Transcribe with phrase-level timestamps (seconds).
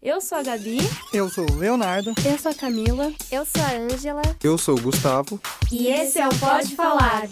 [0.00, 0.78] Eu sou a Gabi.
[1.12, 2.14] Eu sou o Leonardo.
[2.24, 3.12] Eu sou a Camila.
[3.32, 4.22] Eu sou a Ângela.
[4.44, 5.40] Eu sou o Gustavo.
[5.72, 7.28] E esse é o Pode Falar.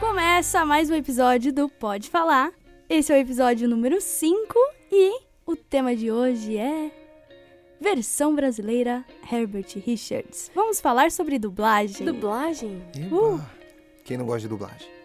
[0.00, 2.50] Começa mais um episódio do Pode Falar.
[2.88, 4.52] Esse é o episódio número 5
[4.90, 6.90] e o tema de hoje é
[7.80, 10.50] versão brasileira Herbert Richards.
[10.52, 12.04] Vamos falar sobre dublagem.
[12.04, 12.82] Dublagem?
[13.12, 13.40] Uh.
[14.04, 15.01] Quem não gosta de dublagem?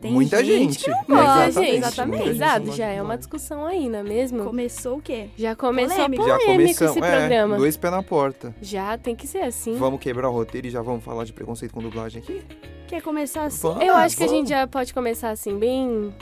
[0.00, 0.84] Tem Muita gente gente.
[0.84, 2.16] que não gosta, gente, exatamente.
[2.16, 4.44] muita gente Exato, já é uma discussão aí, não é mesmo?
[4.44, 5.30] Começou o quê?
[5.36, 6.22] Já começou Polêmica.
[6.22, 6.54] a Já polêmica
[6.86, 6.96] começamos.
[6.96, 7.56] esse é, programa.
[7.56, 8.54] dois pés na porta.
[8.60, 9.74] Já tem que ser assim.
[9.76, 12.42] Vamos quebrar o roteiro e já vamos falar de preconceito com dublagem aqui?
[12.86, 13.62] Quer começar assim?
[13.62, 13.84] Vamos.
[13.84, 14.40] Eu acho que a vamos.
[14.40, 16.14] gente já pode começar assim, bem.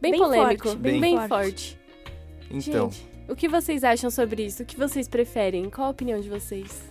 [0.00, 0.64] Bem, Bem polêmico.
[0.68, 1.28] forte, bem, bem forte.
[1.28, 1.78] forte.
[2.50, 4.62] Então, Gente, o que vocês acham sobre isso?
[4.62, 5.68] O que vocês preferem?
[5.70, 6.84] Qual a opinião de vocês?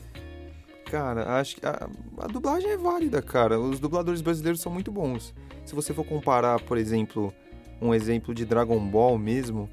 [0.90, 3.60] cara, acho que a, a dublagem é válida, cara.
[3.60, 5.34] Os dubladores brasileiros são muito bons.
[5.66, 7.34] Se você for comparar, por exemplo,
[7.82, 9.70] um exemplo de Dragon Ball mesmo,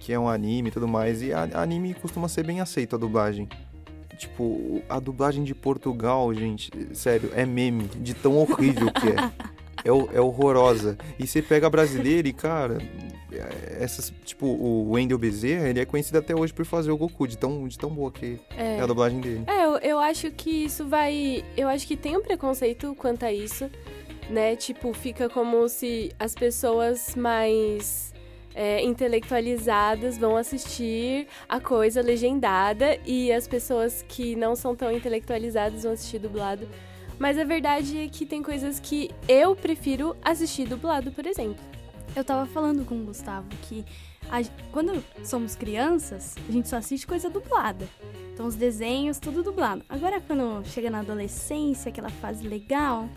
[0.00, 2.98] que é um anime e tudo mais, e a, anime costuma ser bem aceito a
[2.98, 3.48] dublagem.
[4.16, 9.54] Tipo, a dublagem de Portugal, gente, sério, é meme de tão horrível que é.
[9.84, 10.96] É, é horrorosa.
[11.18, 12.78] E você pega a brasileira e, cara,
[13.30, 17.28] é- essas, tipo, o Wendel Bezerra, ele é conhecido até hoje por fazer o Goku,
[17.28, 19.44] de tão, de tão boa que é a dublagem dele.
[19.46, 21.44] É, eu, eu acho que isso vai.
[21.54, 23.68] Eu acho que tem um preconceito quanto a isso,
[24.30, 24.56] né?
[24.56, 28.12] Tipo, fica como se as pessoas mais
[28.54, 35.82] é, intelectualizadas vão assistir a coisa legendada e as pessoas que não são tão intelectualizadas
[35.82, 36.68] vão assistir dublado.
[37.18, 41.62] Mas a verdade é que tem coisas que eu prefiro assistir dublado, por exemplo.
[42.14, 43.84] Eu tava falando com o Gustavo que
[44.30, 44.40] a-
[44.72, 47.86] quando somos crianças, a gente só assiste coisa dublada.
[48.32, 49.84] Então os desenhos, tudo dublado.
[49.88, 53.08] Agora quando chega na adolescência, aquela fase legal,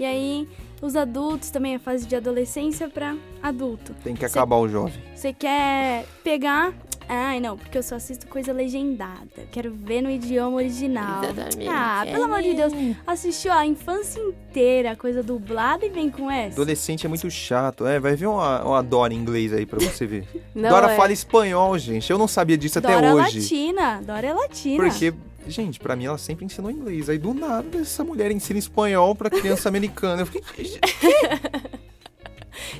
[0.00, 0.48] e aí
[0.82, 3.94] os adultos também, a fase de adolescência pra adulto.
[4.02, 4.94] Tem que Cê- acabar o jovem.
[5.14, 6.72] Você quer pegar.
[7.12, 9.42] Ai, não, porque eu só assisto coisa legendada.
[9.50, 11.24] Quero ver no idioma original.
[11.24, 11.68] Exatamente.
[11.68, 12.72] Ah, pelo amor de Deus.
[13.04, 16.54] Assistiu a infância inteira, coisa dublada e vem com essa.
[16.54, 17.84] Adolescente é muito chato.
[17.84, 20.24] É, vai ver uma, uma Dora em inglês aí pra você ver.
[20.54, 20.96] Não Dora é.
[20.96, 22.08] fala espanhol, gente.
[22.12, 23.40] Eu não sabia disso até Dora hoje.
[23.40, 24.00] Latina.
[24.06, 24.76] Dora é latina.
[24.84, 25.12] Porque,
[25.50, 27.08] gente, pra mim ela sempre ensinou inglês.
[27.08, 30.22] Aí do nada essa mulher ensina espanhol pra criança americana.
[30.22, 30.78] Eu fiquei.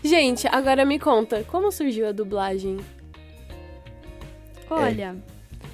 [0.03, 2.79] Gente, agora me conta, como surgiu a dublagem?
[4.69, 5.17] Olha,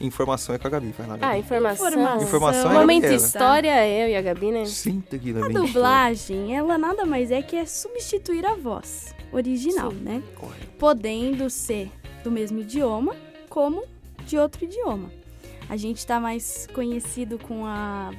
[0.00, 1.14] Informação é com a Gabi, vai lá.
[1.14, 1.38] Ah, Gabi.
[1.38, 1.86] informação.
[1.88, 2.22] informação.
[2.22, 4.66] Informação é Momento história, é eu e a Gabi, né?
[4.66, 10.00] Sinta que a dublagem, ela nada mais é que é substituir a voz original, Sim.
[10.00, 10.22] né?
[10.34, 10.66] Correto.
[10.78, 11.90] Podendo ser
[12.22, 13.16] do mesmo idioma,
[13.48, 13.84] como
[14.26, 15.10] de outro idioma.
[15.68, 18.10] A gente tá mais conhecido com a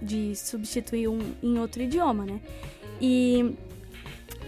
[0.00, 2.40] de substituir um em outro idioma, né?
[3.00, 3.54] E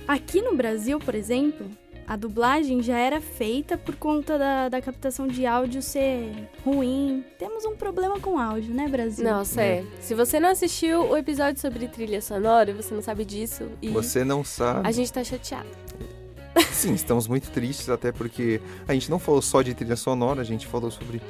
[0.07, 1.67] aqui no Brasil, por exemplo,
[2.07, 6.33] a dublagem já era feita por conta da, da captação de áudio ser
[6.65, 7.23] ruim.
[7.39, 9.25] Temos um problema com áudio, né, Brasil?
[9.25, 9.85] Nossa, é.
[10.01, 13.65] Se você não assistiu o episódio sobre trilha sonora, você não sabe disso.
[13.83, 14.89] E Você não sabe.
[14.89, 15.69] a gente tá chateado.
[16.73, 20.45] Sim, estamos muito tristes, até porque a gente não falou só de trilha sonora, a
[20.45, 21.21] gente falou sobre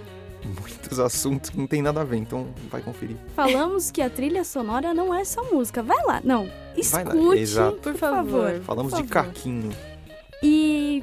[0.44, 3.16] muitos assuntos que não tem nada a ver, então vai conferir.
[3.34, 5.82] Falamos que a trilha sonora não é só música.
[5.82, 6.20] Vai lá.
[6.24, 7.76] Não, lá, escute, exato.
[7.78, 8.60] por, favor.
[8.60, 9.26] Falamos Por de favor.
[9.32, 9.70] caquinho.
[10.42, 11.02] E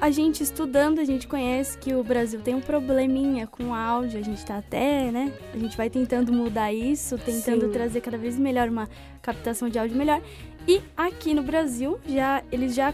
[0.00, 4.18] a gente estudando, a gente conhece que o Brasil tem um probleminha com áudio.
[4.18, 5.32] A gente tá até, né?
[5.54, 7.72] A gente vai tentando mudar isso, tentando Sim.
[7.72, 8.88] trazer cada vez melhor uma
[9.22, 10.20] captação de áudio melhor.
[10.66, 12.92] E aqui no Brasil, já eles já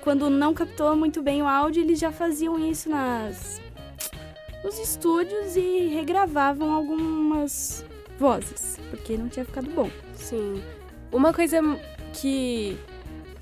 [0.00, 3.60] quando não captou muito bem o áudio, eles já faziam isso nas
[4.62, 7.84] nos estúdios e regravavam algumas
[8.18, 9.88] vozes, porque não tinha ficado bom.
[10.14, 10.62] Sim.
[11.10, 11.60] Uma coisa
[12.12, 12.76] que,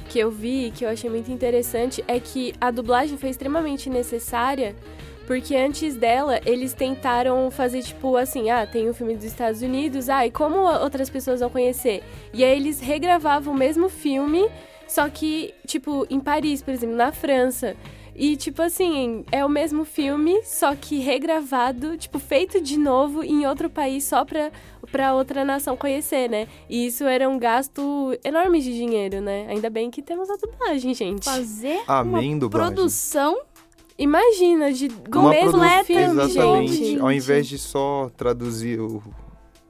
[0.08, 4.74] que eu vi, que eu achei muito interessante, é que a dublagem foi extremamente necessária,
[5.26, 10.08] porque antes dela, eles tentaram fazer, tipo, assim, ah, tem um filme dos Estados Unidos,
[10.08, 12.02] ah, e como outras pessoas vão conhecer?
[12.32, 14.48] E aí eles regravavam o mesmo filme,
[14.86, 17.76] só que, tipo, em Paris, por exemplo, na França.
[18.20, 23.46] E, tipo assim, é o mesmo filme, só que regravado, tipo, feito de novo em
[23.46, 24.50] outro país só pra,
[24.90, 26.48] pra outra nação conhecer, né?
[26.68, 29.46] E isso era um gasto enorme de dinheiro, né?
[29.48, 31.24] Ainda bem que temos a dublagem, gente.
[31.24, 32.74] Fazer Amém, uma dublagem.
[32.74, 33.38] produção
[33.96, 36.74] Imagina, de do Uma mesmo produ- filme, Exatamente.
[36.74, 37.00] gente.
[37.00, 39.02] Ao invés de só traduzir o,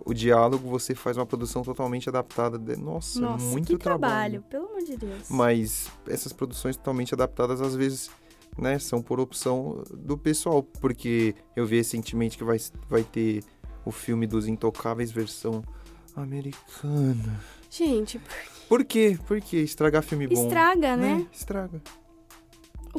[0.04, 2.58] o diálogo, você faz uma produção totalmente adaptada.
[2.58, 2.76] De...
[2.76, 5.28] Nossa, Nossa, muito que trabalho, pelo amor de Deus.
[5.30, 8.10] Mas essas produções totalmente adaptadas, às vezes,
[8.58, 10.62] né, são por opção do pessoal.
[10.62, 12.58] Porque eu vi recentemente que vai,
[12.88, 13.42] vai ter
[13.84, 15.62] o filme dos Intocáveis versão
[16.16, 17.40] americana.
[17.70, 18.20] Gente,
[18.68, 19.18] Por quê?
[19.26, 19.58] Por quê?
[19.58, 20.42] Estragar filme bom.
[20.44, 21.26] Estraga, né?
[21.32, 21.80] Estraga.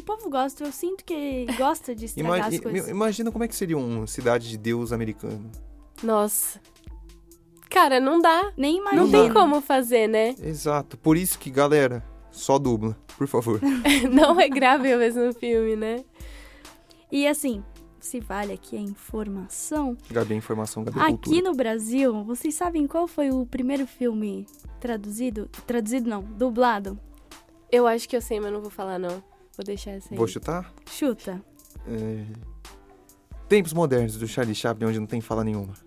[0.06, 0.64] povo gosta.
[0.64, 2.88] Eu sinto que gosta de estragar Ima- as coisas.
[2.90, 5.50] imagina como é que seria um Cidade de Deus americano.
[6.02, 6.60] Nossa.
[7.70, 8.52] Cara, não dá.
[8.58, 9.12] Nem Não imagino.
[9.12, 10.36] tem como fazer, né?
[10.42, 10.98] Exato.
[10.98, 13.60] Por isso que, galera, só dubla, por favor.
[14.12, 16.04] Não é grave o mesmo filme, né?
[17.12, 17.64] E assim,
[18.00, 21.38] se vale aqui a informação, Gabi, a informação, Gabi, a cultura.
[21.38, 24.46] aqui no Brasil, vocês sabem qual foi o primeiro filme
[24.80, 25.50] traduzido?
[25.66, 27.00] Traduzido não, dublado?
[27.72, 29.24] Eu acho que eu sei, mas não vou falar, não.
[29.56, 30.18] Vou deixar essa aí.
[30.18, 30.74] Vou chutar?
[30.86, 31.44] Chuta.
[31.88, 32.26] É...
[33.48, 35.74] Tempos modernos do Charlie Chaplin, onde não tem fala nenhuma.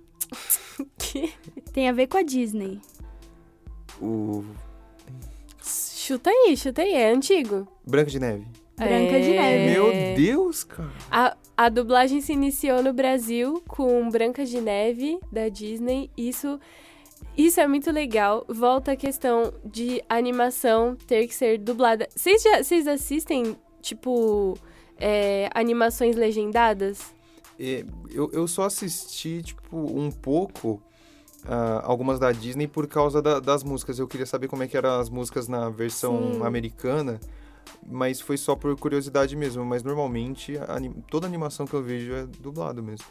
[0.98, 1.32] Que?
[1.72, 2.80] Tem a ver com a Disney.
[4.00, 4.42] O
[6.04, 6.94] Chuta aí, chuta aí.
[6.94, 7.68] É antigo.
[7.86, 8.44] Branca de Neve.
[8.76, 9.70] Branca de Neve.
[9.70, 10.90] Meu Deus, cara.
[11.08, 16.10] A, a dublagem se iniciou no Brasil com Branca de Neve, da Disney.
[16.16, 16.58] Isso,
[17.38, 18.44] isso é muito legal.
[18.48, 22.08] Volta a questão de animação ter que ser dublada.
[22.16, 24.58] Vocês, já, vocês assistem, tipo,
[24.98, 27.14] é, animações legendadas?
[27.60, 30.82] É, eu, eu só assisti, tipo, um pouco
[31.46, 33.98] ah, algumas da Disney por causa da- das músicas.
[33.98, 36.42] Eu queria saber como é que eram as músicas na versão Sim.
[36.44, 37.18] americana,
[37.86, 39.64] mas foi só por curiosidade mesmo.
[39.64, 40.76] Mas normalmente a
[41.10, 43.06] toda animação que eu vejo é dublado mesmo.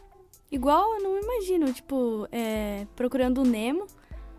[0.52, 3.86] Igual, eu não imagino, tipo, é, procurando o Nemo.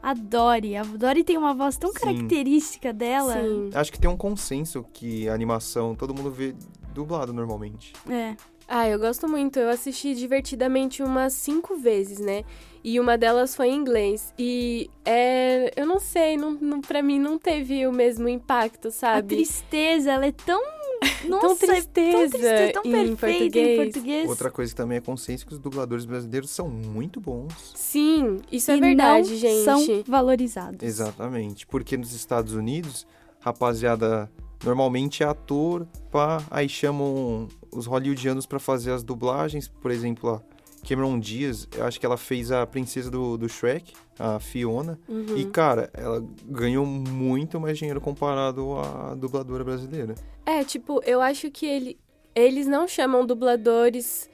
[0.02, 0.76] A Dory.
[0.76, 2.00] A Dory tem uma voz tão Sim.
[2.00, 3.34] característica dela.
[3.34, 3.70] Sim.
[3.72, 6.54] Acho que tem um consenso que a animação todo mundo vê
[6.92, 7.92] dublado normalmente.
[8.10, 8.34] É.
[8.74, 9.58] Ah, eu gosto muito.
[9.58, 12.42] Eu assisti divertidamente umas cinco vezes, né?
[12.82, 14.32] E uma delas foi em inglês.
[14.38, 15.70] E é.
[15.76, 19.28] Eu não sei, não, não, pra mim não teve o mesmo impacto, A sabe?
[19.36, 20.58] tristeza, ela é tão.
[21.28, 23.76] Nossa, tão é tristeza, tão, tristeza, tão em perfeita em português.
[23.92, 24.28] português.
[24.30, 27.72] Outra coisa que também é consenso é que os dubladores brasileiros são muito bons.
[27.74, 29.64] Sim, isso é E verdade, não gente.
[29.64, 30.82] São valorizados.
[30.82, 31.66] Exatamente.
[31.66, 33.06] Porque nos Estados Unidos,
[33.40, 34.30] rapaziada,
[34.64, 39.68] normalmente é ator, pá, aí chamam os hollywoodianos pra fazer as dublagens.
[39.68, 43.92] Por exemplo, a Cameron Diaz, eu acho que ela fez a princesa do, do Shrek,
[44.18, 44.98] a Fiona.
[45.08, 45.36] Uhum.
[45.36, 50.14] E, cara, ela ganhou muito mais dinheiro comparado à dubladora brasileira.
[50.44, 51.98] É, tipo, eu acho que ele,
[52.34, 54.28] eles não chamam dubladores,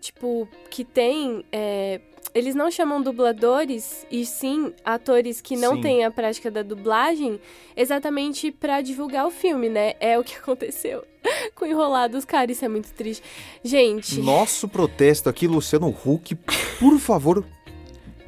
[0.00, 1.44] tipo, que tem.
[1.50, 2.00] é,
[2.32, 5.80] eles não chamam dubladores, e sim atores que não Sim.
[5.80, 7.40] têm a prática da dublagem,
[7.76, 9.94] exatamente pra divulgar o filme, né?
[10.00, 11.04] É o que aconteceu
[11.54, 13.22] com Enrolados, cara, isso é muito triste.
[13.62, 16.34] Gente, Nosso protesto aqui, Luciano Huck,
[16.78, 17.44] por favor.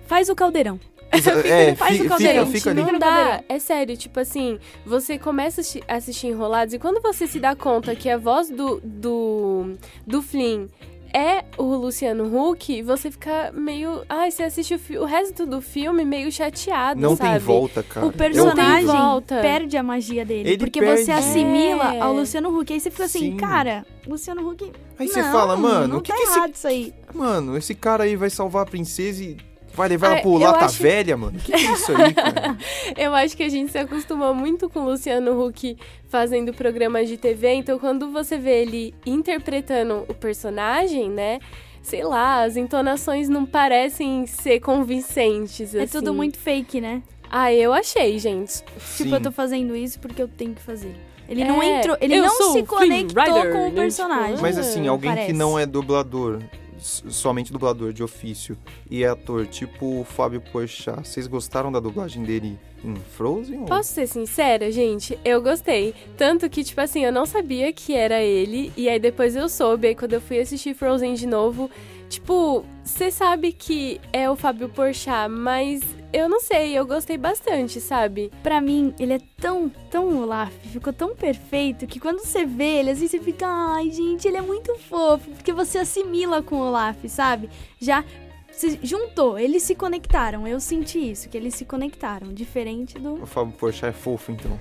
[0.07, 0.81] Faz o caldeirão.
[1.45, 2.81] é, faz o fi- caldeirão, fica, fica ali.
[2.81, 3.43] Fica não no dá.
[3.49, 7.95] É sério, tipo assim, você começa a assistir Enrolados e quando você se dá conta
[7.95, 9.75] que a voz do, do,
[10.07, 10.67] do Flynn
[11.13, 14.03] é o Luciano Huck, você fica meio.
[14.09, 17.31] Ai, você assiste o, fi- o resto do filme meio chateado, Não sabe?
[17.31, 18.07] tem volta, cara.
[18.07, 20.49] O personagem perde a magia dele.
[20.51, 21.05] Ele porque perde.
[21.05, 22.01] você assimila É.
[22.01, 22.73] ao Luciano Huck.
[22.73, 23.37] Aí você fica assim, Sim.
[23.37, 24.71] cara, Luciano Huck.
[24.99, 26.95] Aí você não, fala, mano, não o que, tá que esse errado isso aí.
[27.15, 29.37] Mano, esse cara aí vai salvar a princesa e
[29.77, 31.39] vai levar Ah, ela pro eu Lata acho- Velha, mano?
[31.39, 32.57] Que que é isso aí, cara?
[32.97, 35.77] Eu acho que a gente se acostumou muito com o Luciano Huck
[36.09, 41.39] fazendo programas de TV, então quando você vê ele interpretando o personagem, né?
[41.83, 45.93] Sei lá, as entonações não parecem ser convincentes, É assim.
[45.99, 47.03] tudo muito fake, né?
[47.31, 48.63] Ah, eu achei, gente.
[48.97, 50.95] Tipo, eu tô fazendo isso porque eu tenho que fazer.
[51.29, 54.39] Ele não É, entrou, ele não se o conectou Rider, com o personagem.
[54.41, 55.27] Mas assim, Ah, alguém parece.
[55.27, 56.41] que não é dublador,
[56.79, 58.57] somente dublador de ofício,
[58.91, 63.61] e ator, tipo o Fábio Porchat, vocês gostaram da dublagem dele em Frozen?
[63.61, 65.19] ou- Posso ser sincera, gente?
[65.25, 65.95] Eu gostei.
[66.17, 68.73] Tanto que, tipo assim, eu não sabia que era ele.
[68.77, 69.89] E aí depois eu soube.
[69.89, 71.71] Aí quando eu fui assistir Frozen de novo,
[72.09, 75.83] tipo, você sabe que é o Fábio Porchat, mas
[76.13, 78.31] eu não sei, eu gostei bastante, sabe?
[78.43, 82.91] Pra mim, ele é tão, tão Olaf, ficou tão perfeito que quando você vê ele,
[82.91, 86.97] assim, você fica, ai, gente, ele é muito fofo, porque você assimila com o Olaf,
[87.09, 87.51] sabe?
[87.81, 88.05] Já
[88.51, 93.23] se juntou, eles se conectaram, eu senti isso, que eles se conectaram, diferente do...
[93.23, 94.59] O Fábio Porchat é fofo, então.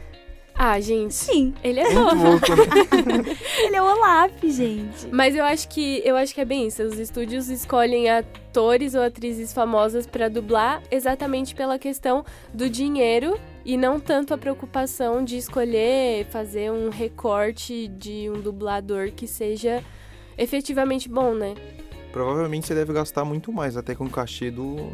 [0.57, 3.35] Ah, gente, Sim, ele é Muito louco, né?
[3.65, 5.07] ele é o Olaf, gente.
[5.12, 6.81] Mas eu acho que eu acho que é bem isso.
[6.81, 13.75] Os estúdios escolhem atores ou atrizes famosas pra dublar exatamente pela questão do dinheiro e
[13.75, 19.83] não tanto a preocupação de escolher fazer um recorte de um dublador que seja
[20.38, 21.53] efetivamente bom, né?
[22.13, 24.89] Provavelmente você deve gastar muito mais até com o cachê do,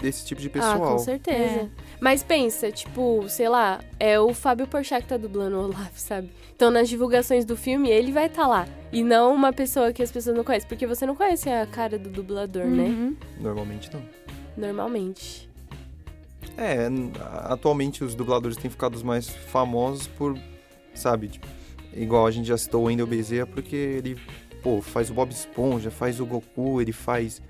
[0.00, 0.80] desse tipo de Ah, pessoal.
[0.80, 1.60] com certeza.
[1.60, 1.68] É.
[2.00, 6.30] Mas pensa, tipo, sei lá, é o Fábio Porchat que tá dublando o Olaf, sabe?
[6.54, 8.66] Então nas divulgações do filme ele vai estar lá.
[8.92, 10.68] E não uma pessoa que as pessoas não conhecem.
[10.68, 12.84] Porque você não conhece a cara do dublador, né?
[12.84, 13.16] Uhum.
[13.40, 14.02] Normalmente não.
[14.56, 15.48] Normalmente.
[16.56, 16.88] É,
[17.44, 20.38] atualmente os dubladores têm ficado os mais famosos por,
[20.94, 21.46] sabe, tipo,
[21.94, 24.16] igual a gente já citou o Wendel Bezerra, porque ele,
[24.62, 27.42] pô, faz o Bob Esponja, faz o Goku, ele faz,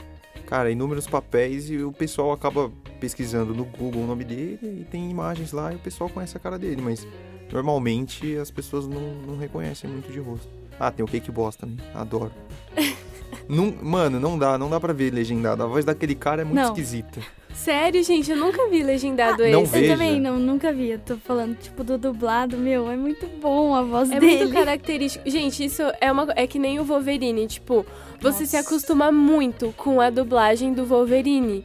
[0.46, 5.10] cara, inúmeros papéis e o pessoal acaba pesquisando no Google o nome dele e tem
[5.10, 7.06] imagens lá e o pessoal conhece a cara dele, mas
[7.52, 10.48] normalmente as pessoas não, não reconhecem muito de rosto.
[10.78, 12.32] Ah, tem o Cake Boss também, adoro.
[13.48, 15.62] não, mano, não dá, não dá pra ver legendado.
[15.62, 16.68] A voz daquele cara é muito Não.
[16.68, 17.20] esquisita.
[17.54, 19.72] Sério, gente, eu nunca vi legendado não esse.
[19.72, 19.86] Veja.
[19.86, 20.90] Eu também não, nunca vi.
[20.90, 24.44] Eu tô falando, tipo, do dublado, meu, é muito bom a voz É dele.
[24.44, 25.28] muito característico.
[25.28, 27.86] Gente, isso é uma é que nem o Wolverine, tipo,
[28.20, 28.68] você se Nossa.
[28.68, 31.64] acostuma muito com a dublagem do Wolverine.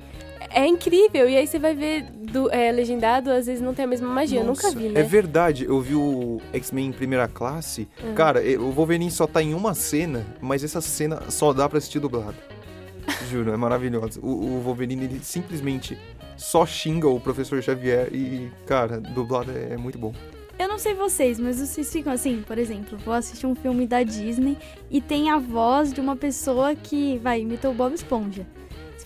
[0.53, 3.87] É incrível, e aí você vai ver do, é, legendado, às vezes não tem a
[3.87, 4.39] mesma magia.
[4.39, 5.03] eu nunca Nossa, vi, É né?
[5.03, 7.87] verdade, eu vi o X-Men em primeira classe.
[8.03, 8.13] Uhum.
[8.13, 11.99] Cara, o Wolverine só tá em uma cena, mas essa cena só dá pra assistir
[11.99, 12.35] dublado.
[13.29, 14.19] Juro, é maravilhoso.
[14.21, 15.97] O, o Wolverine, ele simplesmente
[16.37, 20.13] só xinga o professor Xavier e, cara, dublado é, é muito bom.
[20.59, 24.03] Eu não sei vocês, mas vocês ficam assim, por exemplo, vou assistir um filme da
[24.03, 24.57] Disney
[24.91, 28.45] e tem a voz de uma pessoa que, vai, imitou o Bob Esponja.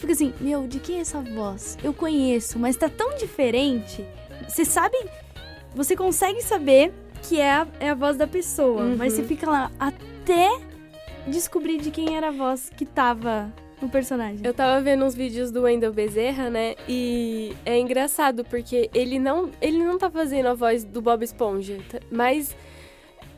[0.06, 1.80] Fica assim, meu, de quem é essa voz?
[1.84, 4.06] Eu conheço, mas tá tão diferente.
[4.48, 4.96] Você sabe,
[5.74, 6.94] você consegue saber
[7.24, 8.96] que é a, é a voz da pessoa, Uhum.
[8.98, 10.48] mas você fica lá até
[11.28, 14.42] descobrir de quem era a voz que tava no personagem.
[14.44, 16.76] Eu tava vendo uns vídeos do Wendel Bezerra, né?
[16.88, 21.80] E é engraçado porque ele não, ele não tá fazendo a voz do Bob Esponja,
[21.90, 22.56] tá- mas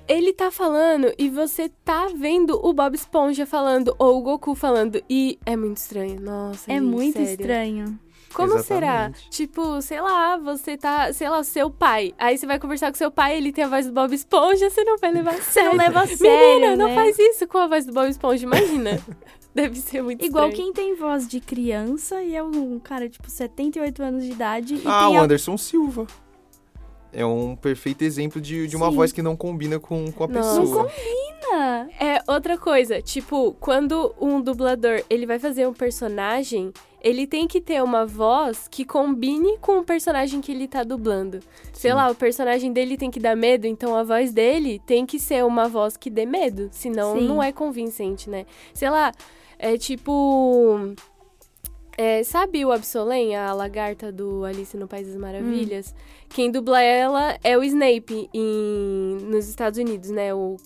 [0.07, 5.01] ele tá falando e você tá vendo o Bob Esponja falando ou o Goku falando
[5.09, 6.19] e é muito estranho.
[6.21, 7.31] Nossa, é gente, muito sério.
[7.31, 7.99] estranho.
[8.33, 8.87] Como será?
[9.09, 9.29] Exatamente.
[9.31, 12.13] Tipo, sei lá, você tá, sei lá, seu pai.
[12.19, 14.83] Aí você vai conversar com seu pai, ele tem a voz do Bob Esponja, você
[14.83, 15.69] não vai levar a Você sério.
[15.71, 16.95] não leva a sério, Menina, não né?
[16.95, 18.99] faz isso com a voz do Bob Esponja, imagina.
[19.55, 20.71] Deve ser muito Igual estranho.
[20.71, 24.81] quem tem voz de criança e é um cara, tipo, 78 anos de idade e
[24.85, 25.23] Ah, tem o a...
[25.23, 26.05] Anderson Silva.
[27.17, 28.95] É um perfeito exemplo de, de uma Sim.
[28.95, 30.61] voz que não combina com, com a Nossa.
[30.61, 30.83] pessoa.
[30.83, 30.89] Não
[31.99, 36.71] É outra coisa, tipo, quando um dublador ele vai fazer um personagem,
[37.01, 41.39] ele tem que ter uma voz que combine com o personagem que ele tá dublando.
[41.73, 41.97] Sei Sim.
[41.97, 45.43] lá, o personagem dele tem que dar medo, então a voz dele tem que ser
[45.43, 47.27] uma voz que dê medo, senão Sim.
[47.27, 48.45] não é convincente, né?
[48.75, 49.11] Sei lá,
[49.57, 50.93] é tipo.
[51.97, 55.95] É, sabe o Absolem, a lagarta do Alice no País das Maravilhas?
[56.29, 60.31] Quem dubla ela é o Snape em, nos Estados Unidos, né?
[60.33, 60.57] O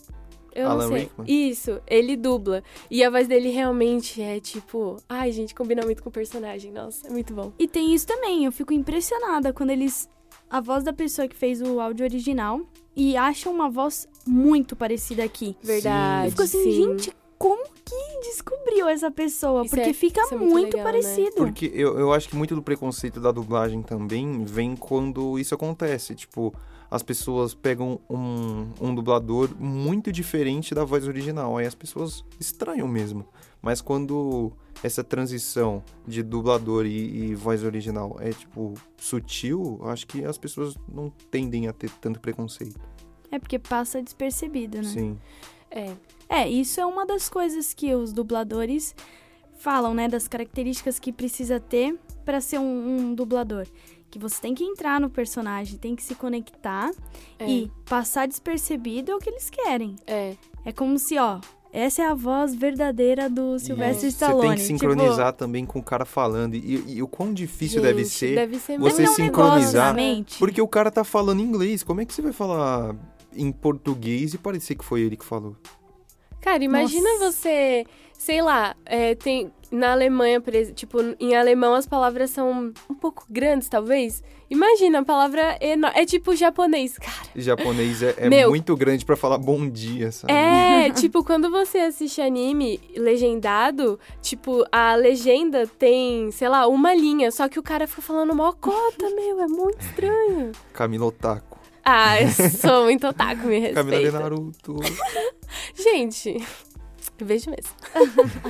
[0.53, 0.99] eu Alan não sei.
[1.03, 1.49] Rickman?
[1.49, 2.61] Isso, ele dubla.
[2.89, 4.97] E a voz dele realmente é tipo.
[5.07, 6.71] Ai, gente, combina muito com o personagem.
[6.71, 7.53] Nossa, é muito bom.
[7.57, 10.09] E tem isso também, eu fico impressionada quando eles.
[10.49, 12.59] A voz da pessoa que fez o áudio original
[12.93, 15.55] e acham uma voz muito parecida aqui.
[15.63, 16.27] Verdade.
[16.27, 16.71] Eu fico assim, sim.
[16.71, 19.61] gente, como que descobriu essa pessoa?
[19.65, 20.83] Isso Porque é- fica é muito muito, legal, né?
[20.83, 21.35] parecido.
[21.35, 26.15] Porque eu, eu acho que muito do preconceito da dublagem também vem quando isso acontece.
[26.15, 26.53] Tipo,
[26.89, 31.57] as pessoas pegam um, um dublador muito diferente da voz original.
[31.57, 33.25] Aí as pessoas estranham mesmo.
[33.61, 34.51] Mas quando
[34.83, 40.75] essa transição de dublador e, e voz original é, tipo, sutil, acho que as pessoas
[40.91, 42.79] não tendem a ter tanto preconceito.
[43.29, 44.83] É porque passa despercebido, né?
[44.83, 45.17] Sim.
[45.71, 45.91] É.
[46.29, 48.95] É, isso é uma das coisas que os dubladores
[49.57, 50.07] falam, né?
[50.07, 53.65] Das características que precisa ter pra ser um, um dublador.
[54.09, 56.91] Que você tem que entrar no personagem, tem que se conectar
[57.39, 57.49] É.
[57.49, 59.95] e passar despercebido é o que eles querem.
[60.05, 60.35] É.
[60.65, 61.39] É como se, ó,
[61.71, 64.41] essa é a voz verdadeira do Sylvester E Stallone.
[64.41, 66.55] Você tem que Tipo, sincronizar também com o cara falando.
[66.55, 68.35] E, e o quão difícil deve Gente, ser.
[68.35, 69.95] Deve ser você deve ter um negócio sincronizar.
[70.37, 71.81] Porque o cara tá falando inglês.
[71.81, 72.93] Como é que você vai falar
[73.35, 75.55] em português e parecer que foi ele que falou?
[76.41, 77.31] Cara, imagina Nossa.
[77.31, 77.85] você,
[78.17, 80.41] sei lá, é, tem na Alemanha,
[80.75, 84.23] tipo, em alemão as palavras são um pouco grandes, talvez.
[84.49, 87.29] Imagina, a palavra eno- é tipo japonês, cara.
[87.35, 88.49] Japonês é, é Meu.
[88.49, 90.33] muito grande pra falar bom dia, sabe?
[90.33, 97.31] É, tipo, quando você assiste anime legendado, tipo, a legenda tem, sei lá, uma linha,
[97.31, 100.51] só que o cara fica falando mó cota, meu, é muito estranho.
[100.73, 101.50] Camila Otaku.
[101.93, 104.19] Ah, eu sou muito otaku, me Camila de respeita.
[104.19, 104.77] Naruto.
[105.75, 106.37] Gente,
[107.19, 107.71] vejo mesmo.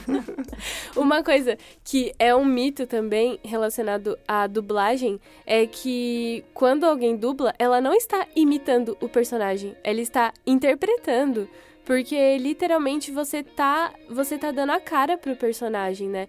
[0.96, 7.52] Uma coisa que é um mito também relacionado à dublagem é que quando alguém dubla,
[7.58, 11.50] ela não está imitando o personagem, ela está interpretando.
[11.84, 16.28] Porque literalmente você tá, você tá dando a cara pro personagem, né?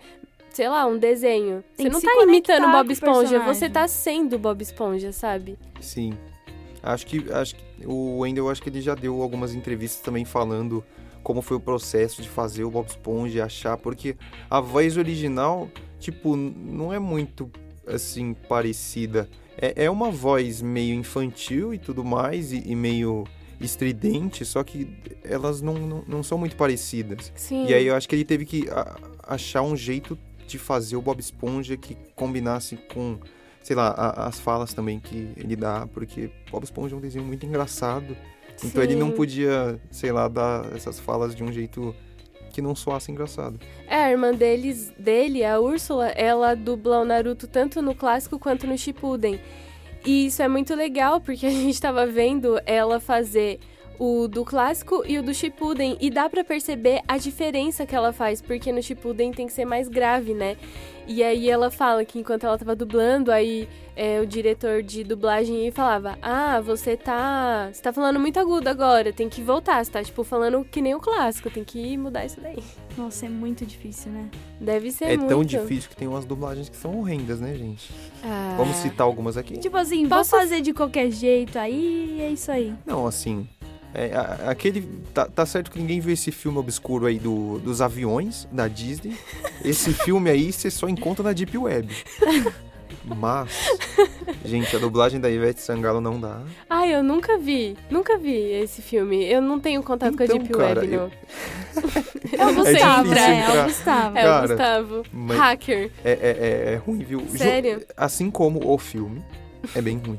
[0.49, 1.63] Sei lá, um desenho.
[1.77, 3.55] Tem você não tá imitando Bob Esponja, personagem.
[3.55, 5.59] você tá sendo Bob Esponja, sabe?
[5.79, 6.17] Sim.
[6.83, 10.85] Acho que, acho que o Wendel, acho que ele já deu algumas entrevistas também falando
[11.23, 14.17] como foi o processo de fazer o Bob Esponja e achar, porque
[14.51, 15.71] a voz original,
[16.01, 17.49] tipo, não é muito,
[17.87, 19.29] assim, parecida.
[19.57, 23.23] É, é uma voz meio infantil e tudo mais, e, e meio
[23.61, 24.89] estridente, só que
[25.23, 27.33] elas não, não, não são muito parecidas.
[27.37, 27.67] Sim.
[27.69, 31.03] E aí eu acho que ele teve que a- achar um jeito de fazer o
[31.03, 33.19] Bob Esponja que combinasse com,
[33.63, 37.25] sei lá, a- as falas também que ele dá, porque Bob Esponja é um desenho
[37.25, 38.17] muito engraçado.
[38.65, 39.17] Então ele não Sim.
[39.17, 41.95] podia, sei lá, dar essas falas de um jeito
[42.53, 43.59] que não soasse engraçado.
[43.89, 48.67] É, a irmã deles, dele, a Úrsula, ela dubla o Naruto tanto no clássico quanto
[48.67, 49.41] no Shippuden.
[50.05, 53.59] E isso é muito legal, porque a gente tava vendo ela fazer
[53.99, 55.97] o do clássico e o do Shippuden.
[56.01, 59.65] E dá pra perceber a diferença que ela faz, porque no Shippuden tem que ser
[59.65, 60.57] mais grave, né?
[61.07, 65.69] E aí ela fala que enquanto ela tava dublando, aí é, o diretor de dublagem
[65.73, 67.71] falava: Ah, você tá.
[67.73, 69.85] Você tá falando muito agudo agora, tem que voltar.
[69.85, 72.63] Você tá, tipo, falando que nem o clássico, tem que mudar isso daí.
[72.97, 74.29] Nossa, é muito difícil, né?
[74.61, 75.29] Deve ser É muito.
[75.29, 77.91] tão difícil que tem umas dublagens que são horrendas, né, gente?
[78.23, 78.55] Ah.
[78.57, 79.59] Vamos citar algumas aqui?
[79.59, 82.73] Tipo assim, Posso- vou fazer de qualquer jeito aí é isso aí.
[82.87, 83.49] Não, assim.
[83.95, 84.83] É, a- aquele.
[85.15, 89.17] Tá, tá certo que ninguém viu esse filme obscuro aí do, dos aviões da Disney.
[89.65, 91.95] Esse filme aí você só encontra na Deep Web.
[93.05, 93.51] Mas,
[94.45, 96.41] gente, a dublagem da Ivete Sangalo não dá.
[96.71, 97.77] Ai, eu nunca vi.
[97.91, 99.25] Nunca vi esse filme.
[99.25, 101.11] Eu não tenho contato com a Então, Deep cara, Web, eu- não.
[102.33, 103.61] É o É Gustavo, é, é entrar.
[103.61, 104.19] o Gustavo.
[104.19, 105.03] É Cara, o Gustavo.
[105.13, 105.91] mas- Hacker.
[106.05, 106.17] É, é,
[106.71, 107.27] é, é ruim, viu?
[107.37, 107.83] Sério?
[107.97, 109.23] Assim como o filme,
[109.75, 110.19] é bem ruim.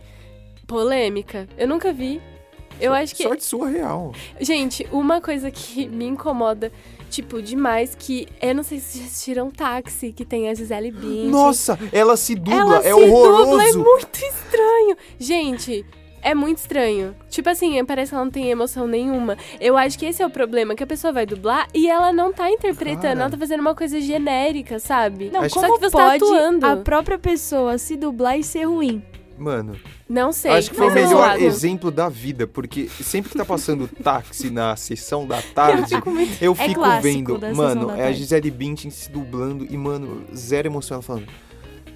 [0.67, 1.47] Polêmica.
[1.57, 2.21] Eu nunca vi.
[2.83, 3.23] Eu So- acho que.
[3.23, 4.13] Sorte sua real.
[4.39, 6.71] Gente, uma coisa que me incomoda,
[7.09, 11.29] tipo, demais, que eu não sei se vocês assistiram Táxi, que tem a Gisele Bündchen.
[11.29, 13.45] Nossa, ela se dubla, Ela é se horroroso.
[13.51, 14.97] dubla, é muito estranho.
[15.19, 15.85] Gente,
[16.21, 17.15] é muito estranho.
[17.29, 19.37] Tipo assim, parece que ela não tem emoção nenhuma.
[19.59, 22.31] Eu acho que esse é o problema, que a pessoa vai dublar e ela não
[22.33, 23.19] tá interpretando, Cara.
[23.21, 25.29] ela tá fazendo uma coisa genérica, sabe?
[25.33, 26.65] Não, Acho- como Só que você tá pode atuando.
[26.65, 29.01] a própria pessoa se dublar e ser ruim?
[29.37, 29.75] Mano,
[30.07, 30.51] Não sei.
[30.51, 31.43] acho que foi o é melhor zoado.
[31.43, 35.95] exemplo da vida, porque sempre que tá passando táxi na sessão da tarde,
[36.39, 37.01] eu fico clássico
[37.39, 38.11] vendo, mano, é a.
[38.11, 41.27] Gisele Bündchen se dublando e, mano, zero emoção, ela falando,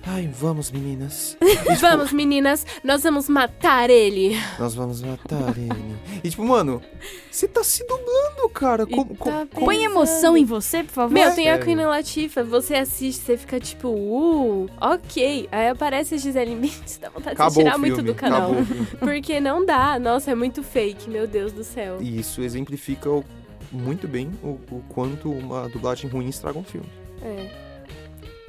[0.07, 4.35] ai, vamos meninas, E, tipo, Vamos, meninas, nós vamos matar ele.
[4.57, 5.95] nós vamos matar ele.
[6.23, 6.81] E tipo, mano,
[7.29, 10.91] você tá se dublando, cara, E como, tá como- como- Põe emoção em você, por
[10.93, 11.13] favor.
[11.13, 11.65] Meu, tem a Sério.
[11.65, 15.47] Queen Latifah, você assiste, você fica tipo, uh, ok.
[15.51, 18.51] Aí aparece a Gisele Bündchen, dá vontade de acabou tirar o muito do canal.
[18.99, 19.99] Porque não dá.
[19.99, 21.97] Nossa, é muito fake, meu Deus do céu.
[22.01, 23.23] E isso exemplifica o-
[23.71, 26.87] muito bem o, o quanto uma dublagem ruim estraga um filme.
[27.21, 27.66] É.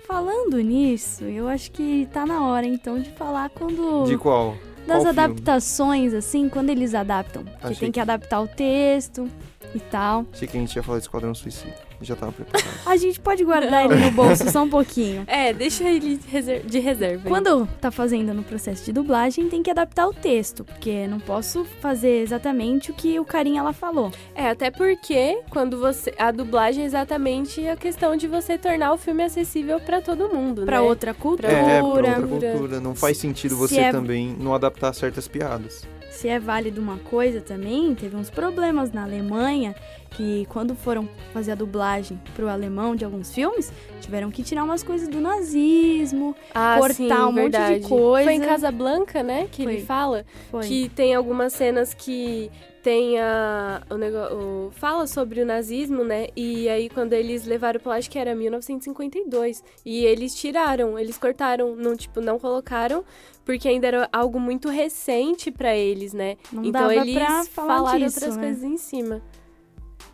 [0.09, 4.57] Falando nisso, eu acho que tá na hora então de falar quando De qual?
[4.87, 5.11] das qual filme?
[5.11, 9.29] adaptações assim, quando eles adaptam, que Achei tem que que- adaptar o texto
[9.75, 10.25] e tal.
[10.33, 11.77] Achei que a gente ia falar de Esquadrão Suicida.
[12.01, 12.69] Já tava preparado.
[12.87, 15.25] A gente pode guardar ele no bolso só um pouquinho.
[15.27, 17.29] É, deixa ele de reser- de reserva.
[17.29, 21.65] Quando tá fazendo no processo de dublagem, tem que adaptar o texto, porque não posso
[21.81, 24.13] fazer exatamente o que o carinha lá falou.
[24.35, 26.15] É, até porque quando você.
[26.19, 30.65] A dublagem é exatamente a questão de você tornar o filme acessível pra todo mundo,
[30.65, 30.83] Pra né?
[30.83, 32.51] outra cultura, É, pra outra Cultura.
[32.53, 32.81] cultura.
[32.81, 35.85] Não faz sentido Se você é- também não adaptar certas piadas.
[36.11, 39.75] se é válido uma coisa também, teve uns problemas na Alemanha
[40.11, 44.83] que quando foram fazer a dublagem pro alemão de alguns filmes, tiveram que tirar umas
[44.83, 47.89] coisas do nazismo, Ah, cortar sim, um monte de verdade.
[47.89, 48.25] coisa.
[48.25, 49.49] Foi em Casablanca, né?
[49.51, 49.85] Que ele Foi.
[49.85, 50.25] fala.
[50.51, 50.67] foi.
[50.67, 52.51] Que tem algumas cenas que
[52.83, 56.29] tem a, o negócio, fala sobre o nazismo, né?
[56.35, 61.75] E aí quando eles levaram lá, acho que era 1952, e eles tiraram, eles cortaram,
[61.77, 63.05] não tipo não colocaram,
[63.45, 66.37] porque ainda era algo muito recente pra eles, né?
[66.53, 68.43] não então eles pra falar falaram disso, outras né?
[68.47, 69.23] coisas em cima.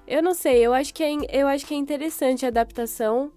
[0.06, 3.32] Eu não sei, eu acho que é, eu acho que é interessante a adaptação.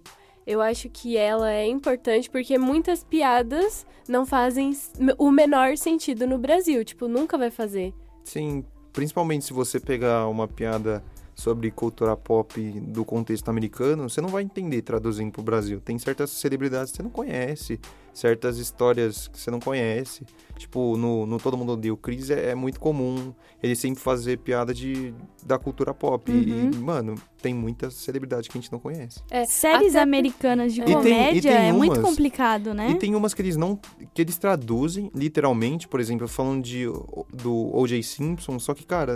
[0.46, 4.74] Eu acho que ela é importante porque muitas piadas não fazem
[5.18, 7.92] o menor sentido no Brasil, tipo, nunca vai fazer.
[8.24, 11.04] Sim, principalmente se você pegar uma piada
[11.38, 15.80] sobre cultura pop do contexto americano, você não vai entender traduzindo pro Brasil.
[15.80, 17.78] Tem certas celebridades que você não conhece,
[18.12, 20.26] certas histórias que você não conhece.
[20.56, 24.38] Tipo, no, no Todo Mundo Odeia o Chris é, é muito comum ele sempre fazer
[24.38, 25.14] piada de,
[25.46, 26.28] da cultura pop.
[26.28, 26.70] Uhum.
[26.72, 29.20] E, mano, tem muitas celebridades que a gente não conhece.
[29.30, 32.90] É, Séries até- americanas de E tem- e comédia tem é muito complicado, né?
[32.90, 33.78] E tem umas que eles não.
[34.12, 36.86] que eles traduzem literalmente, por exemplo, falando de,
[37.32, 38.02] do O.J.
[38.02, 39.14] Simpson, só que, cara,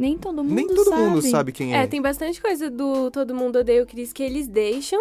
[0.00, 1.02] Nem todo mundo nem todo sabe.
[1.02, 1.82] mundo sabe quem é.
[1.82, 4.98] É, tem bastante coisa do Todo Mundo Odeia o Chris que eles deixam,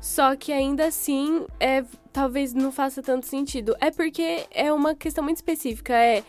[0.00, 3.76] só que ainda assim, é, talvez não faça tanto sentido.
[3.78, 6.24] É porque é uma questão muito específica, é...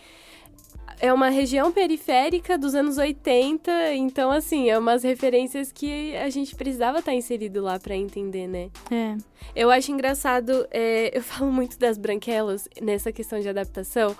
[0.99, 6.55] É uma região periférica dos anos 80, então, assim, é umas referências que a gente
[6.55, 8.69] precisava estar inserido lá pra entender, né?
[8.91, 9.17] É.
[9.55, 14.15] Eu acho engraçado, é, eu falo muito das branquelas nessa questão de adaptação,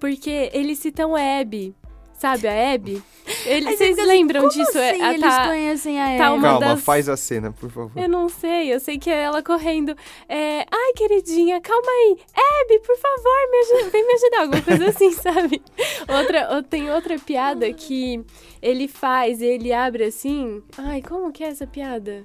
[0.00, 1.74] porque eles citam Abby.
[2.16, 3.02] Sabe a Abby?
[3.44, 4.78] Ele, Aí vocês assim, lembram como disso?
[4.78, 6.38] É, Assim, a- eles tá- conhecem a tá Abby.
[6.38, 7.90] uma Calma, das- faz a cena, por favor.
[8.00, 9.94] Eu não sei, eu sei que é ela correndo.
[10.28, 12.16] É, Ai, queridinha, calma aí.
[12.62, 14.40] Abby, por favor, me ajuda, vem me ajudar.
[14.42, 15.62] Alguma coisa assim, sabe?
[16.08, 18.24] Outra, ou- tem outra piada que
[18.62, 20.62] ele faz, ele abre assim.
[20.78, 22.24] Ai, como que é essa piada?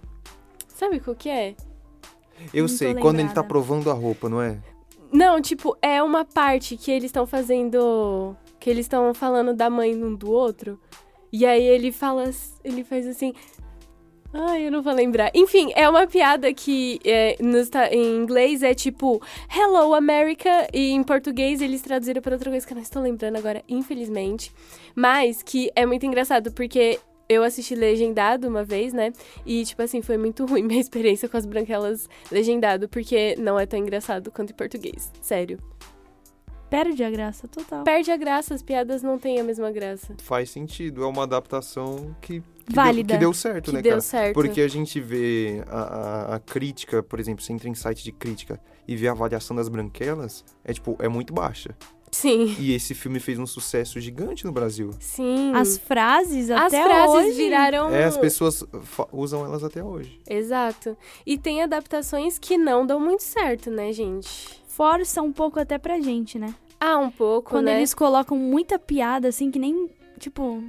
[0.68, 1.56] Sabe qual que é?
[2.54, 4.58] Eu Não sei, quando ele tá provando a roupa, não é?
[5.12, 8.36] Não, tipo, é uma parte que eles estão fazendo.
[8.60, 10.80] Que eles estão falando da mãe um do outro.
[11.32, 12.30] E aí ele fala.
[12.64, 13.34] Ele faz assim.
[14.32, 15.32] Ai, eu não vou lembrar.
[15.34, 17.36] Enfim, é uma piada que é,
[17.72, 19.20] ta- em inglês é tipo
[19.52, 23.38] Hello America e em português eles traduziram para outra coisa que eu não estou lembrando
[23.38, 24.52] agora, infelizmente.
[24.96, 29.12] Mas que é muito engraçado porque eu assisti legendado uma vez, né?
[29.48, 33.66] E tipo assim, foi muito ruim minha experiência com as branquelas legendado, porque não é
[33.66, 35.12] tão engraçado quanto em português.
[35.24, 35.58] Sério.
[36.70, 37.84] Perde a graça total.
[37.84, 40.14] Perde a graça, as piadas não têm a mesma graça.
[40.22, 43.08] Faz sentido, é uma adaptação que, que, Válida.
[43.08, 44.02] Deu, que deu certo, Que né, deu cara?
[44.02, 44.34] certo.
[44.36, 48.12] Porque a gente vê a, a- a crítica, por exemplo, você entra em site de
[48.12, 51.76] crítica e vê a avaliação das branquelas, é tipo, é muito baixa.
[52.12, 52.56] Sim.
[52.58, 54.90] E esse filme fez um sucesso gigante no Brasil.
[55.00, 55.54] Sim.
[55.56, 57.32] As frases As até frases hoje...
[57.38, 57.94] viraram.
[57.94, 58.64] É, as pessoas
[59.12, 60.20] usam elas até hoje.
[60.28, 60.98] Exato.
[61.24, 64.59] E tem adaptações que não dão muito certo, né, gente?
[64.80, 66.56] Força um pouco até pra gente, né?
[66.80, 67.76] Ah, um pouco, Quando né?
[67.80, 70.64] eles colocam muita piada, assim, que nem, tipo,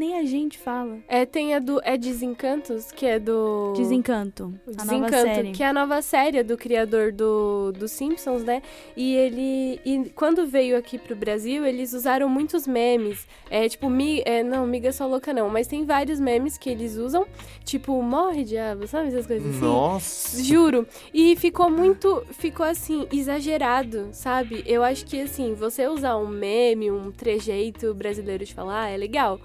[0.00, 0.98] nem a gente fala.
[1.06, 1.78] É, tem a do.
[1.84, 3.74] É Desencantos, que é do.
[3.76, 4.54] Desencanto.
[4.66, 5.52] O a nova Desencanto, série.
[5.52, 8.62] que é a nova série do criador do, do Simpsons, né?
[8.96, 9.78] E ele.
[9.84, 13.28] E quando veio aqui pro Brasil, eles usaram muitos memes.
[13.50, 16.96] É tipo, mi, é, não, miga só louca não, mas tem vários memes que eles
[16.96, 17.26] usam.
[17.62, 19.60] Tipo, morre diabo, sabe essas coisas assim?
[19.60, 20.42] Nossa!
[20.42, 20.86] Juro.
[21.12, 22.24] E ficou muito.
[22.30, 24.64] Ficou assim, exagerado, sabe?
[24.66, 29.38] Eu acho que assim, você usar um meme, um trejeito brasileiro de falar, é legal.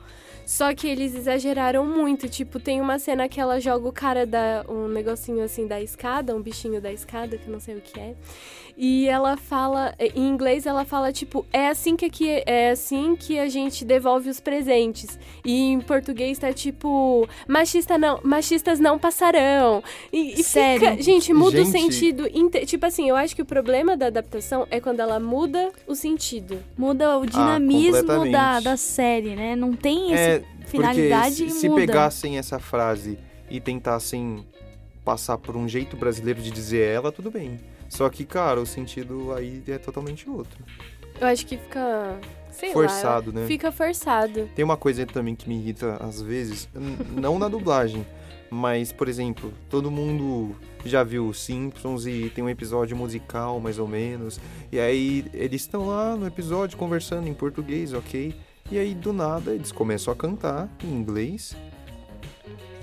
[0.45, 2.29] Só que eles exageraram muito.
[2.29, 4.63] Tipo, tem uma cena que ela joga o cara da.
[4.69, 8.15] um negocinho assim da escada, um bichinho da escada, que não sei o que é.
[8.77, 9.95] E ela fala.
[9.97, 14.29] Em inglês ela fala, tipo, é assim que aqui é assim que a gente devolve
[14.29, 15.17] os presentes.
[15.45, 17.27] E em português tá tipo.
[17.47, 19.81] Machista não, machistas não passarão.
[20.11, 20.89] E, e Sério?
[20.91, 21.01] fica.
[21.01, 21.71] Gente, muda o Gente.
[21.71, 22.29] sentido.
[22.33, 25.95] inte- Tipo assim, eu acho que o problema da adaptação é quando ela muda o
[25.95, 26.59] sentido.
[26.77, 28.31] Muda o dinamismo completamente.
[28.31, 29.55] da, da série, né?
[29.55, 31.79] Não tem É, essa finalidade porque e se, se muda.
[31.81, 33.17] pegassem essa frase
[33.49, 34.45] e tentassem
[35.05, 37.57] passar por um jeito brasileiro de dizer ela, tudo bem.
[37.89, 40.63] Só que, cara, o sentido aí é totalmente outro.
[41.19, 42.19] Eu acho que fica.
[42.51, 43.41] Sei Forçado, lá.
[43.41, 43.47] né?
[43.47, 44.49] Fica forçado.
[44.55, 46.69] Tem uma coisa também que me irrita às vezes,
[47.11, 48.07] não na dublagem,
[48.49, 53.87] mas, por exemplo, todo mundo já viu Simpsons e tem um episódio musical, mais ou
[53.89, 54.39] menos,
[54.71, 58.33] e aí eles estão lá no episódio conversando em português, ok?
[58.71, 61.55] E aí, do nada, eles começam a cantar em inglês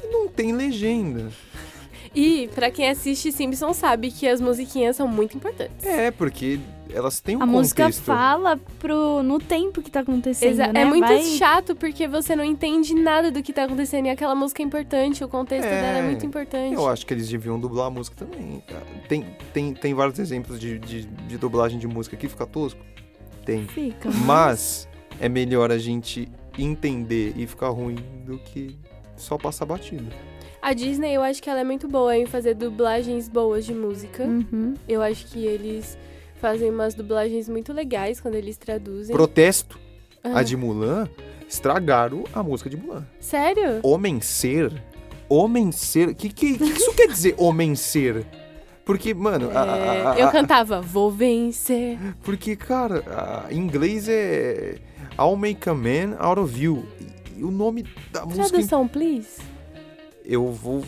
[0.05, 1.31] e não tem legenda.
[2.15, 5.85] E, pra quem assiste Simpsons, sabe que as musiquinhas são muito importantes.
[5.87, 6.61] É, porque
[6.93, 8.03] elas têm um A música contexto.
[8.05, 10.83] fala pro, no tempo que tá acontecendo, Exa- né?
[10.83, 14.35] É muito Vai- chato porque você não entende nada do que tá acontecendo e aquela
[14.35, 16.75] música é importante, o contexto É, dela é muito importante.
[16.75, 18.63] Eu acho que eles deviam dublar a música também.
[18.69, 18.85] cara.
[19.09, 22.81] Tem, tem, tem vários exemplos de, de, de dublagem de música que fica tosco?
[23.47, 23.67] Tem.
[23.69, 24.11] Fica.
[24.27, 24.87] Mas
[25.19, 27.97] é melhor a gente entender e ficar ruim
[28.27, 28.77] do que
[29.17, 30.05] só passar batido.
[30.63, 34.23] A Disney, eu acho que ela é muito boa em fazer dublagens boas de música.
[34.23, 34.75] Uhum.
[34.89, 35.99] Eu acho que eles
[36.41, 39.15] fazem umas dublagens muito legais quando eles traduzem.
[39.15, 39.79] Protesto.
[40.23, 41.09] Ah, A de Mulan
[41.49, 43.05] estragaram a música de Mulan.
[43.19, 43.81] Sério?
[43.83, 44.73] Homem ser?
[45.29, 46.11] Homem ser?
[46.11, 48.25] O que, que, que isso quer dizer homem ser?
[48.85, 51.99] Porque, mano, É, a- a- eu a- cantava Vou vencer.
[52.23, 54.77] Porque, cara, a- em inglês é
[55.19, 56.85] I'll make a man out of you.
[57.01, 58.49] E- E o nome da música.
[58.49, 59.41] Tradução, please.
[60.33, 60.83] Eu vou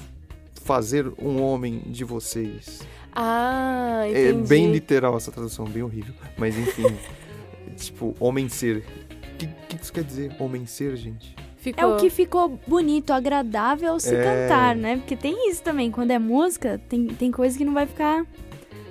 [0.62, 2.80] fazer um homem de vocês.
[3.12, 4.48] Ah, É entendi.
[4.48, 6.14] bem literal essa tradução, bem horrível.
[6.38, 6.84] Mas enfim.
[7.76, 8.78] tipo, homem ser.
[8.78, 10.34] O que, que isso quer dizer?
[10.40, 11.36] Homem ser, gente?
[11.58, 11.84] Ficou...
[11.84, 14.22] É o que ficou bonito, agradável se É.
[14.48, 14.96] cantar, né?
[14.96, 18.24] Porque tem isso também, quando é música, tem, tem coisa que não vai ficar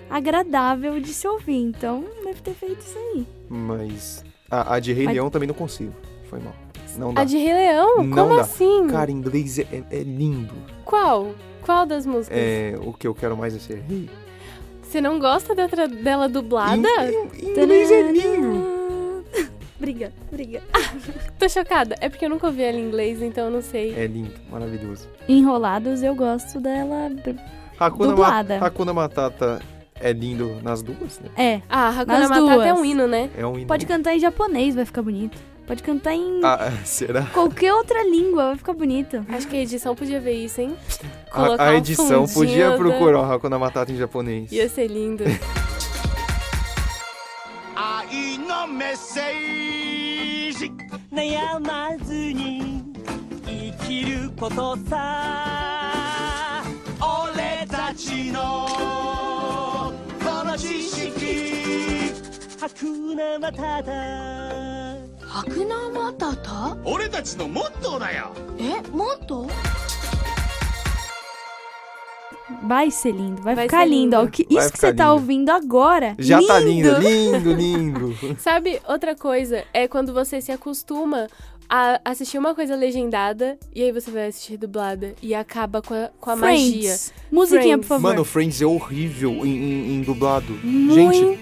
[0.09, 1.55] agradável de se ouvir.
[1.61, 3.25] Então, deve ter feito isso aí.
[3.49, 4.23] Mas.
[4.51, 5.93] A, a de Rei Mas- Leão também não consigo.
[6.29, 6.53] Foi mal.
[6.97, 7.21] Não dá.
[7.21, 8.03] A de Rei Leão?
[8.03, 8.41] Não Como dá.
[8.41, 8.87] assim?
[8.87, 10.53] Cara, em inglês é, é- é lindo.
[10.85, 11.31] Qual?
[11.61, 12.37] Qual das músicas?
[12.37, 14.09] É, o que eu quero mais é ser rei.
[14.81, 16.87] Você não gosta da dela dublada?
[17.05, 18.73] Em, em inglês é lindo.
[19.79, 20.61] Briga, briga.
[21.37, 21.95] Tô chocada.
[21.99, 23.93] É porque eu nunca ouvi ela em inglês, então eu não sei.
[23.95, 25.09] É lindo, maravilhoso.
[25.27, 27.09] Enrolados, eu gosto dela.
[27.77, 28.59] Hakuna, Dublada.
[28.59, 29.61] Ma Hakuna Matata
[29.99, 31.29] é lindo nas duas, né?
[31.35, 32.79] É, Ah, Hakuna Nas Matata é duas.
[32.79, 33.29] um hino, né?
[33.37, 33.67] É um hino.
[33.67, 35.37] pode cantar em japonês, vai ficar bonito.
[35.66, 37.22] Pode cantar em Ah, será?
[37.26, 39.24] qualquer outra língua, vai ficar bonito.
[39.28, 40.74] Acho que a edição podia ver isso, hein?
[41.30, 44.50] A, Colocar a um edição fundinho podia da- procurar o Hakuna Matata em japonês.
[44.50, 45.24] Ia ser lindo.
[47.74, 50.72] 愛のメッセージ
[51.12, 52.82] 悩まずに
[53.46, 56.64] 生きることさ
[57.00, 58.66] 俺たちの
[60.20, 62.12] この知識
[62.58, 64.91] 白なまただ
[65.32, 69.46] 白ナマタタ俺たちのモットーだよえもっと
[72.66, 74.16] Vai ser lindo, vai, Vai ficar ser lindo.
[74.16, 74.20] ó.
[74.22, 74.32] lindo.
[74.32, 75.20] Que- Vai Isso que você ficar tá lindo.
[75.20, 76.14] ouvindo agora.
[76.18, 78.16] Já tá lindo, lindo, lindo.
[78.38, 81.28] Sabe, outra coisa é quando você se acostuma
[81.69, 86.09] a assistir uma coisa legendada e aí você vai assistir dublada e acaba com a,
[86.19, 86.81] com a magia.
[86.81, 87.13] Friends.
[87.31, 87.87] Musiquinha, por Friends.
[87.87, 88.01] favor.
[88.01, 90.53] Mano, Friends é horrível em, em- em dublado.
[90.63, 91.13] Muito.
[91.13, 91.39] Gente,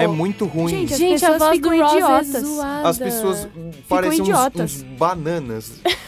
[0.00, 0.68] é muito ruim.
[0.68, 2.42] Gente, as Gente, a pessoas do ficam é idiotas.
[2.46, 2.88] zoada.
[2.88, 3.48] As pessoas
[3.88, 4.74] parecem uns, idiotas.
[4.76, 5.72] uns bananas.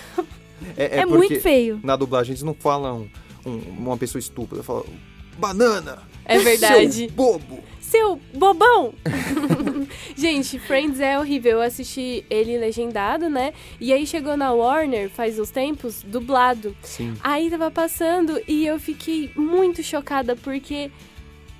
[0.76, 1.80] É, É, porque muito feio.
[1.82, 3.08] Na dublagem eles não falam
[3.44, 4.84] um- uma pessoa estúpida, falam
[5.38, 6.92] banana, É verdade.
[6.92, 7.60] seu bobo.
[7.88, 8.92] Seu bobão!
[10.14, 11.52] Gente, Friends é horrível.
[11.52, 13.54] Eu assisti ele legendado, né?
[13.80, 16.76] E aí chegou na Warner, faz uns tempos, dublado.
[16.82, 17.14] Sim.
[17.24, 20.90] Aí tava passando e eu fiquei muito chocada porque.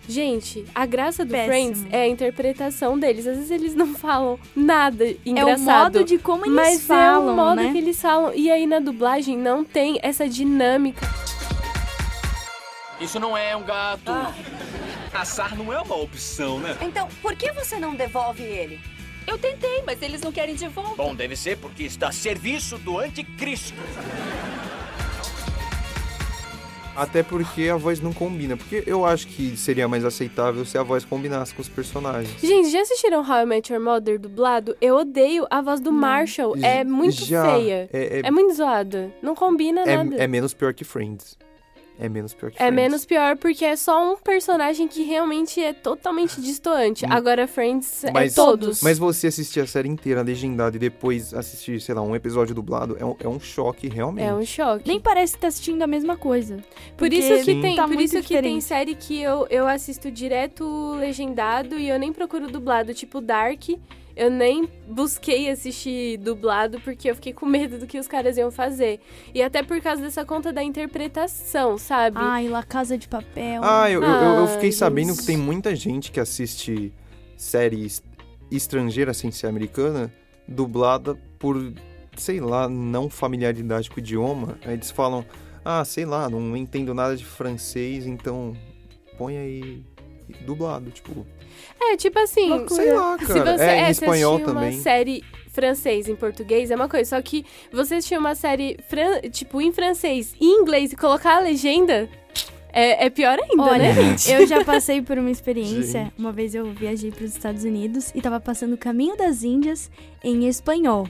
[0.07, 1.53] Gente, a graça do Péssimo.
[1.53, 3.27] Friends é a interpretação deles.
[3.27, 5.97] Às vezes eles não falam nada É engraçado.
[5.97, 7.73] o modo de como eles mas falam, é o modo né?
[7.73, 8.35] que eles falam.
[8.35, 11.07] E aí na dublagem não tem essa dinâmica.
[13.01, 14.11] Isso não é um gato.
[15.11, 16.77] Caçar não é uma opção, né?
[16.81, 18.79] Então, por que você não devolve ele?
[19.27, 20.97] Eu tentei, mas eles não querem de volta.
[20.97, 23.75] Bom, deve ser porque está a serviço do anticristo.
[26.97, 28.57] Até porque a voz não combina.
[28.57, 32.41] Porque eu acho que seria mais aceitável se a voz combinasse com os personagens.
[32.41, 34.77] Gente, já assistiram How I Met Your Mother dublado?
[34.81, 36.57] Eu odeio a voz do Marshall.
[36.61, 37.89] É muito Já, feia.
[37.93, 39.13] É, é- É muito zoada.
[39.23, 40.17] Não combina nada.
[40.17, 41.39] é- é menos pior que Friends.
[42.01, 42.75] É menos pior que É Friends.
[42.77, 47.05] menos pior porque é só um personagem que realmente é totalmente distoante.
[47.07, 48.83] Agora, Friends Mas- é todos.
[48.83, 52.97] Mas você assistir a série inteira legendada e depois assistir, sei lá, um episódio dublado
[53.01, 54.25] é um, é um choque, realmente.
[54.27, 54.87] É um choque.
[54.87, 56.57] Nem parece que tá assistindo a mesma coisa.
[56.97, 57.61] Por porque isso que Sim.
[57.61, 58.65] tem, tá por isso que tem diferente.
[58.65, 63.65] série que eu, eu assisto direto legendado e eu nem procuro dublado, tipo Dark.
[64.19, 68.51] Eu nem busquei assistir dublado porque eu fiquei com medo do que os caras iam
[68.51, 68.99] fazer.
[69.33, 72.17] E até por causa dessa conta da interpretação, sabe?
[72.21, 73.63] Ai, La Casa de Papel.
[73.63, 76.93] Ah, eu, eu, eu- eu fiquei sabendo que tem muita gente que assiste
[77.37, 78.03] séries
[78.51, 80.13] estrangeiras sem ser americana,
[80.49, 81.73] dublada por,
[82.17, 84.59] sei lá, não familiaridade com o idioma.
[84.65, 85.25] Aí eles falam,
[85.65, 88.53] ah, sei lá, não entendo nada de francês, então
[89.17, 89.85] põe aí
[90.45, 91.25] dublado, tipo,
[91.81, 93.57] É, tipo assim, sei lá, se cara.
[93.57, 94.75] você é, em é, espanhol você assistir também.
[94.77, 99.21] uma série francês em português é uma coisa, só que você assistir uma série fran-
[99.31, 102.09] tipo em francês e em inglês e colocar a legenda
[102.73, 104.31] é, é pior ainda, Olha, né, gente?
[104.31, 106.05] eu já passei por uma experiência.
[106.05, 106.13] Gente.
[106.19, 109.91] Uma vez eu viajei para os Estados Unidos e tava passando o Caminho das Índias
[110.23, 111.09] em espanhol.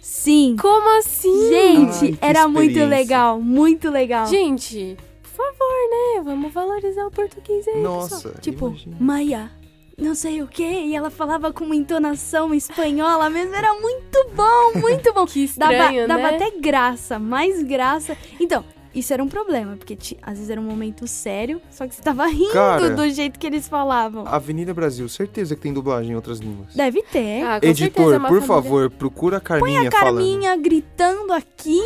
[0.00, 0.56] Sim.
[0.60, 1.48] Como assim?
[1.48, 4.26] Gente, Ai, era muito legal, muito legal.
[4.26, 6.22] Gente, por favor, né?
[6.24, 8.00] Vamos valorizar o português aí, pessoal.
[8.00, 8.96] Nossa, tipo, imagina.
[8.98, 9.50] Maia,
[9.98, 14.78] não sei o quê, e ela falava com uma entonação espanhola mesmo, era muito bom,
[14.80, 15.26] muito bom.
[15.30, 16.36] Que dava, estranho, dava né?
[16.36, 18.16] até graça, mais graça.
[18.40, 21.94] Então, isso era um problema, porque ti- às vezes era um momento sério, só que
[21.94, 24.26] você tava rindo Cara, do jeito que eles falavam.
[24.26, 26.74] Avenida Brasil, certeza que tem dublagem em outras línguas.
[26.74, 27.44] Deve ter.
[27.44, 31.82] Ah, é Editor, uma por família- favor, procura a Carminha, Põe a Carminha gritando aqui.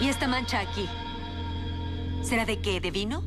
[0.00, 0.88] ¿Y esta mancha aquí?
[2.22, 2.80] ¿Será de qué?
[2.80, 3.22] ¿De vino?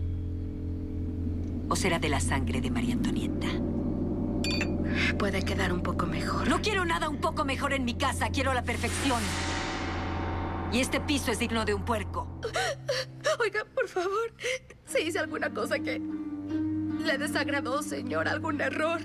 [1.67, 3.47] ¿O será de la sangre de María Antonieta?
[5.17, 6.47] Puede quedar un poco mejor.
[6.47, 9.21] No quiero nada un poco mejor en mi casa, quiero la perfección.
[10.71, 12.39] Y este piso es digno de un puerco.
[13.39, 14.33] Oiga, por favor,
[14.85, 19.01] si hice alguna cosa que le desagradó, señor, algún error,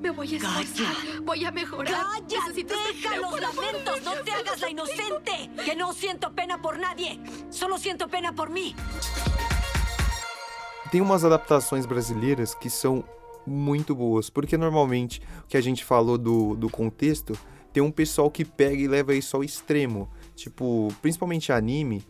[0.00, 1.22] me voy a esforzar.
[1.22, 1.92] Voy a mejorar.
[1.92, 2.40] ¡Calla!
[2.48, 4.02] Necesito este ¡Deja los lamentos!
[4.04, 5.50] ¡No te hagas la inocente!
[5.64, 7.20] ¡Que no siento pena por nadie!
[7.50, 8.74] ¡Solo siento pena por mí!
[10.90, 13.04] Tem umas adaptações brasileiras que são
[13.46, 17.32] muito boas, porque normalmente o que a gente falou do, do contexto,
[17.72, 20.08] tem um pessoal que pega e leva isso ao extremo.
[20.34, 22.02] Tipo, principalmente anime,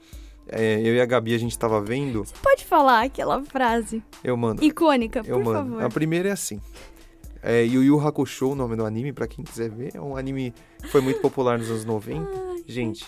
[0.49, 4.63] é, eu e a Gabi a gente tava vendo, Pode falar aquela frase eu mando,
[4.65, 5.71] icônica, eu por mando.
[5.71, 5.83] favor.
[5.85, 6.61] A primeira é assim.
[7.43, 10.53] É, Yu Yu Hakusho, o nome do anime, pra quem quiser ver, é um anime
[10.83, 12.29] que foi muito popular nos anos 90.
[12.67, 13.07] Gente,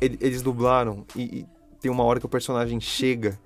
[0.00, 1.46] ele- eles dublaram e, e
[1.80, 3.38] tem uma hora que o personagem chega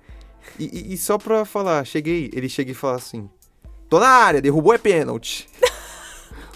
[0.59, 3.29] e, e- e só pra falar, cheguei, ele chega e fala assim:
[3.89, 5.47] Tô na área, derrubou é pênalti.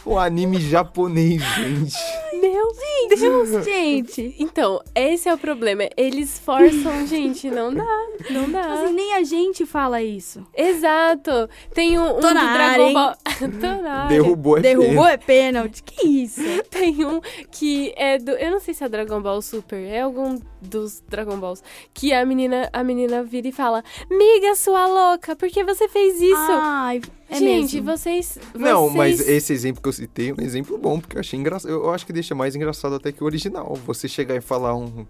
[0.06, 1.94] O anime japonês, gente.
[2.40, 2.68] Meu
[3.10, 3.66] Deus!
[3.66, 5.84] Gente, Então, esse é o problema.
[5.98, 7.84] Eles forçam, gente, não dá.
[8.30, 8.84] Não dá.
[8.84, 10.48] assim, nem a gente fala isso.
[10.56, 11.50] Exato.
[11.74, 12.94] Tem um, um Tô do na área, Dragon hein?
[12.94, 14.08] Ball.
[14.08, 15.10] Derrubou é Derrubou pena.
[15.12, 15.84] é pênalti.
[15.84, 16.42] Que isso?
[16.72, 17.20] Tem um
[17.52, 18.32] que é do.
[18.32, 21.64] Eu não sei se é Dragon Ball Super, é algum dos Dragon Balls.
[21.94, 26.22] Que a menina, a menina vira e fala: Miga, sua louca, por que você fez
[26.22, 26.36] isso?
[26.38, 27.92] Ai, é gente, mesmo.
[27.98, 28.38] vocês.
[28.54, 31.40] Não, mas vocês- esse exemplo que eu citei é um exemplo bom, porque eu achei
[31.40, 31.72] engraçado.
[31.72, 33.74] Eu acho que deixa mais engraçado até que o original.
[33.86, 35.06] Você chegar e falar um.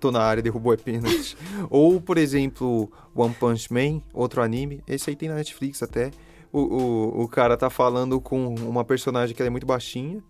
[0.00, 1.36] Tô na área, derrubou é pênalti.
[1.70, 4.82] Ou, por exemplo, One Punch Man, outro anime.
[4.86, 6.10] Esse aí tem na Netflix até.
[6.52, 10.22] O, o, o cara tá falando com uma personagem que ela é muito baixinha.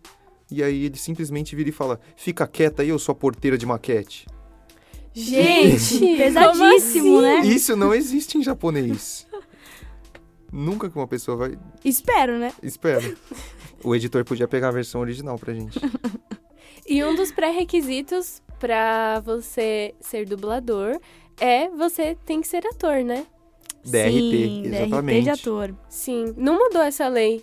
[0.51, 3.65] E aí ele simplesmente vira e fala: Fica quieta aí, eu sou a porteira de
[3.65, 4.27] maquete.
[5.15, 7.41] Gente, Pesadíssimo, como né?
[7.41, 9.27] Isso não existe em japonês.
[10.51, 11.59] Nunca que uma pessoa vai.
[11.85, 12.53] Espero, né?
[12.63, 13.15] Espera.
[13.83, 15.79] O editor podia pegar a versão original pra gente.
[16.87, 20.99] E um dos pré-requisitos pra você ser dublador
[21.41, 23.27] é você tem que ser ator, né?
[23.85, 25.15] DRT, Sim, exatamente.
[25.17, 25.75] DRT de ator.
[25.89, 26.35] Sim.
[26.37, 27.43] Não mudou essa lei.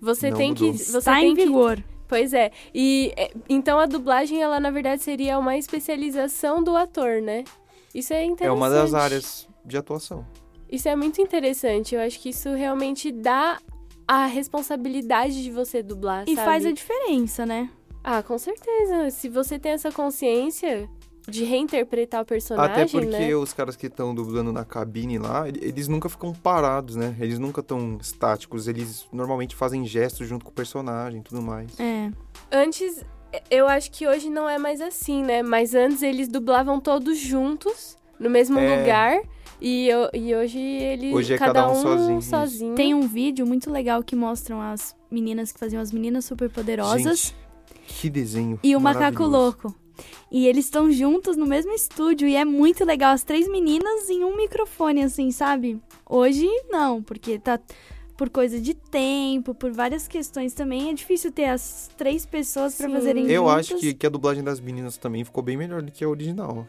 [0.00, 0.72] Você Não tem mudou.
[0.72, 0.78] que.
[0.78, 1.82] Você Está tem em que vigor.
[2.08, 2.50] Pois é.
[2.74, 7.44] E é, então a dublagem, ela na verdade seria uma especialização do ator, né?
[7.94, 8.48] Isso é interessante.
[8.48, 10.26] É uma das áreas de atuação.
[10.70, 11.94] Isso é muito interessante.
[11.94, 13.58] Eu acho que isso realmente dá
[14.06, 16.46] a responsabilidade de você dublar, E sabe?
[16.46, 17.70] faz a diferença, né?
[18.02, 19.10] Ah, com certeza.
[19.10, 20.88] Se você tem essa consciência
[21.28, 23.34] de reinterpretar o personagem, Até porque né?
[23.36, 27.14] os caras que estão dublando na cabine lá, ele- eles nunca ficam parados, né?
[27.20, 28.66] Eles nunca estão estáticos.
[28.68, 31.78] Eles normalmente fazem gestos junto com o personagem e tudo mais.
[31.78, 32.10] É.
[32.50, 33.04] Antes,
[33.50, 35.42] eu acho que hoje não é mais assim, né?
[35.42, 38.78] Mas antes eles dublavam todos juntos, no mesmo É.
[38.78, 39.20] lugar.
[39.60, 41.12] E, eu- e hoje eles.
[41.12, 42.74] Hoje é cada um sozinho, sozinho.
[42.76, 47.18] Tem um vídeo muito legal que mostram as meninas que faziam as meninas super poderosas
[47.20, 47.36] Gente,
[47.88, 49.74] que desenho e o macaco louco.
[50.30, 53.12] E eles estão juntos no mesmo estúdio e é muito legal.
[53.12, 55.80] As três meninas em um microfone, assim, sabe?
[56.08, 57.58] Hoje não, porque tá
[58.16, 60.90] por coisa de tempo, por várias questões também.
[60.90, 62.92] É difícil ter as três pessoas pra Sim.
[62.94, 63.58] fazerem Eu juntas.
[63.58, 66.66] acho que, que a dublagem das meninas também ficou bem melhor do que a original.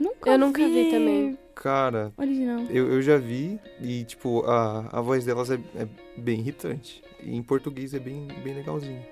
[0.00, 1.38] Nunca Eu nunca vi também.
[1.54, 2.62] Cara, Original.
[2.68, 7.00] eu, eu já vi e, tipo, a, a voz delas é, é bem irritante.
[7.22, 9.04] E em português é bem, bem legalzinho.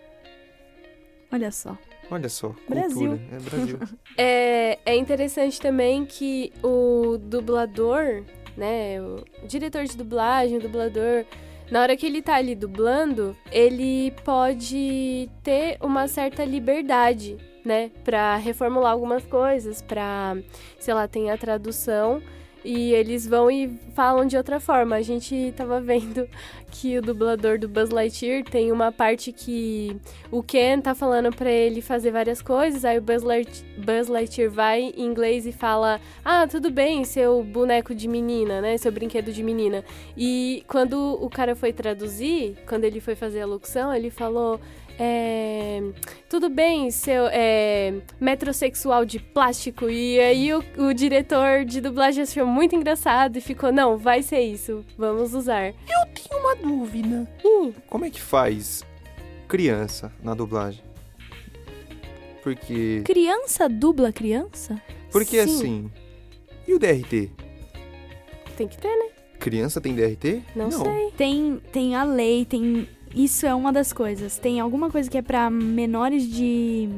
[1.31, 1.79] Olha só.
[2.13, 3.09] Olha só, Brasil.
[3.09, 3.21] cultura.
[3.33, 3.79] É Brasil.
[4.19, 8.23] É, é interessante também que o dublador,
[8.55, 9.01] né?
[9.01, 11.25] O diretor de dublagem, o dublador,
[11.71, 17.91] na hora que ele tá ali dublando, ele pode ter uma certa liberdade, né?
[18.05, 20.37] Pra reformular algumas coisas, pra,
[20.79, 22.21] sei lá, tem a tradução.
[22.65, 24.97] E eles vão e falam de outra forma.
[24.97, 26.29] A gente tava vendo
[26.71, 29.97] que o dublador do Buzz Lightyear tem uma parte que
[30.31, 34.51] o Ken tá falando pra ele fazer várias coisas, aí o Buzz, Light- Buzz Lightyear
[34.51, 38.79] vai em inglês e fala: Ah, tudo bem, seu boneco de menina, né?
[38.79, 39.85] Seu brinquedo de menina.
[40.17, 44.61] E quando o cara foi traduzir, quando ele foi fazer a locução, ele falou.
[44.99, 45.81] É,
[46.29, 49.89] tudo bem, seu é, metrosexual de plástico.
[49.89, 54.41] E aí o, o diretor de dublagem achou muito engraçado e ficou: Não, vai ser
[54.41, 55.73] isso, vamos usar.
[56.15, 57.29] Tenho uma dúvida.
[57.89, 58.85] Como é que faz
[59.49, 60.83] criança na dublagem?
[62.43, 63.03] Porque.
[63.05, 64.81] Criança dubla criança?
[65.11, 65.55] Porque Sim.
[65.55, 65.91] assim.
[66.67, 67.31] E o DRT?
[68.57, 69.11] Tem que ter, né?
[69.39, 70.43] Criança tem DRT?
[70.55, 71.11] Não, sei.
[71.17, 72.89] Tem, tem a lei, tem.
[73.15, 74.39] Isso é uma das coisas.
[74.39, 76.89] Tem alguma coisa que é pra menores de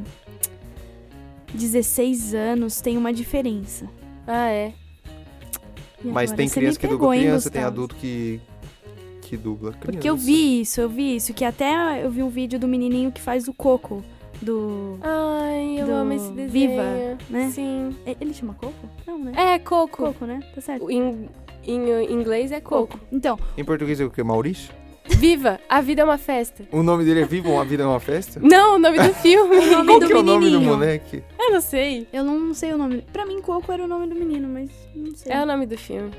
[1.53, 3.89] 16 anos, tem uma diferença.
[4.27, 4.73] Ah, é.
[6.05, 8.41] E Mas tem criança que dubla hein, criança, tem adulto que.
[9.23, 9.93] que dubla criança.
[9.93, 11.33] Porque eu vi isso, eu vi isso.
[11.33, 14.03] Que até eu vi um vídeo do menininho que faz o Coco.
[14.43, 14.99] Do.
[15.01, 16.51] Ai, eu Do amo esse desenho.
[16.51, 16.83] Viva,
[17.31, 17.51] né?
[17.53, 17.91] Sim.
[18.05, 18.75] E- Ele chama Coco?
[19.07, 19.33] Não, né?
[19.37, 20.05] É, Coco.
[20.05, 20.41] Coco, né?
[20.55, 20.91] Tá certo.
[20.91, 21.29] Em,
[21.65, 22.99] em inglês é Coco.
[23.13, 24.23] Então, Em português é o que?
[24.23, 24.75] Maurício?
[25.07, 26.65] Viva, a vida é uma festa.
[26.73, 28.41] O nome dele é Viva, a vida é uma festa?
[28.43, 29.57] Não, o nome do filme.
[29.67, 31.23] nome Qual do que é o nome do moleque?
[31.39, 32.09] eu não sei.
[32.13, 33.05] eu não sei o nome.
[33.13, 35.33] Pra mim, Coco era o nome do menino, mas não sei.
[35.33, 36.11] É o nome do filme.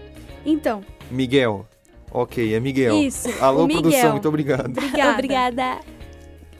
[0.45, 1.67] Então, Miguel.
[2.11, 2.95] Ok, é Miguel.
[3.01, 3.27] isso.
[3.41, 3.81] Alô, o Miguel.
[3.81, 4.67] produção, muito obrigado.
[4.77, 5.11] Obrigada.
[5.13, 5.79] Obrigada.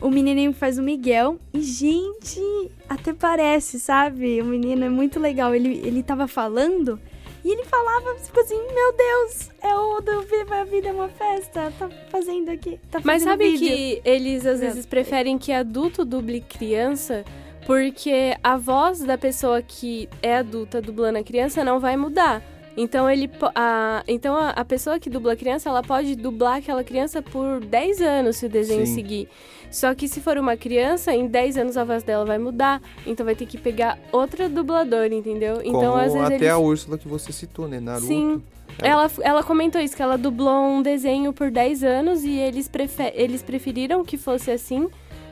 [0.02, 1.38] O menininho faz o Miguel.
[1.54, 2.42] E, gente,
[2.90, 4.42] até parece, sabe?
[4.42, 5.56] O menino é muito legal.
[5.56, 7.00] Ele, ele tava falando
[7.46, 11.72] e ele falava, assim, meu Deus, é o do Viva a Vida é uma Festa.
[11.78, 12.80] Tá fazendo aqui.
[12.90, 13.68] Tá Mas fazendo sabe vídeo.
[13.68, 17.24] que eles às vezes preferem que adulto duble criança
[17.64, 22.42] porque a voz da pessoa que é adulta dublando a criança não vai mudar.
[22.78, 26.84] Então ele a, então a, a pessoa que dubla a criança, ela pode dublar aquela
[26.84, 28.96] criança por 10 anos se o desenho Sim.
[28.96, 29.30] seguir.
[29.72, 33.26] Só que se for uma criança, em 10 anos a voz dela vai mudar, então
[33.26, 35.62] vai ter que pegar outra dubladora, entendeu?
[35.62, 37.80] Então Como às vezes até eles a Úrsula que você citou, né?
[37.80, 38.08] Naruto.
[38.08, 38.42] Sim.
[38.82, 43.12] Ela, ela comentou isso, que ela dublou um desenho por 10 anos e eles, prefe
[43.16, 44.90] eles preferiram que fosse assim,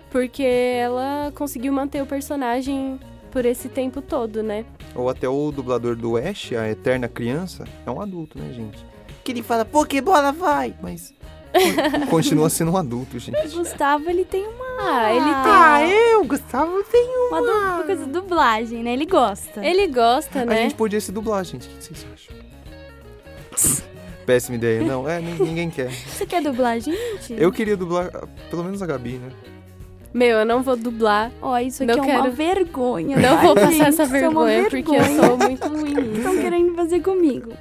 [0.09, 2.99] porque ela conseguiu manter o personagem
[3.33, 4.63] por esse tempo todo, né?
[4.95, 8.85] Ou até o dublador do Ash, a eterna criança, é um adulto, né, gente?
[9.23, 10.75] Que ele fala, Pokébola vai!
[10.79, 11.13] Mas
[11.51, 13.47] con- continua sendo um adulto, O gente.
[13.49, 14.63] Gustavo, ele tem uma...
[14.79, 15.99] Ah, ele tem.
[16.11, 17.29] eu, Gustavo, tenho.
[17.29, 18.93] Uma du- coisa de dublagem, né?
[18.93, 19.65] Ele gosta.
[19.65, 20.55] Ele gosta, A né?
[20.63, 21.67] gente podia se dublar, gente.
[21.67, 22.35] O que vocês acham?
[24.25, 24.81] Péssima ideia.
[24.83, 25.91] Não, é, nin- ninguém quer.
[25.91, 27.33] Você quer dublar, gente?
[27.35, 28.09] Eu queria dublar,
[28.49, 29.29] pelo menos a Gabi, né?
[30.13, 31.31] Meu, eu não vou dublar.
[31.41, 33.15] Ó, isso Não aqui é uma quero- vergonha.
[33.17, 33.81] Não tá, vou passar gente?
[33.87, 35.27] essa Isso é uma vergonha, porque eu vergonha.
[35.27, 37.53] sou muito ruim Estão querendo fazer comigo.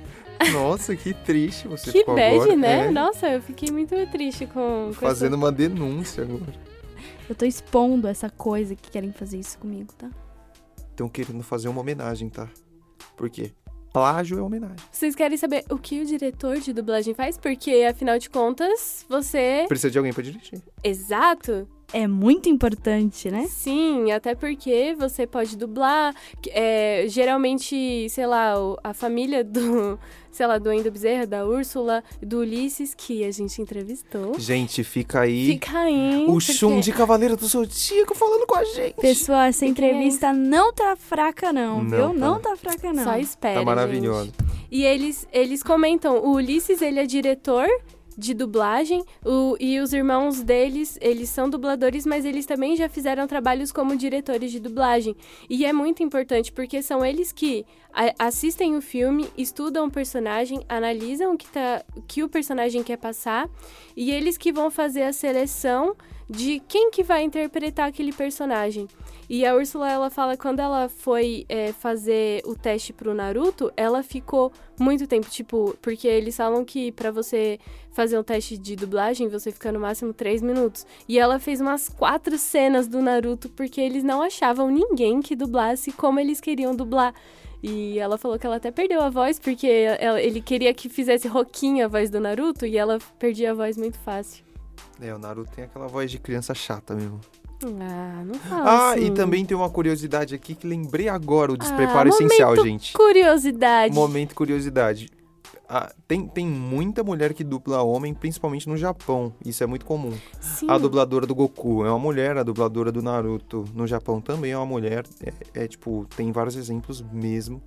[0.53, 2.57] Nossa, que triste você Que ficou bad, agora.
[2.57, 2.87] né?
[2.87, 6.53] É, Nossa, eu fiquei muito triste com, com fazendo uma denúncia agora.
[7.29, 10.11] Eu tô expondo essa coisa que querem fazer isso comigo, tá?
[10.91, 12.49] Estão querendo fazer uma homenagem, tá?
[13.17, 13.53] Por quê?
[13.93, 14.77] Plágio é homenagem.
[14.91, 17.39] Vocês querem saber o que o diretor de dublagem faz?
[17.39, 19.65] Porque, afinal de contas, você.
[19.69, 20.61] Precisa de alguém pra dirigir.
[20.83, 21.69] Exato!
[21.93, 23.47] É muito importante, né?
[23.49, 26.15] Sim, até porque você pode dublar.
[26.41, 29.99] que- é, geralmente, sei lá, a família do.
[30.33, 34.33] Sei lá, do Endo Bezerra, da Úrsula, do Ulisses, que a gente entrevistou.
[34.41, 36.25] Gente, fica aí Fica aí.
[36.27, 38.95] o porque- Shun de Cavaleiro do Zodíaco falando com a gente.
[38.95, 42.09] Pessoal, essa E quem é entrevista não tá fraca, não, Não viu?
[42.09, 42.15] tá.
[42.15, 43.05] Não tá fraca, não.
[43.05, 43.59] Só espera.
[43.61, 44.25] Tá maravilhosa.
[44.25, 44.37] gente.
[44.71, 47.67] E eles, eles comentam, o Ulisses, ele é diretor
[48.17, 53.27] de dublagem, o, e os irmãos deles, eles são dubladores, mas eles também já fizeram
[53.27, 55.17] trabalhos como diretores de dublagem.
[55.49, 60.65] E é muito importante, porque são eles que a- assistem o filme, estudam o personagem,
[60.69, 63.49] analisam o que, tá, que o personagem quer passar,
[63.97, 65.95] e eles que vão fazer a seleção
[66.29, 68.89] de quem que vai interpretar aquele personagem.
[69.35, 74.03] E a Úrsula, ela fala quando ela foi é, fazer o teste pro Naruto, ela
[74.03, 77.59] ficou muito tempo, tipo, porque eles falam que pra você
[77.93, 80.87] fazer um teste de dublagem, você fica no máximo três minutos.
[81.09, 85.93] E ela fez umas quatro cenas do Naruto, porque eles não achavam ninguém que dublasse
[85.93, 87.15] como eles queriam dublar.
[87.63, 89.67] E ela falou que ela até perdeu a voz, porque
[89.99, 93.79] ela- ele queria que fizesse roquinho a voz do Naruto, e ela perdia a voz
[93.79, 94.45] muito fácil.
[95.01, 97.19] É, o Naruto tem aquela voz de criança chata mesmo.
[97.81, 99.07] Ah, não fala Ah, assim.
[99.07, 102.93] e também tem uma curiosidade aqui que lembrei agora, o Ah, despreparo essencial, momento gente.
[102.93, 103.95] Curiosidade.
[103.95, 105.09] Momento curiosidade.
[105.69, 109.33] Ah, tem, tem muita mulher que dubla homem, principalmente no Japão.
[109.45, 110.13] Isso é muito comum.
[110.39, 110.67] Sim.
[110.69, 114.57] A dubladora do Goku é uma mulher, a dubladora do Naruto no Japão também é
[114.57, 115.05] uma mulher.
[115.55, 117.63] É, é, tipo, tem vários exemplos mesmo.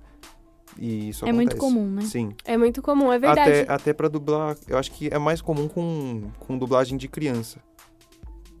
[0.78, 1.74] E isso É muito acontece.
[1.74, 2.02] comum, né?
[2.02, 2.32] Sim.
[2.44, 3.40] É muito comum, é verdade.
[3.62, 7.58] Até, até pra dublar, eu acho que é mais comum com, com dublagem de criança.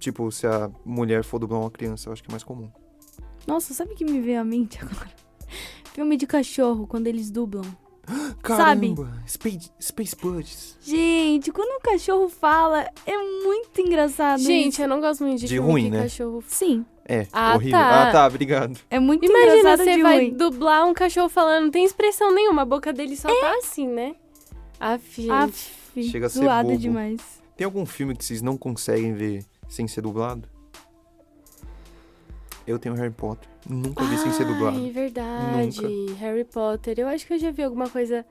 [0.06, 2.70] Tipo, se a mulher for dublar uma criança, eu acho que é mais comum.
[3.44, 5.10] Nossa, sabe o que me veio à mente agora?
[5.92, 7.64] Filme de cachorro, quando eles dublam.
[8.40, 9.20] Caramba!
[9.26, 10.76] Space, Space Buddies.
[10.80, 14.38] Gente, quando o cachorro fala, é muito engraçado.
[14.40, 14.82] Gente, isso.
[14.82, 16.02] eu não gosto muito de, De filme ruim, né?
[16.02, 16.40] cachorro...
[16.46, 17.72] Sim, É, Ah, horrível.
[17.80, 18.08] tá.
[18.08, 18.78] Ah, tá, obrigado.
[18.88, 20.34] é muito Imagina, engraçado você de vai ruim.
[20.34, 24.14] dublar um cachorro falando, não tem expressão nenhuma, a boca dele só tá assim, né?
[24.78, 25.32] Aff, gente.
[25.32, 26.78] Aff, Chega a ser zoado bobo.
[26.80, 27.20] demais.
[27.56, 30.48] Tem algum filme que vocês não conseguem ver sem ser dublado?
[32.66, 33.48] Eu tenho Harry Potter.
[33.68, 34.76] Nunca vi sem ser dublado.
[34.76, 35.80] Ai, verdade.
[36.18, 36.98] Harry Potter.
[36.98, 38.26] Eu acho que eu já vi alguma coisa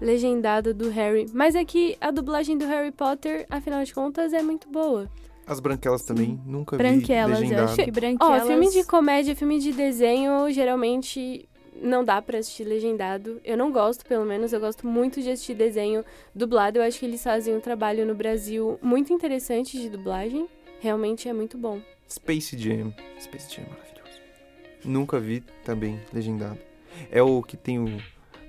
[0.00, 1.26] legendada do Harry.
[1.32, 5.08] Mas é que a dublagem do Harry Potter, afinal de contas, é muito boa.
[5.46, 8.46] As branquelas também, nunca vi Branquelas, eu acho que Ó, branquelas...
[8.48, 11.48] filme de comédia, filme de desenho, geralmente
[11.80, 13.40] não dá pra assistir legendado.
[13.44, 14.52] Eu não gosto, pelo menos.
[14.52, 16.78] Eu gosto muito de assistir desenho dublado.
[16.78, 20.48] Eu acho que eles fazem um trabalho no Brasil muito interessante de dublagem.
[20.80, 21.80] Realmente é muito bom.
[22.08, 22.92] Space Jam.
[23.20, 24.20] Space Jam é maravilhoso.
[24.84, 26.58] Nunca vi também legendado.
[27.10, 27.98] É o que tem o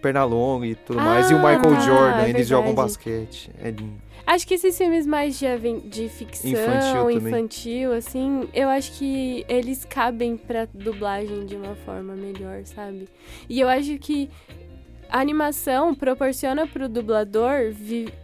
[0.01, 1.29] Pernalonga e tudo mais.
[1.29, 3.49] E o Ah, Michael Jordan, é eles jogam basquete.
[3.61, 4.01] É lindo.
[4.25, 5.47] Acho que esses filmes mais de,
[5.87, 12.13] de ficção, Infantil infantil, assim, eu acho que eles cabem pra dublagem de uma forma
[12.13, 13.07] melhor, sabe?
[13.47, 14.29] E eu acho que
[15.09, 17.73] a animação proporciona pro dublador,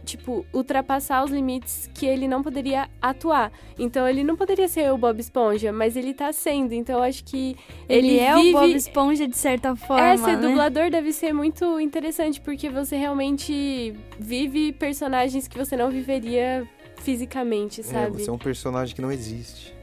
[0.04, 3.50] tipo, ultrapassar os limites que ele não poderia atuar.
[3.78, 6.72] Então ele não poderia ser o Bob Esponja, mas ele tá sendo.
[6.74, 7.56] Então eu acho que
[7.88, 8.48] Ele, ele, é vive...
[8.50, 10.48] o Bob Esponja de certa forma, É, ser né?
[10.48, 16.68] dublador deve ser muito interessante, porque você realmente vive personagens que você não viveria
[16.98, 18.22] fisicamente, É, sabe?
[18.22, 19.74] você é um personagem que não existe.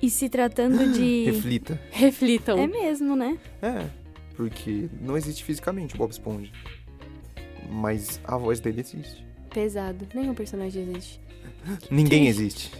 [0.00, 1.24] E se tratando de...
[1.30, 1.80] Reflita.
[1.90, 2.58] Reflitam.
[2.58, 3.38] É mesmo, né?
[3.62, 3.84] É,
[4.48, 6.50] porque não existe fisicamente o Bob Esponja.
[7.70, 9.24] mas a voz dele existe.
[9.50, 10.06] Pesado.
[10.14, 11.20] Nenhum personagem existe.
[11.90, 12.70] Ninguém existe.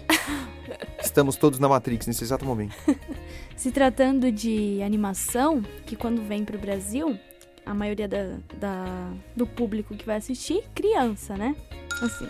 [1.03, 2.75] Estamos todos na Matrix nesse exato momento.
[3.57, 7.19] Se tratando de animação, que quando vem pro Brasil,
[7.65, 11.55] a maioria da, da- do público que vai assistir, criança, né?
[12.01, 12.27] Assim.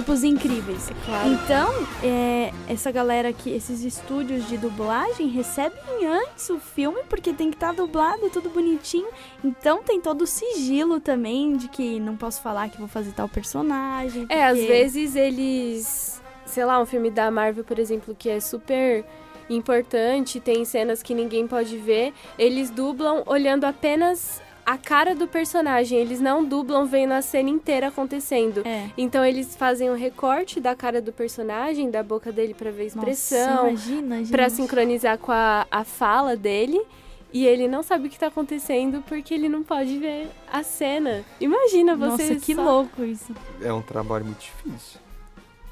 [0.00, 0.88] Tipo os incríveis.
[1.04, 1.28] Claro.
[1.28, 1.70] Então,
[2.02, 7.56] é, essa galera aqui, esses estúdios de dublagem recebem antes o filme, porque tem que
[7.56, 9.08] estar dublado, tudo bonitinho.
[9.44, 13.28] Então tem todo o sigilo também de que não posso falar que vou fazer tal
[13.28, 14.24] personagem.
[14.30, 16.22] É, às porque- vezes eles.
[16.46, 19.04] Sei lá, um filme da Marvel, por exemplo, que é super
[19.50, 24.40] importante, tem cenas que ninguém pode ver, eles dublam olhando apenas
[24.72, 25.98] a cara do personagem.
[25.98, 28.62] Eles não dublam vendo a cena inteira acontecendo.
[28.66, 28.88] É.
[28.96, 32.86] Então eles fazem um recorte da cara do personagem, da boca dele pra ver a
[32.86, 33.74] expressão,
[34.30, 36.80] pra sincronizar com a, a fala dele.
[37.32, 41.24] E ele não sabe o que tá acontecendo porque ele não pode ver a cena.
[41.40, 42.24] Imagina você.
[42.34, 43.32] Nossa, que só- louco isso.
[43.62, 44.98] É um trabalho muito difícil.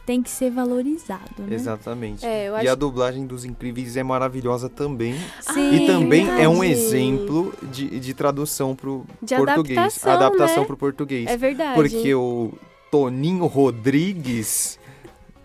[0.09, 1.55] Tem que ser valorizado, né?
[1.55, 2.25] Exatamente.
[2.25, 5.15] É, eu E acho a dublagem dos Incríveis é maravilhosa também.
[5.43, 5.75] Sim.
[5.75, 6.81] e também é um verdade.
[6.81, 9.77] exemplo de, de tradução pro De português.
[9.79, 10.65] adaptação, adaptação né?
[10.67, 11.27] pro português.
[11.29, 11.75] É verdade.
[11.75, 12.55] Porque o
[12.91, 14.78] Toninho Rodrigues,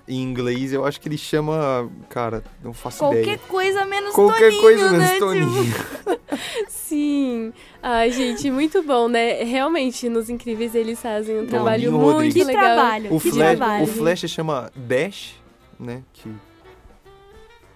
[0.07, 1.89] em inglês, eu acho que ele chama.
[2.09, 3.37] Cara, não faço Qualquer ideia.
[3.47, 5.13] coisa menos Qualquer Toninho, coisa menos né?
[5.13, 5.73] Tipo, Toninho.
[6.67, 7.53] Sim.
[7.81, 9.43] Ai, gente, muito bom, né?
[9.43, 12.33] Realmente, nos Incríveis eles fazem um trabalho Toninho muito Rodrigues.
[12.35, 12.63] Que legal.
[12.63, 13.83] trabalho, O que Flash, trabalho.
[13.83, 15.35] o Flash chama Dash,
[15.79, 16.03] né?
[16.13, 16.29] Que.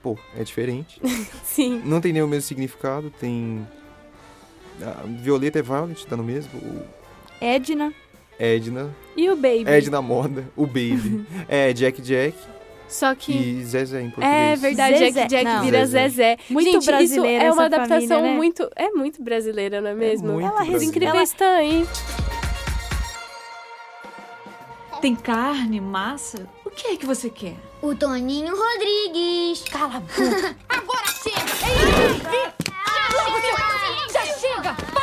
[0.03, 1.01] Pô, é diferente.
[1.43, 1.81] Sim.
[1.85, 3.65] Não tem nem o mesmo significado, tem.
[4.81, 6.51] A Violeta é Violet, tá no mesmo.
[6.59, 6.81] O
[7.41, 7.93] Edna.
[8.39, 8.95] Edna.
[9.15, 9.63] E o Baby?
[9.67, 10.47] Edna Moda.
[10.55, 11.25] O Baby.
[11.47, 12.37] é Jack Jack
[12.87, 13.31] Só que.
[13.31, 14.31] e Zezé em português.
[14.33, 15.11] É verdade, Zezé.
[15.21, 15.61] Jack Jack Não.
[15.63, 16.09] vira Zezé.
[16.09, 16.37] Zezé.
[16.49, 18.35] Muito Gente, isso brasileira é uma essa adaptação família, né?
[18.35, 18.69] muito.
[18.75, 20.33] É muito brasileira, não é mesmo?
[20.33, 21.87] muito Ela incríveis estão, hein?
[25.01, 26.47] Tem carne, massa?
[26.65, 27.55] O que é que você quer?
[27.81, 29.63] O Toninho Rodrigues.
[29.69, 30.55] Cala a boca.
[30.67, 31.37] Agora chega!
[31.67, 32.51] Ei,
[34.11, 34.73] Já chega!
[34.73, 34.93] Parem!
[34.93, 34.96] Parem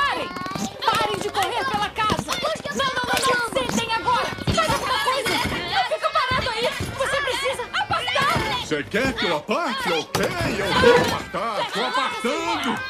[8.65, 9.93] Você quer que eu aparte?
[9.93, 11.71] Ok, eu vou apartar.
[11.71, 12.81] Tô apartando.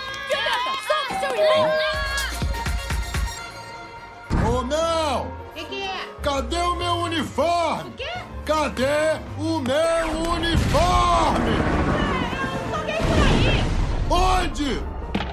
[0.86, 1.68] Solta seu irmão!
[4.46, 5.22] Ô, não!
[5.22, 6.08] O que, que é?
[6.22, 7.90] Cadê o meu uniforme?
[7.90, 8.08] O quê?
[8.46, 11.56] Cadê o meu uniforme?
[12.70, 13.64] Joguei por aí!
[14.08, 14.78] Onde?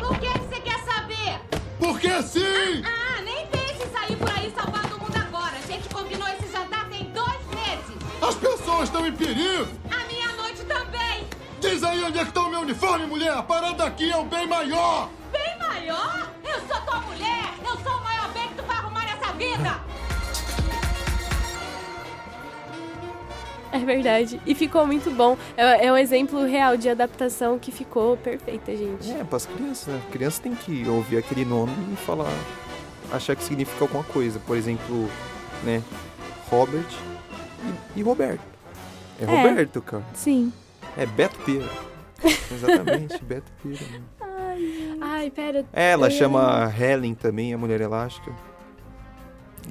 [0.04, 1.40] O que, que você quer saber?
[1.78, 2.84] Porque sim!
[2.84, 5.54] Ah, nem pense em sair por aí salvando o mundo agora.
[5.64, 7.96] A gente combinou esse jantar tem dois meses.
[8.28, 9.81] As pessoas estão em perigo!
[11.82, 13.32] Diz aí onde é que tá o meu uniforme, mulher!
[13.32, 15.10] A parada aqui é o bem maior!
[15.32, 16.32] Bem maior?
[16.44, 17.56] Eu sou tua mulher.
[17.66, 19.82] Eu sou o maior bem que tu vai arrumar nessa vida.
[23.72, 24.40] É verdade.
[24.46, 25.36] E ficou muito bom.
[25.58, 29.10] É, é um exemplo real de adaptação que ficou perfeita, gente.
[29.12, 30.00] É, pras crianças, né?
[30.12, 32.32] Criança tem que ouvir aquele nome e falar.
[33.12, 34.40] achar que significa alguma coisa.
[34.46, 35.10] Por exemplo,
[35.64, 35.82] né?
[36.48, 36.86] Robert
[37.96, 38.44] e, e Roberto.
[39.20, 39.26] É, É.
[39.26, 40.04] Roberto, cara.
[40.14, 40.54] Sim.
[40.98, 41.70] É Beto Pera.
[42.52, 43.86] Exatamente, Beto Pera.
[43.92, 44.02] né?
[45.02, 45.66] Ai, pera.
[45.74, 48.32] Ela Eu chama Helen também, a Mulher Elástica.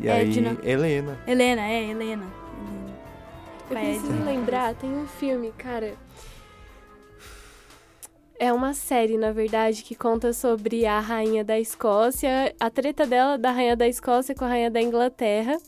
[0.00, 0.56] E Edna.
[0.62, 1.18] aí, Helena.
[1.26, 2.02] Helena, é, Helena.
[2.04, 2.26] Helena.
[3.68, 4.24] Eu Vai, preciso Edna.
[4.24, 5.94] lembrar, tem um filme, cara.
[8.38, 13.36] É uma série, na verdade, que conta sobre a rainha da Escócia, a treta dela
[13.36, 15.58] da rainha da Escócia com a rainha da Inglaterra.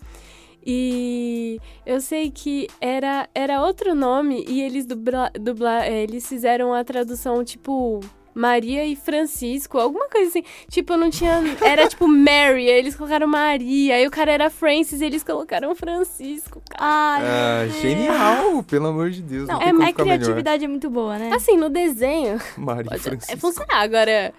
[0.64, 6.72] E eu sei que era, era outro nome e eles dubla, dubla, é, eles fizeram
[6.72, 8.00] a tradução tipo
[8.34, 10.42] Maria e Francisco, alguma coisa assim.
[10.70, 11.42] Tipo, não tinha.
[11.60, 15.74] Era tipo Mary, aí eles colocaram Maria, aí o cara era Francis e eles colocaram
[15.74, 16.62] Francisco.
[16.78, 19.48] Ai, Ah, genial, pelo amor de Deus.
[19.48, 20.18] Não, Não, tem é, como a ficar melhor.
[20.18, 21.30] criatividade é muito boa, né?
[21.34, 23.38] Assim, no desenho, Maria pode, é Francisco.
[23.38, 23.82] funcionar.
[23.82, 24.32] Agora,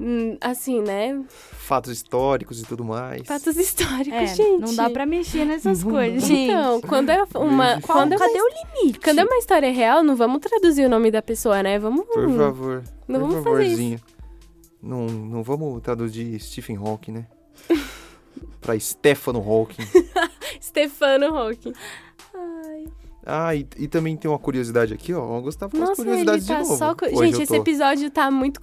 [0.00, 1.20] hum, assim, né?
[1.68, 3.26] Fatos históricos e tudo mais.
[3.26, 4.58] Fatos históricos, É, gente.
[4.62, 6.26] não dá pra mexer nessas Não coisas, dá.
[6.28, 6.50] gente.
[6.50, 7.78] Então, quando é uma.
[7.82, 8.48] Qual, Quando é uma, cadê o
[8.80, 9.00] limite?
[9.00, 11.78] quando é uma história real, não vamos traduzir o nome da pessoa, né?
[11.78, 12.06] Vamos.
[12.06, 12.84] Por favor.
[13.06, 13.70] Não por vamos fazer isso.
[13.76, 14.00] favorzinho.
[14.82, 17.26] Não, não vamos traduzir Stephen Hawking, né?
[18.62, 19.82] pra Stefano Hawking.
[20.62, 21.74] Stefano Hawking.
[23.30, 25.36] Ah, e, e também tem uma curiosidade aqui, ó.
[25.36, 26.76] Eu gostava das Nossa, ele curiosidades tá de novo.
[26.78, 26.94] só.
[27.24, 27.54] Gente, eu esse tô.
[27.56, 28.58] episódio tá muito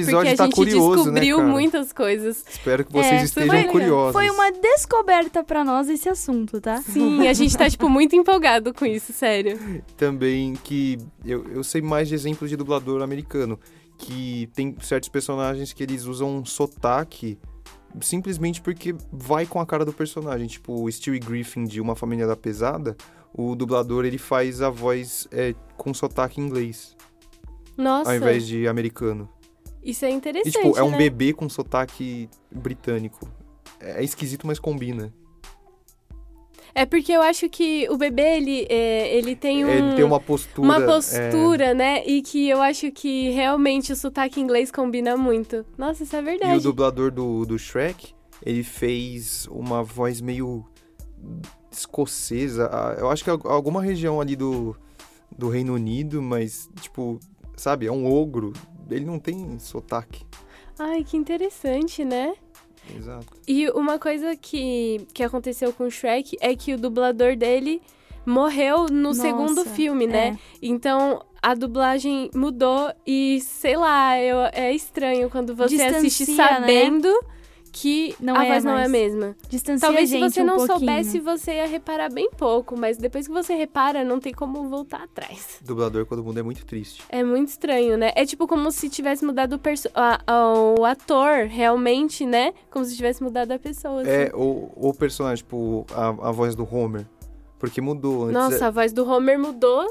[0.00, 1.48] episódio porque a tá gente curioso, né, descobriu cara?
[1.48, 2.44] muitas coisas.
[2.50, 4.12] Espero que vocês É, estejam foi- curiosos.
[4.12, 6.82] Foi uma descoberta pra nós esse assunto, tá?
[6.82, 9.56] Sim, a gente tá, tipo, muito empolgado com isso, sério.
[9.96, 13.58] Também que eu, eu sei mais de exemplos de dublador americano.
[13.98, 17.38] Que tem certos personagens que eles usam um sotaque
[18.00, 20.46] simplesmente porque vai com a cara do personagem.
[20.46, 22.94] Tipo, o Stewie Griffin de Uma Família da Pesada,
[23.36, 26.96] o dublador ele faz a voz é, com sotaque inglês,
[27.76, 29.28] Nossa, ao invés de americano.
[29.84, 30.98] isso é E, interessante, tipo, é um né?
[30.98, 33.28] bebê com sotaque britânico.
[33.78, 35.12] É esquisito, mas combina.
[36.74, 39.68] É porque eu acho que o bebê, ele, é, ele tem um...
[39.70, 40.60] Ele tem uma postura.
[40.68, 42.06] uma é, postura, né?
[42.06, 45.64] E que eu acho que realmente o sotaque inglês combina muito.
[45.78, 46.62] Nossa, isso é E o verdade.
[46.62, 48.14] dublador do, do Shrek,
[48.44, 50.66] ele fez uma voz meio
[51.78, 52.70] escocesa.
[52.98, 54.76] Eu acho que é alguma região ali do,
[55.36, 57.18] do Reino Unido, mas, tipo,
[57.56, 58.52] sabe, é um ogro.
[58.90, 60.24] Ele não tem sotaque.
[60.78, 62.34] Ai, que interessante, né?
[62.94, 63.26] Exato.
[63.48, 67.82] E uma coisa que, que aconteceu com o Shrek é que o dublador dele
[68.24, 70.38] morreu no Nossa, segundo filme, né?
[70.60, 76.66] Então a dublagem mudou e, sei lá, eu, é estranho quando você assiste Distancia, né?
[77.78, 79.36] Que Não a é voz não é a mesma.
[79.50, 80.78] Distancia Talvez a se gente você um não pouquinho.
[80.78, 85.02] soubesse, você ia reparar bem pouco, mas depois que você repara, não tem como voltar
[85.02, 85.58] atrás.
[85.62, 87.02] Dublador, quando muda, é muito triste.
[87.10, 88.12] É muito estranho, né?
[88.16, 89.60] É tipo como se tivesse mudado o,
[89.94, 92.54] a- a- o ator, realmente, né?
[92.70, 94.00] Como se tivesse mudado a pessoa.
[94.00, 94.10] assim.
[94.10, 97.06] É, o, o personagem, tipo, a, a voz do Homer.
[97.58, 98.32] Porque mudou antes.
[98.34, 99.86] Nossa, é- a voz do Homer mudou.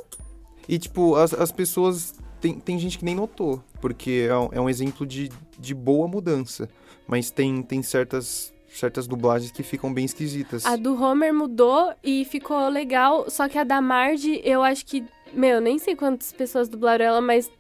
[0.68, 2.16] E, tipo, as, as pessoas.
[2.42, 6.08] Tem, tem gente que nem notou, porque é um, é um exemplo de, de boa
[6.08, 6.68] mudança.
[7.08, 10.66] Mas tem, tem certas, certas dublagens que ficam bem esquisitas.
[10.66, 15.04] A do Homer mudou e ficou legal, só que a da Marge, eu acho que.
[15.34, 17.52] Meu, nem sei quantas pessoas dublaram ela, mas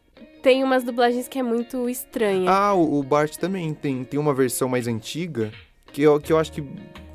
[0.41, 2.49] tem umas dublagens que é muito estranha.
[2.49, 5.51] Ah, o, o Bart também tem, tem uma versão mais antiga
[5.91, 6.63] que eu, que eu acho que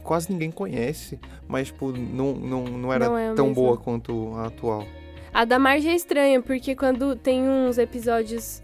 [0.02, 4.46] quase ninguém conhece, mas, tipo, não, não, não era Não é tão boa quanto a
[4.46, 4.84] atual.
[5.32, 8.62] A da Marge é estranha, porque quando tem uns episódios.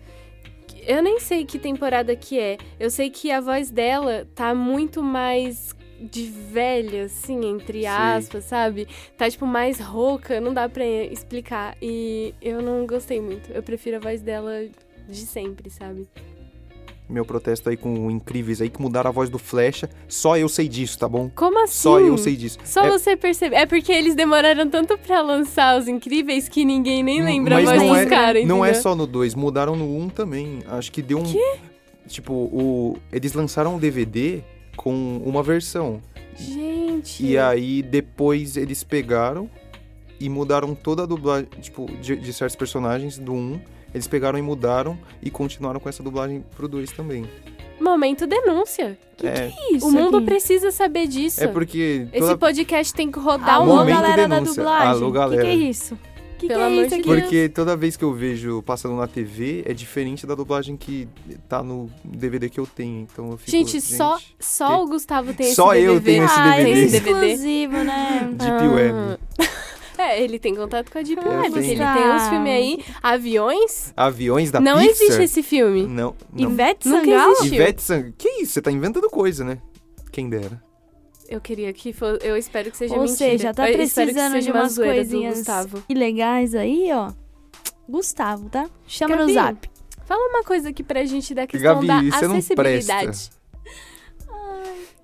[0.87, 2.57] Eu nem sei que temporada que é.
[2.79, 8.87] Eu sei que a voz dela tá muito mais de velha, assim, entre aspas, sabe?
[9.17, 11.77] Tá, tipo, mais rouca, não dá pra explicar.
[11.83, 13.51] E eu não gostei muito.
[13.51, 14.69] Eu prefiro a voz dela
[15.09, 16.09] de sempre, sabe?
[17.09, 19.89] Meu protesto aí com o Incríveis aí, que mudaram a voz do Flecha.
[20.09, 21.31] Só eu sei disso, tá bom?
[21.35, 21.83] Como assim?
[21.83, 22.59] Só eu sei disso.
[22.65, 23.55] Só É- você percebe.
[23.55, 27.89] É porque eles demoraram tanto pra lançar os incríveis que ninguém nem lembra mais não
[27.89, 30.61] dos é, caras, Não é só no 2, mudaram no 1 um também.
[30.67, 31.35] Acho que deu um.
[32.09, 34.43] Tipo, o, eles lançaram um DVD
[34.77, 36.01] com uma versão.
[36.37, 37.25] Gente.
[37.25, 39.49] E aí depois eles pegaram
[40.19, 43.37] e mudaram toda a dublagem, tipo, de, de certos personagens do 1.
[43.37, 43.61] Um,
[43.97, 47.27] eles pegaram e mudaram e continuaram com essa dublagem pro 2 também.
[47.81, 48.97] Momento denúncia.
[49.23, 50.27] é, Isso o mundo aqui.
[50.27, 51.43] precisa saber disso.
[51.45, 52.07] é porque.
[52.13, 53.79] Esse toda- podcast tem que rodar Alô, o mundo.
[53.81, 54.63] Momento galera da denúncia.
[54.63, 54.89] dublagem.
[54.89, 55.43] Alô, O que, galera.
[55.43, 55.99] que é isso?
[56.39, 57.09] Que que Pelo é amor isso de aqui?
[57.09, 57.21] Deus.
[57.23, 61.09] Porque toda vez que eu vejo passando na TV é diferente da dublagem que
[61.49, 63.01] tá no DVD que eu tenho.
[63.11, 63.51] Então eu fico.
[63.51, 66.13] Gente, só, só que- o Gustavo tem Só esse eu DVD.
[66.13, 66.71] tenho esse ah, DVD.
[66.71, 67.27] esse é Esse DVD.
[67.27, 68.29] exclusivo, né?
[68.33, 68.71] Deep Ah.
[68.75, 69.19] Web.
[69.99, 71.59] É, ele tem contato com a Deep Ah, Web.
[71.59, 72.85] Ele tem uns filmes aí.
[73.03, 73.93] Aviões?
[73.97, 74.91] Aviões da não Pixar?
[74.91, 75.87] existe esse filme.
[75.87, 76.51] Não, não.
[76.51, 77.33] Ivete Nunca Sangalo?
[77.33, 77.55] existiu.
[77.55, 78.13] Ivete Sang...
[78.17, 78.53] Que isso?
[78.53, 79.59] Você tá inventando coisa, né?
[80.13, 80.63] Quem dera.
[81.29, 82.25] Eu queria que fosse.
[82.27, 83.17] Eu espero que seja Ou mentira.
[83.19, 85.83] seja, tá precisando de uma umas do coisinhas Gustavo.
[85.89, 87.13] ilegais aí, ó.
[87.89, 88.69] Gustavo, tá?
[88.87, 89.71] Chama Gabi, no zap.
[90.05, 93.05] Fala uma coisa aqui pra gente da questão Gabi, da você não acessibilidade.
[93.07, 93.37] presta.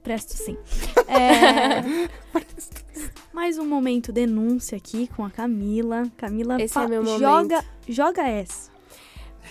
[0.03, 0.57] Presto sim.
[1.09, 2.09] É...
[3.33, 6.05] Mais um momento denúncia aqui com a Camila.
[6.17, 7.19] Camila Esse é meu momento.
[7.21, 8.71] joga, joga essa.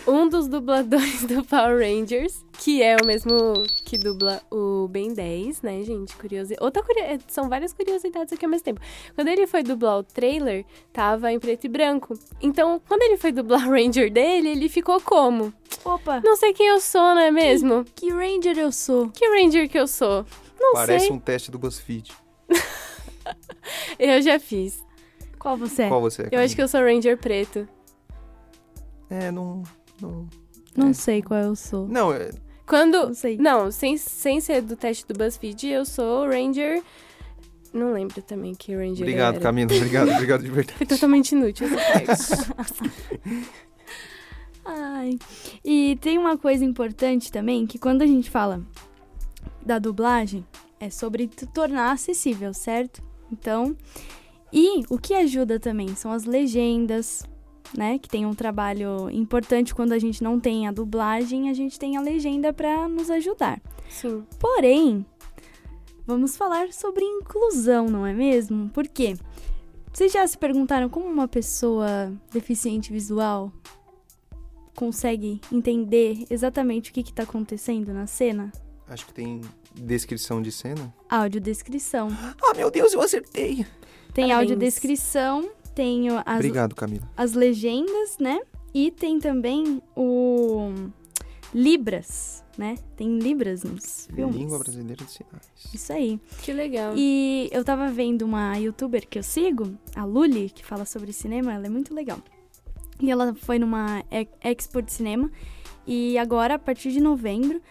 [0.07, 3.31] um dos dubladores do Power Rangers, que é o mesmo
[3.83, 6.15] que dubla o Ben 10, né, gente?
[6.15, 6.55] Curiosi...
[6.61, 7.03] Outra curio...
[7.03, 8.79] é, São várias curiosidades aqui ao mesmo tempo.
[9.15, 10.63] Quando ele foi dublar o trailer,
[10.93, 12.13] tava em preto e branco.
[12.39, 15.51] Então, quando ele foi dublar o Ranger dele, ele ficou como?
[15.83, 17.83] Opa, Não sei quem eu sou, não é mesmo?
[17.95, 19.09] que ranger eu sou?
[19.09, 20.23] Que Ranger que eu sou?
[20.59, 21.15] Não Parece sei.
[21.15, 22.11] um teste do BuzzFeed.
[23.99, 24.83] Eu já fiz.
[25.39, 25.87] Qual você é?
[25.87, 26.29] Qual você é?
[26.31, 27.67] Eu acho que eu sou Ranger preto.
[29.09, 29.63] É, não...
[30.01, 30.27] Não,
[30.75, 30.93] Não É.
[30.93, 31.87] sei qual eu sou.
[31.87, 32.31] não é...
[32.65, 33.07] Quando.
[33.07, 33.37] Não sei.
[33.37, 36.81] Não, sem, sem ser do teste do BuzzFeed, eu sou Ranger.
[37.73, 39.43] Não lembro também que Ranger Obrigado, era.
[39.43, 39.71] Camila.
[39.73, 40.77] Obrigado, obrigado de verdade.
[40.77, 41.67] Foi totalmente inútil.
[44.63, 45.17] Ai.
[45.65, 48.61] E tem uma coisa importante também, que quando a gente fala
[49.65, 50.45] da dublagem,
[50.79, 53.01] é sobre tu tornar acessível, certo?
[53.31, 53.75] Então,
[54.51, 57.23] e o que ajuda também são as legendas,
[57.75, 57.97] né?
[57.97, 61.97] Que tem um trabalho importante quando a gente não tem a dublagem, a gente tem
[61.97, 63.61] a legenda para nos ajudar.
[63.89, 64.23] Sim.
[64.39, 65.05] Porém,
[66.05, 68.69] vamos falar sobre inclusão, não é mesmo?
[68.69, 69.15] Por quê?
[69.93, 73.51] Vocês já se perguntaram como uma pessoa deficiente visual
[74.75, 78.51] consegue entender exatamente o que está acontecendo na cena?
[78.87, 79.41] Acho que tem
[79.75, 80.93] descrição de cena.
[81.09, 82.09] Audiodescrição.
[82.43, 83.65] Ah, meu Deus, eu acertei!
[84.13, 84.31] Tem Parabéns.
[84.51, 87.09] audiodescrição, tem o- as, Obrigado, Camila.
[87.15, 88.41] as legendas, né?
[88.73, 90.71] E tem também o
[91.53, 92.75] Libras, né?
[92.95, 94.35] Tem Libras nos filmes.
[94.35, 95.49] Língua brasileira de sinais.
[95.73, 96.19] Isso aí.
[96.41, 96.93] Que legal.
[96.95, 101.53] E eu tava vendo uma youtuber que eu sigo, a Luli, que fala sobre cinema,
[101.53, 102.19] ela é muito legal.
[102.99, 104.03] E ela foi numa
[104.41, 105.29] expo de cinema
[105.87, 107.61] e agora, a partir de novembro,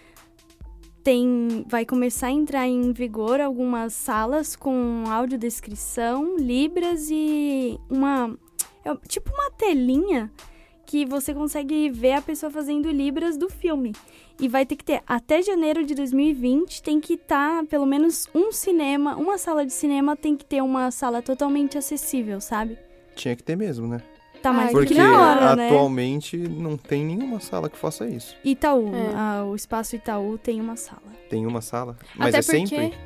[1.02, 8.36] tem vai começar a entrar em vigor algumas salas com audiodescrição, libras e uma
[8.84, 10.30] é tipo uma telinha
[10.86, 13.92] que você consegue ver a pessoa fazendo libras do filme.
[14.40, 18.50] E vai ter que ter, até janeiro de 2020, tem que estar, pelo menos um
[18.50, 22.76] cinema, uma sala de cinema tem que ter uma sala totalmente acessível, sabe?
[23.14, 24.00] Tinha que ter mesmo, né?
[24.42, 25.66] Tá mais do Porque que na hora, né?
[25.68, 28.34] atualmente não tem nenhuma sala que faça isso.
[28.44, 29.12] Itaú, É.
[29.14, 31.02] ah, o Espaço Itaú tem uma sala.
[31.28, 32.76] Tem uma sala, mas Até é porque...
[32.76, 32.98] sempre.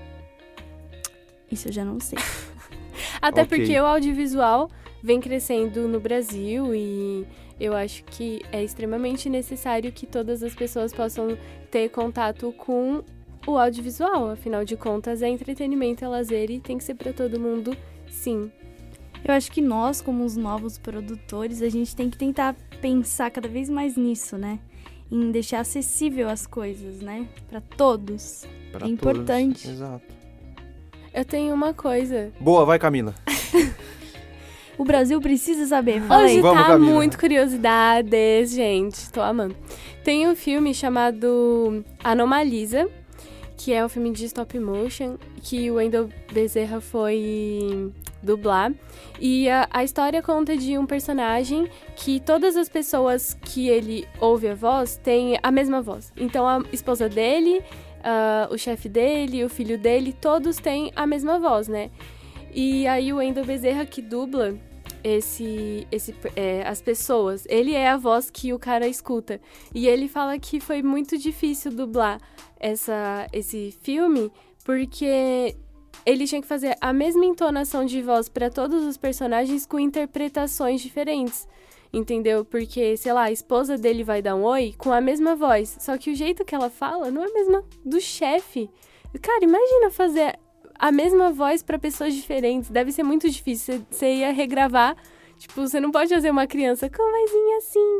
[1.50, 2.18] Isso eu já não sei.
[3.20, 3.58] Até Ok.
[3.58, 4.70] porque o audiovisual
[5.02, 7.26] vem crescendo no Brasil e
[7.58, 11.36] eu acho que é extremamente necessário que todas as pessoas possam
[11.70, 13.02] ter contato com
[13.46, 14.30] o audiovisual.
[14.30, 17.76] Afinal de contas, é entretenimento, é lazer e tem que ser pra todo mundo,
[18.08, 18.50] sim.
[19.24, 23.48] Eu acho que nós, como os novos produtores, a gente tem que tentar pensar cada
[23.48, 24.58] vez mais nisso, né?
[25.10, 27.26] Em deixar acessível as coisas, né?
[27.48, 28.44] Pra todos.
[28.70, 28.92] pra é todos.
[28.92, 29.68] importante.
[29.68, 30.04] Exato.
[31.12, 32.32] Eu tenho uma coisa.
[32.40, 33.14] Boa, vai, Camila.
[34.76, 36.00] O Brasil precisa saber.
[36.02, 36.40] Fala Hoje aí.
[36.40, 36.92] Vamos, tá Camila.
[36.92, 39.10] muito curiosidades, gente.
[39.12, 39.54] Tô amando.
[40.02, 42.88] Tem um filme chamado Anomalisa,
[43.56, 48.72] que é um filme de stop motion, que o Wendell Bezerra foi dublar.
[49.20, 54.48] E a, a história conta de um personagem que todas as pessoas que ele ouve
[54.48, 56.12] a voz têm a mesma voz.
[56.16, 57.62] Então a esposa dele,
[58.02, 61.90] ah, o chefe dele, o filho dele, todos têm a mesma voz, né?
[62.52, 64.54] E aí o Wendell Bezerra que dubla
[65.02, 67.46] esse, esse, é, as pessoas.
[67.48, 69.40] Ele é a voz que o cara escuta.
[69.74, 72.20] E ele fala que foi muito difícil dublar
[72.58, 74.32] essa, esse filme
[74.64, 75.54] porque
[76.04, 80.80] ele tinha que fazer a mesma entonação de voz para todos os personagens com interpretações
[80.80, 81.46] diferentes.
[81.92, 82.44] Entendeu?
[82.44, 85.76] Porque, sei lá, a esposa dele vai dar um oi com a mesma voz.
[85.78, 88.68] Só que o jeito que ela fala não é a mesma do chefe.
[89.22, 90.36] Cara, imagina fazer
[90.76, 92.68] a mesma voz para pessoas diferentes.
[92.68, 93.84] Deve ser muito difícil.
[93.88, 94.96] Você- ia regravar.
[95.38, 97.98] Tipo, você não pode fazer uma criança com vozinha assim.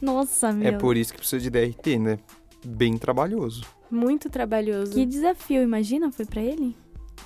[0.00, 0.68] Nossa, meu.
[0.68, 2.18] É por isso que precisa de DRT, né?
[2.64, 3.62] Bem trabalhoso.
[3.90, 4.92] Muito trabalhoso.
[4.92, 6.76] Que desafio, imagina, foi pra ele?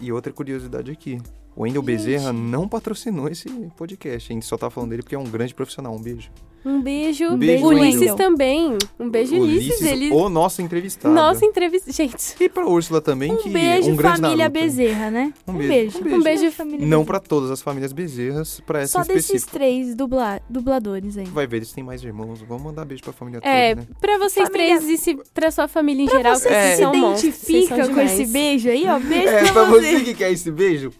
[0.01, 1.21] E outra curiosidade aqui.
[1.57, 4.33] O Wendel Bezerra não patrocinou esse podcast.
[4.33, 5.95] A gente só tá falando dele porque é um grande profissional.
[5.95, 6.31] Um beijo.
[6.65, 7.25] Um beijo.
[7.25, 8.17] Um beijo, Ulisses Wendel.
[8.17, 8.77] também.
[8.99, 9.81] Um beijo, Ulisses.
[9.83, 10.11] Ele...
[10.11, 11.15] o nosso entrevistado.
[11.15, 11.91] Nossa entrevista.
[11.91, 14.61] Gente, E pra Úrsula também, que Um beijo, um grande família Naruto.
[14.61, 15.33] Bezerra, né?
[15.49, 16.51] Um beijo, um um beijo.
[16.53, 20.41] família Não pra todas as famílias Bezerras, pra essa Só desses três dubla...
[20.51, 21.25] dubladores aí.
[21.27, 22.41] Vai ver, eles têm mais irmãos.
[22.43, 23.97] Vamos mandar beijo pra família É, toda, né?
[24.01, 26.61] pra vocês Família- três e se, pra sua família em Pra geral, você que que
[26.61, 28.99] vocês se identifica com esse beijo aí, ó.
[28.99, 29.93] Beijo É, pra pra você.
[29.99, 30.93] você que quer esse beijo,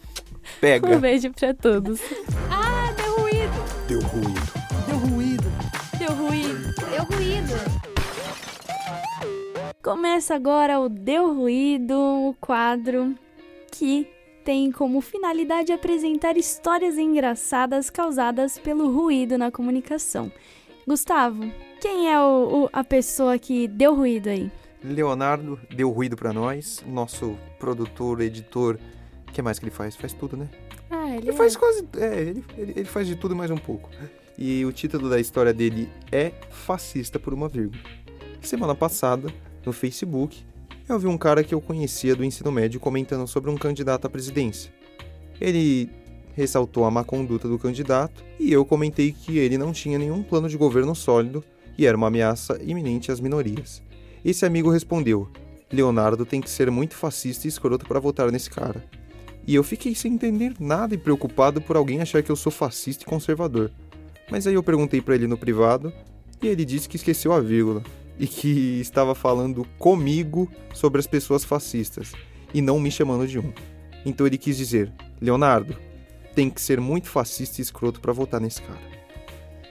[0.59, 0.89] pega.
[0.95, 1.99] Um beijo pra todos.
[2.49, 2.70] Ah,
[9.83, 13.15] Começa agora o Deu Ruído, o quadro
[13.71, 14.07] que
[14.45, 20.31] tem como finalidade apresentar histórias engraçadas causadas pelo ruído na comunicação.
[20.87, 21.43] Gustavo,
[21.79, 24.51] quem é o, o- a pessoa que deu ruído aí?
[24.83, 26.83] Leonardo deu ruído pra nós.
[26.87, 28.77] Nosso produtor, editor.
[29.27, 29.95] O que mais que ele faz?
[29.95, 30.49] Faz tudo, né?
[30.89, 31.87] Ah, ele, Ele faz quase.
[31.97, 33.89] É, ele, ele, ele faz de tudo e mais um pouco.
[34.37, 37.79] E o título da história dele é Fascista por uma vírgula.
[38.41, 39.31] Semana passada,
[39.65, 40.43] no Facebook,
[40.87, 44.09] eu vi um cara que eu conhecia do ensino médio comentando sobre um candidato à
[44.09, 44.71] presidência.
[45.39, 45.89] Ele
[46.33, 50.49] ressaltou a má conduta do candidato e eu comentei que ele não tinha nenhum plano
[50.49, 51.43] de governo sólido
[51.77, 53.81] e era uma ameaça iminente às minorias.
[54.23, 55.29] Esse amigo respondeu:
[55.71, 58.83] Leonardo tem que ser muito fascista e escroto para votar nesse cara.
[59.47, 63.03] E eu fiquei sem entender nada e preocupado por alguém achar que eu sou fascista
[63.03, 63.71] e conservador.
[64.29, 65.91] Mas aí eu perguntei pra ele no privado
[66.41, 67.83] e ele disse que esqueceu a vírgula
[68.19, 72.13] e que estava falando comigo sobre as pessoas fascistas
[72.53, 73.53] e não me chamando de um.
[74.05, 75.75] Então ele quis dizer: Leonardo,
[76.35, 78.79] tem que ser muito fascista e escroto pra votar nesse cara.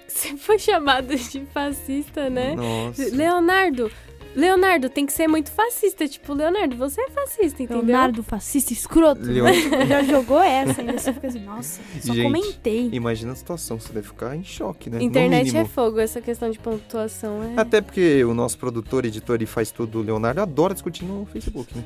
[0.06, 2.54] Você foi chamado de fascista, né?
[2.54, 3.08] Nossa.
[3.14, 3.90] Leonardo,
[4.34, 6.06] Leonardo tem que ser muito fascista.
[6.06, 7.84] Tipo, Leonardo, você é fascista, entendeu?
[7.84, 9.22] Leonardo, fascista escroto.
[9.22, 9.46] Leon-
[9.88, 10.98] Já jogou essa ainda.
[10.98, 12.88] Você fica assim, nossa, só Gente, comentei.
[12.92, 14.98] Imagina a situação, você deve ficar em choque, né?
[14.98, 17.60] No Internet é fogo, essa questão de pontuação é.
[17.60, 21.76] Até porque o nosso produtor, editor e faz tudo, o Leonardo, adora discutir no Facebook,
[21.76, 21.84] né?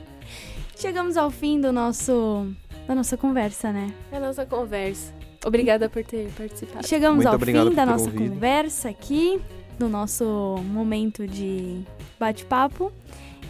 [0.76, 2.46] Chegamos ao fim do nosso
[2.86, 3.90] da nossa conversa, né?
[4.12, 5.12] É a nossa conversa.
[5.46, 6.86] Obrigada por ter participado.
[6.86, 8.30] Chegamos Muito ao fim da nossa ouvido.
[8.30, 9.40] conversa aqui,
[9.78, 11.82] do nosso momento de
[12.18, 12.92] bate-papo.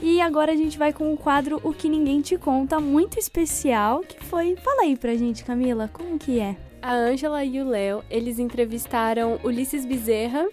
[0.03, 4.01] E agora a gente vai com o quadro O Que Ninguém Te Conta, muito especial,
[4.01, 4.57] que foi...
[4.57, 6.57] Fala aí pra gente, Camila, como que é?
[6.83, 10.47] A Ângela e o Léo, eles entrevistaram Ulisses Bezerra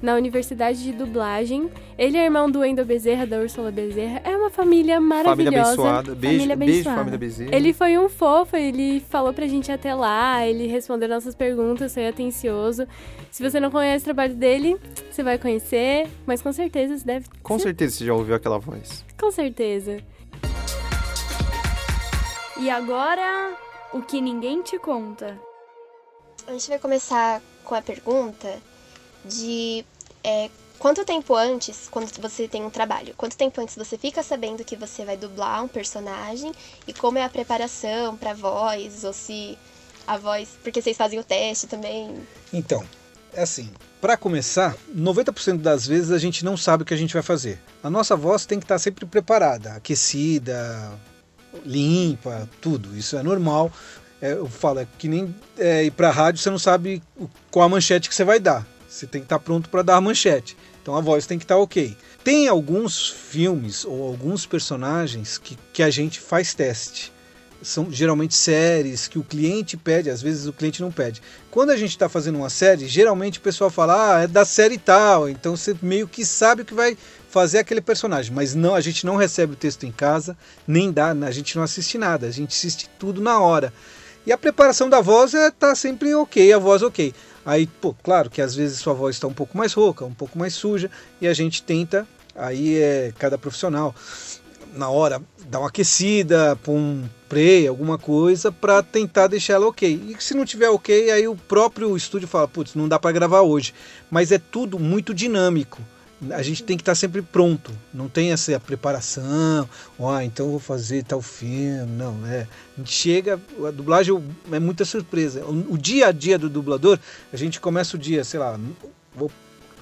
[0.00, 1.70] na Universidade de Dublagem.
[1.96, 4.20] Ele é irmão do Wendel Bezerra, da Úrsula Bezerra.
[4.24, 5.52] É uma família maravilhosa.
[5.52, 6.14] Família abençoada.
[6.14, 6.98] Beijo, Família beijo, abençoada.
[6.98, 7.56] família Bezerra.
[7.56, 12.08] Ele foi um fofo, ele falou pra gente até lá, ele respondeu nossas perguntas, foi
[12.08, 12.86] atencioso.
[13.30, 14.76] Se você não conhece o trabalho dele,
[15.10, 17.26] você vai conhecer, mas com certeza você deve.
[17.42, 19.04] Com certeza você já ouviu aquela voz.
[19.18, 19.98] Com certeza.
[22.60, 23.56] E agora,
[23.92, 25.38] o que ninguém te conta.
[26.46, 28.58] A gente vai começar com a pergunta
[29.24, 29.84] de
[30.24, 34.64] é, quanto tempo antes, quando você tem um trabalho, quanto tempo antes você fica sabendo
[34.64, 36.52] que você vai dublar um personagem
[36.86, 39.56] e como é a preparação pra voz, ou se
[40.06, 40.48] a voz.
[40.62, 42.14] Porque vocês fazem o teste também.
[42.52, 42.84] Então,
[43.32, 43.70] é assim,
[44.00, 47.60] para começar, 90% das vezes a gente não sabe o que a gente vai fazer.
[47.82, 50.98] A nossa voz tem que estar sempre preparada, aquecida,
[51.64, 52.96] limpa, tudo.
[52.96, 53.70] Isso é normal.
[54.20, 57.02] É, eu falo, é que nem é, ir para rádio, você não sabe
[57.50, 58.66] qual a manchete que você vai dar.
[58.92, 60.54] Você tem que estar pronto para dar a manchete.
[60.82, 61.96] Então a voz tem que estar ok.
[62.22, 67.10] Tem alguns filmes ou alguns personagens que, que a gente faz teste.
[67.62, 71.22] São geralmente séries que o cliente pede, às vezes o cliente não pede.
[71.50, 74.76] Quando a gente está fazendo uma série, geralmente o pessoal fala, ah, é da série
[74.76, 76.98] tal, então você meio que sabe o que vai
[77.30, 80.36] fazer aquele personagem, mas não, a gente não recebe o texto em casa,
[80.66, 83.72] nem dá, a gente não assiste nada, a gente assiste tudo na hora.
[84.26, 87.14] E a preparação da voz é tá sempre ok, a voz ok.
[87.44, 90.38] Aí, pô, claro que às vezes sua voz está um pouco mais rouca, um pouco
[90.38, 90.90] mais suja,
[91.20, 93.94] e a gente tenta, aí é cada profissional,
[94.74, 99.88] na hora, dar uma aquecida, pôr um spray, alguma coisa, para tentar deixar ela ok.
[100.08, 103.40] E se não tiver ok, aí o próprio estúdio fala, putz, não dá para gravar
[103.40, 103.72] hoje.
[104.10, 105.80] Mas é tudo muito dinâmico.
[106.30, 107.72] A gente tem que estar sempre pronto.
[107.92, 109.68] Não tem essa preparação.
[110.00, 111.90] Ah, então vou fazer tal filme.
[111.92, 112.46] Não, é.
[112.76, 115.44] A gente chega, a dublagem é muita surpresa.
[115.44, 116.98] O, o dia a dia do dublador,
[117.32, 118.58] a gente começa o dia, sei lá,
[119.14, 119.30] vou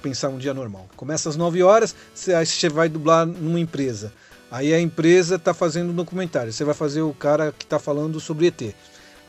[0.01, 0.89] pensar um dia normal.
[0.95, 4.11] Começa às 9 horas, você vai dublar numa empresa.
[4.51, 6.51] Aí a empresa está fazendo um documentário.
[6.51, 8.75] Você vai fazer o cara que está falando sobre ET.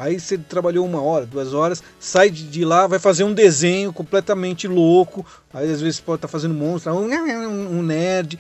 [0.03, 4.67] Aí você trabalhou uma hora, duas horas, sai de, lá, vai fazer um desenho completamente
[4.67, 5.25] louco.
[5.55, 8.37] Aí às vezes pode estar fazendo monstro, um, um nerd.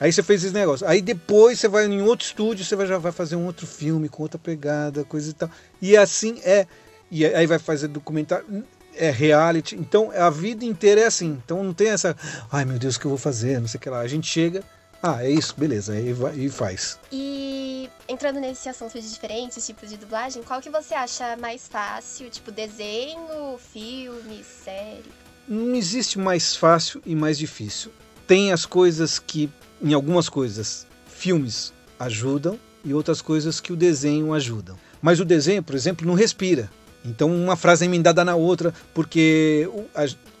[0.00, 0.84] Aí você fez esse negócio.
[0.84, 4.08] Aí depois você vai em outro estúdio, você vai, já vai fazer um outro filme
[4.08, 5.48] com outra pegada, coisa e tal.
[5.80, 6.66] E assim é.
[7.08, 8.64] E aí vai fazer documentário,
[8.96, 9.76] é reality.
[9.76, 11.40] Então a vida inteira é assim.
[11.44, 12.16] Então não tem essa,
[12.50, 13.60] ai meu Deus, o que eu vou fazer?
[13.60, 14.00] Não sei o que lá.
[14.00, 14.64] A gente chega,
[15.06, 16.98] ah, é isso, beleza, aí vai, e faz.
[17.12, 22.28] E entrando nesse assunto de diferentes tipos de dublagem, qual que você acha mais fácil?
[22.28, 25.04] Tipo, desenho, filme, série?
[25.48, 27.92] Não existe mais fácil e mais difícil.
[28.26, 29.48] Tem as coisas que,
[29.80, 34.76] em algumas coisas, filmes ajudam e outras coisas que o desenho ajudam.
[35.00, 36.68] Mas o desenho, por exemplo, não respira.
[37.04, 39.70] Então uma frase é emendada na outra, porque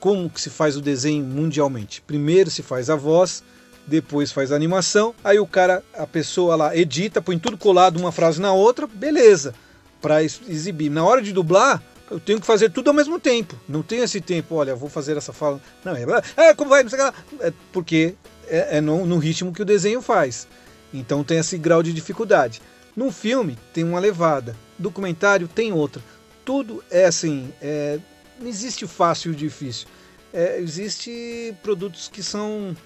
[0.00, 2.02] como que se faz o desenho mundialmente?
[2.02, 3.44] Primeiro se faz a voz,
[3.86, 8.10] depois faz a animação, aí o cara, a pessoa lá edita, põe tudo colado uma
[8.10, 9.54] frase na outra, beleza,
[10.02, 10.90] para exibir.
[10.90, 13.54] Na hora de dublar, eu tenho que fazer tudo ao mesmo tempo.
[13.68, 15.60] Não tem esse tempo, olha, vou fazer essa fala.
[15.84, 16.04] Não, é,
[16.36, 17.14] é como vai, não sei lá.
[17.40, 18.14] É porque
[18.48, 20.46] é, é no, no ritmo que o desenho faz.
[20.92, 22.60] Então tem esse grau de dificuldade.
[22.96, 26.02] Num filme tem uma levada, documentário tem outra.
[26.44, 27.98] Tudo é assim, é,
[28.40, 29.86] não existe o fácil e o difícil.
[30.32, 32.76] É, existe produtos que são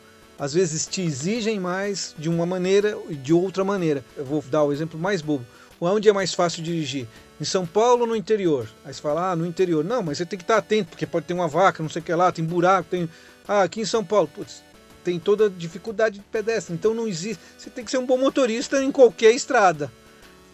[0.41, 4.03] às vezes te exigem mais de uma maneira e de outra maneira.
[4.17, 5.45] Eu vou dar o exemplo mais bobo.
[5.79, 7.07] Onde é mais fácil dirigir?
[7.39, 8.67] Em São Paulo ou no interior?
[8.83, 9.85] Aí você fala, ah, no interior.
[9.85, 12.05] Não, mas você tem que estar atento, porque pode ter uma vaca, não sei o
[12.05, 13.07] que lá, tem buraco, tem.
[13.47, 14.63] Ah, aqui em São Paulo, putz,
[15.05, 16.73] tem toda a dificuldade de pedestre.
[16.73, 17.43] Então não existe.
[17.59, 19.93] Você tem que ser um bom motorista em qualquer estrada.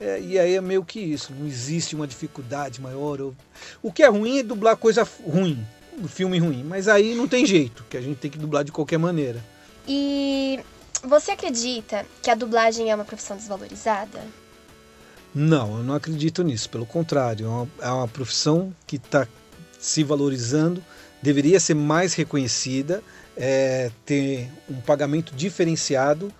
[0.00, 1.32] É, e aí é meio que isso.
[1.32, 3.20] Não existe uma dificuldade maior.
[3.20, 3.36] Ou...
[3.80, 5.64] O que é ruim é dublar coisa ruim,
[6.08, 6.64] filme ruim.
[6.64, 9.40] Mas aí não tem jeito, que a gente tem que dublar de qualquer maneira.
[9.86, 10.60] E
[11.02, 14.20] você acredita que a dublagem é uma profissão desvalorizada?
[15.34, 16.68] Não, eu não acredito nisso.
[16.70, 19.28] Pelo contrário, é uma, é uma profissão que está
[19.78, 20.82] se valorizando,
[21.22, 23.02] deveria ser mais reconhecida.
[23.36, 26.32] é, ter um pagamento diferenciado,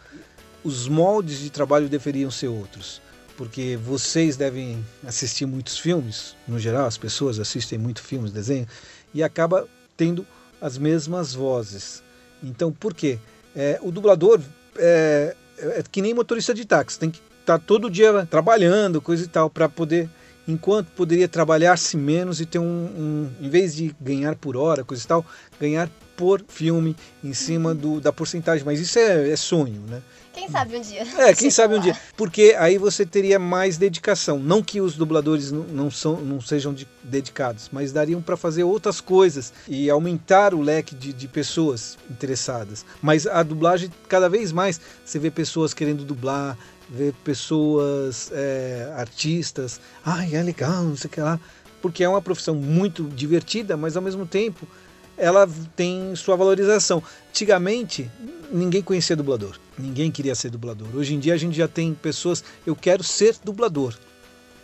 [0.64, 3.02] os moldes de trabalho deveriam ser outros.
[3.36, 8.66] Porque vocês devem assistir muitos filmes, no geral, as pessoas assistem muito filmes, desenho,
[9.12, 10.26] e acaba tendo
[10.58, 12.02] as mesmas vozes.
[12.42, 13.18] Então, por quê?
[13.56, 14.40] É, o dublador
[14.76, 19.24] é, é que nem motorista de táxi, tem que estar tá todo dia trabalhando, coisa
[19.24, 20.10] e tal, para poder
[20.46, 25.02] enquanto poderia trabalhar-se menos e ter um, um, em vez de ganhar por hora, coisa
[25.02, 25.26] e tal,
[25.60, 28.64] ganhar por filme em cima do, da porcentagem.
[28.64, 30.02] Mas isso é, é sonho, né?
[30.36, 31.06] Quem sabe um dia.
[31.16, 31.96] É, quem sabe um dia.
[32.14, 34.38] Porque aí você teria mais dedicação.
[34.38, 39.00] Não que os dubladores não, são, não sejam de, dedicados, mas dariam para fazer outras
[39.00, 42.84] coisas e aumentar o leque de, de pessoas interessadas.
[43.00, 49.80] Mas a dublagem, cada vez mais, você vê pessoas querendo dublar, ver pessoas, é, artistas,
[50.04, 51.40] ai, é legal, não sei o que lá,
[51.80, 54.68] porque é uma profissão muito divertida, mas ao mesmo tempo
[55.16, 57.02] ela tem sua valorização.
[57.30, 58.10] Antigamente,
[58.50, 60.88] ninguém conhecia dublador, ninguém queria ser dublador.
[60.94, 63.94] Hoje em dia a gente já tem pessoas, eu quero ser dublador.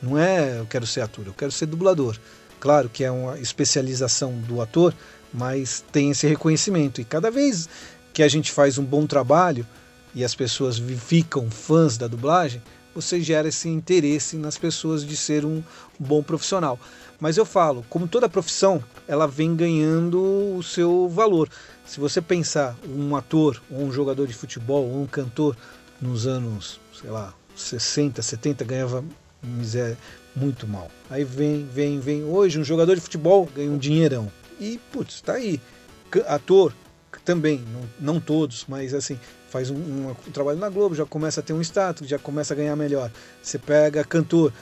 [0.02, 2.16] Não é eu quero ser ator, eu quero ser dublador.
[2.58, 4.94] Claro que é uma especialização do ator,
[5.32, 7.00] mas tem esse reconhecimento.
[7.00, 7.68] E cada vez
[8.12, 9.66] que a gente faz um bom trabalho,
[10.14, 12.62] e as pessoas ficam fãs da dublagem,
[12.94, 15.62] você gera esse interesse nas pessoas de ser um
[15.98, 16.78] bom profissional.
[17.22, 21.48] Mas eu falo, como toda profissão, ela vem ganhando o seu valor.
[21.86, 25.56] Se você pensar um ator, ou um jogador de futebol, ou um cantor
[26.00, 29.04] nos anos, sei lá, 60, 70 ganhava
[29.40, 29.96] miséria
[30.34, 30.90] muito mal.
[31.08, 32.24] Aí vem, vem, vem.
[32.24, 34.28] Hoje um jogador de futebol ganha um dinheirão.
[34.58, 35.60] E, putz, tá aí.
[36.26, 36.74] Ator
[37.24, 37.64] também,
[38.00, 39.16] não, não todos, mas assim,
[39.48, 42.52] faz um, um, um, trabalho na Globo, já começa a ter um status, já começa
[42.52, 43.12] a ganhar melhor.
[43.40, 44.52] Você pega cantor,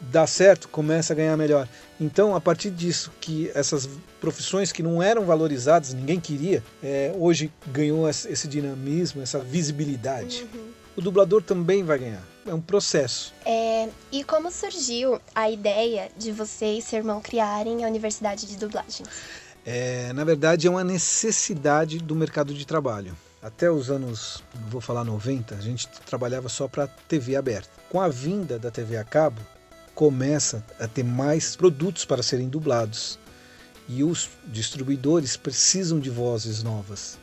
[0.00, 1.68] dá certo, começa a ganhar melhor.
[2.00, 3.88] Então, a partir disso, que essas
[4.20, 10.46] profissões que não eram valorizadas, ninguém queria, é, hoje ganhou esse dinamismo, essa visibilidade.
[10.52, 10.70] Uhum.
[10.96, 12.22] O dublador também vai ganhar.
[12.46, 13.32] É um processo.
[13.46, 18.56] É, e como surgiu a ideia de você e seu irmão criarem a Universidade de
[18.56, 19.06] Dublagem?
[19.64, 23.16] É, na verdade, é uma necessidade do mercado de trabalho.
[23.40, 27.70] Até os anos, vou falar 90, a gente trabalhava só para TV aberta.
[27.88, 29.40] Com a vinda da TV a cabo,
[29.94, 33.18] começa a ter mais produtos para serem dublados.
[33.88, 37.18] E os distribuidores precisam de vozes novas.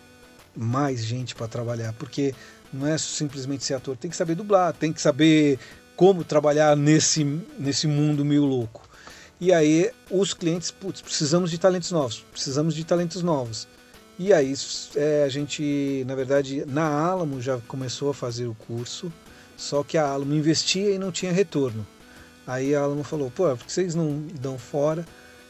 [0.56, 2.34] Mais gente para trabalhar, porque
[2.72, 5.58] não é simplesmente ser ator, tem que saber dublar, tem que saber
[5.96, 7.24] como trabalhar nesse,
[7.58, 8.88] nesse mundo meio louco.
[9.40, 13.68] E aí os clientes, putz, precisamos de talentos novos, precisamos de talentos novos.
[14.18, 14.54] E aí
[14.96, 19.12] é, a gente, na verdade, na Alamo já começou a fazer o curso,
[19.56, 21.88] só que a Alamo investia e não tinha retorno.
[22.50, 25.06] Aí a Alamo falou, pô, por que vocês não dão fora?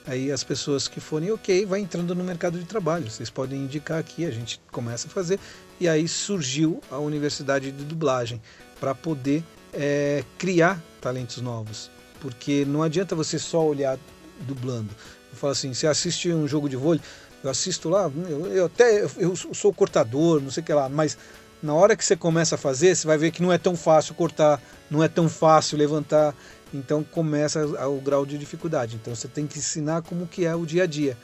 [0.06, 3.10] Aí as pessoas que forem ok, vai entrando no mercado de trabalho.
[3.10, 5.39] Vocês podem indicar aqui, a gente começa a fazer.
[5.80, 8.41] E aí surgiu a Universidade de Dublagem
[8.82, 11.89] para poder é, criar talentos novos.
[12.20, 13.97] Porque não adianta você só olhar
[14.41, 14.89] dublando.
[15.32, 17.02] Eu falo assim, você assiste um jogo de vôlei,
[17.41, 21.18] eu assisto lá, eu, eu até eu sou cortador, não sei o que lá, mas
[21.62, 24.16] na hora que você começa a fazer, você vai ver que não é tão fácil
[24.16, 26.34] cortar, não é tão fácil levantar,
[26.74, 28.95] então começa o grau de dificuldade.
[28.95, 31.18] Então você tem que ensinar como que é o dia a dia.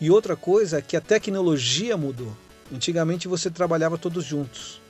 [0.00, 2.32] E outra coisa é que a tecnologia mudou.
[2.72, 4.80] Antigamente você trabalhava todos juntos.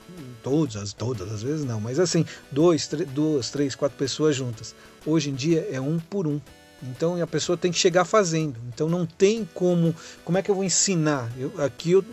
[0.42, 4.74] Todas, todas as vezes não, mas assim, dois, duas, três, quatro pessoas juntas.
[5.06, 6.40] Hoje em dia é um por um.
[6.82, 8.56] Então a pessoa tem que chegar fazendo.
[8.68, 9.94] Então não tem como.
[10.24, 11.30] Como é que eu vou ensinar?
[11.38, 12.04] Eu, aqui eu.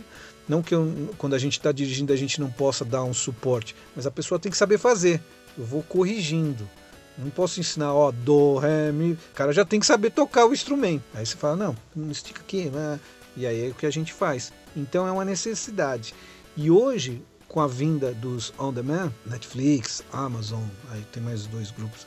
[0.48, 3.74] Não que eu, quando a gente está dirigindo a gente não possa dar um suporte,
[3.94, 5.20] mas a pessoa tem que saber fazer.
[5.56, 6.68] Eu vou corrigindo.
[7.16, 9.12] Não posso ensinar, ó, do, ré, mi.
[9.12, 11.04] O cara já tem que saber tocar o instrumento.
[11.14, 12.98] Aí você fala, não, não estica aqui, né?
[13.36, 14.52] E aí é o que a gente faz.
[14.74, 16.14] Então é uma necessidade.
[16.56, 22.06] E hoje, com a vinda dos on demand, Netflix, Amazon, aí tem mais dois grupos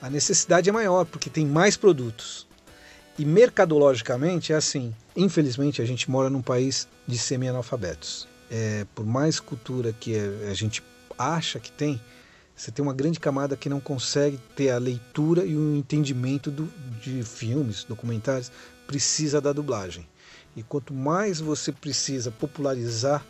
[0.00, 2.46] a necessidade é maior, porque tem mais produtos.
[3.18, 4.94] E mercadologicamente é assim.
[5.16, 8.28] Infelizmente, a gente mora num país de semi-analfabetos.
[8.48, 10.14] É, por mais cultura que
[10.48, 10.82] a gente
[11.18, 12.00] acha que tem,
[12.54, 16.70] você tem uma grande camada que não consegue ter a leitura e o entendimento do,
[17.02, 18.52] de filmes, documentários,
[18.86, 20.06] precisa da dublagem.
[20.56, 23.24] E quanto mais você precisa popularizar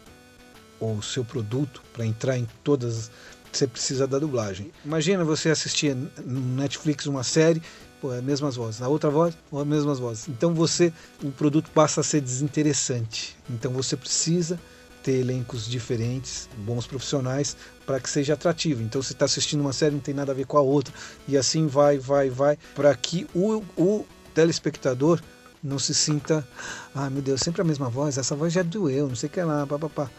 [0.80, 3.11] o seu produto para entrar em todas
[3.53, 4.70] você precisa da dublagem.
[4.84, 7.62] Imagina você assistir no Netflix uma série,
[8.01, 10.28] pô, as mesmas vozes, na outra voz, as mesmas vozes.
[10.28, 10.92] Então você,
[11.22, 13.36] o produto passa a ser desinteressante.
[13.51, 14.59] Então você precisa
[15.03, 18.82] ter elencos diferentes, bons profissionais, para que seja atrativo.
[18.82, 20.92] Então você está assistindo uma série, não tem nada a ver com a outra,
[21.26, 25.20] e assim vai, vai, vai, para que o, o telespectador
[25.62, 26.46] não se sinta,
[26.94, 29.40] ah, meu Deus, sempre a mesma voz, essa voz já doeu, não sei o que
[29.40, 30.11] lá, papapá.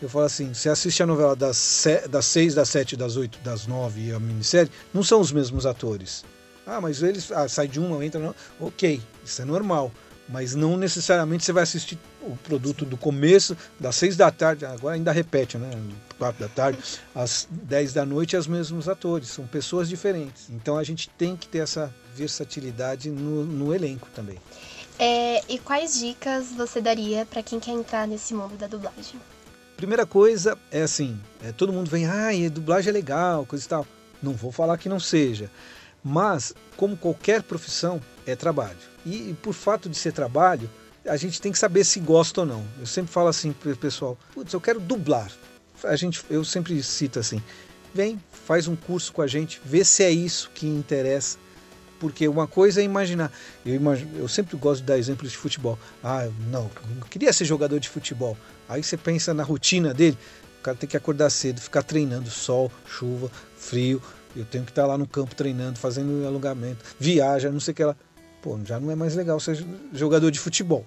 [0.00, 3.40] Eu falo assim, você assiste a novela das, se, das 6, das 7, das 8,
[3.40, 6.24] das 9 e a minissérie, não são os mesmos atores.
[6.68, 8.34] Ah, mas eles ah, sai de uma, entra no...
[8.60, 9.90] Ok, isso é normal.
[10.28, 14.94] Mas não necessariamente você vai assistir o produto do começo, das 6 da tarde, agora
[14.94, 15.70] ainda repete, né?
[16.18, 16.78] 4 da tarde,
[17.14, 19.28] às 10 da noite, os mesmos atores.
[19.28, 20.50] São pessoas diferentes.
[20.50, 24.36] Então a gente tem que ter essa versatilidade no, no elenco também.
[24.98, 29.18] É, e quais dicas você daria para quem quer entrar nesse mundo da dublagem?
[29.76, 33.86] Primeira coisa é assim, é, todo mundo vem, ah, dublagem é legal, coisa e tal.
[34.20, 35.48] Não vou falar que não seja,
[36.08, 38.78] mas como qualquer profissão é trabalho.
[39.04, 40.68] E, e por fato de ser trabalho,
[41.06, 42.64] a gente tem que saber se gosta ou não.
[42.80, 45.30] Eu sempre falo assim pro pessoal, putz, eu quero dublar.
[45.84, 47.42] A gente, eu sempre cito assim,
[47.94, 51.36] vem, faz um curso com a gente, vê se é isso que interessa.
[52.00, 53.30] Porque uma coisa é imaginar.
[53.66, 53.80] Eu,
[54.16, 55.78] eu sempre gosto de dar exemplos de futebol.
[56.02, 58.36] Ah, não, eu queria ser jogador de futebol.
[58.68, 60.16] Aí você pensa na rotina dele,
[60.60, 64.00] o cara tem que acordar cedo, ficar treinando, sol, chuva, frio.
[64.36, 67.84] Eu tenho que estar lá no campo treinando, fazendo alongamento, viaja, não sei o que
[67.84, 67.96] lá.
[68.42, 70.86] Pô, já não é mais legal ser jogador de futebol.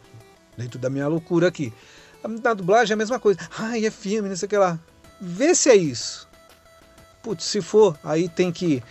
[0.58, 1.74] Dentro da minha loucura aqui.
[2.44, 3.40] Na dublagem é a mesma coisa.
[3.58, 4.80] Ai, é filme, não sei o que lá.
[5.20, 6.28] Vê se é isso.
[7.22, 8.82] Putz, se for, aí tem que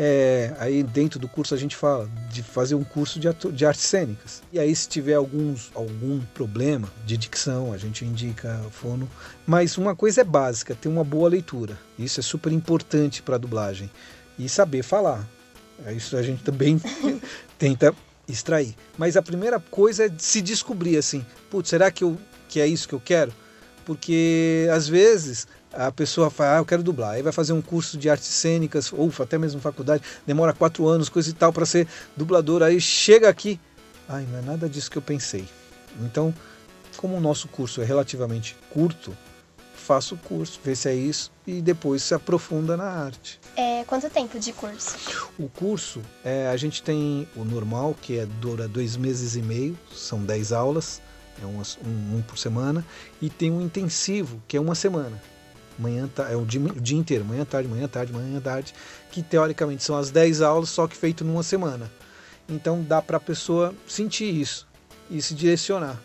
[0.00, 3.82] é, aí dentro do curso a gente fala de fazer um curso de, de artes
[3.82, 4.44] cênicas.
[4.52, 9.10] E aí se tiver alguns, algum problema de dicção, a gente indica fono.
[9.44, 11.76] Mas uma coisa é básica, ter uma boa leitura.
[11.98, 13.90] Isso é super importante para a dublagem.
[14.38, 15.28] E saber falar.
[15.84, 16.80] É isso a gente também
[17.58, 17.92] tenta
[18.28, 18.76] extrair.
[18.96, 22.16] Mas a primeira coisa é se descobrir assim, putz, será que, eu,
[22.48, 23.32] que é isso que eu quero?
[23.84, 27.98] Porque às vezes a pessoa fala, ah, eu quero dublar, aí vai fazer um curso
[27.98, 31.86] de artes cênicas, ou até mesmo faculdade, demora quatro anos, coisa e tal, para ser
[32.16, 33.60] dublador, aí chega aqui,
[34.08, 35.46] ai, não é nada disso que eu pensei.
[36.00, 36.34] Então,
[36.96, 39.16] como o nosso curso é relativamente curto,
[39.74, 43.40] faça o curso, vê se é isso e depois se aprofunda na arte.
[43.56, 44.96] É, quanto tempo de curso?
[45.38, 49.78] O curso, é, a gente tem o normal, que é, dura dois meses e meio,
[49.94, 51.00] são dez aulas,
[51.42, 52.84] é um, um, um por semana,
[53.22, 55.18] e tem um intensivo, que é uma semana
[55.78, 58.74] manhã, é o dia, o dia inteiro, manhã, tarde, manhã, tarde, manhã, tarde,
[59.10, 61.90] que teoricamente são as 10 aulas, só que feito numa semana.
[62.48, 64.66] Então dá para a pessoa sentir isso
[65.10, 66.00] e se direcionar.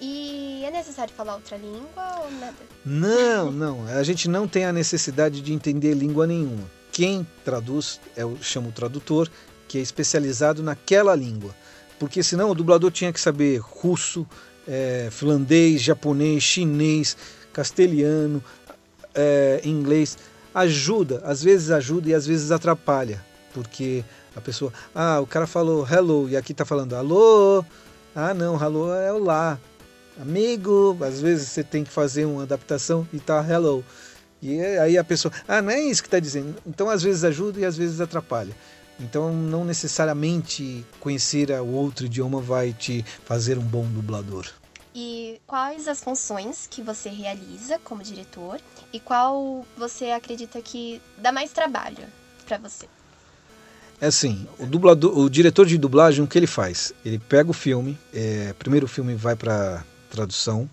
[0.00, 2.56] E é necessário falar outra língua ou nada?
[2.84, 3.86] Não, não.
[3.86, 6.64] A gente não tem a necessidade de entender língua nenhuma.
[6.90, 9.28] Quem traduz é o chama o tradutor,
[9.68, 11.54] que é especializado naquela língua.
[11.98, 14.26] Porque senão o dublador tinha que saber russo,
[14.66, 17.16] é, finlandês, japonês, chinês,
[17.52, 18.42] castelhano,
[19.14, 20.16] é, em inglês
[20.54, 24.04] ajuda, às vezes ajuda e às vezes atrapalha, porque
[24.36, 27.64] a pessoa, ah, o cara falou hello e aqui tá falando alô,
[28.14, 29.58] ah não, hello é olá,
[30.20, 33.84] amigo, às vezes você tem que fazer uma adaptação e tá hello.
[34.42, 36.56] E aí a pessoa, ah, não é isso que está dizendo.
[36.66, 38.52] Então às vezes ajuda e às vezes atrapalha.
[38.98, 44.46] Então não necessariamente conhecer o outro idioma vai te fazer um bom dublador.
[44.94, 48.60] E quais as funções que você realiza como diretor
[48.92, 52.04] e qual você acredita que dá mais trabalho
[52.46, 52.86] para você?
[54.00, 56.92] É assim, o dublador, o diretor de dublagem, o que ele faz?
[57.04, 60.68] Ele pega o filme, é, primeiro o filme vai para tradução,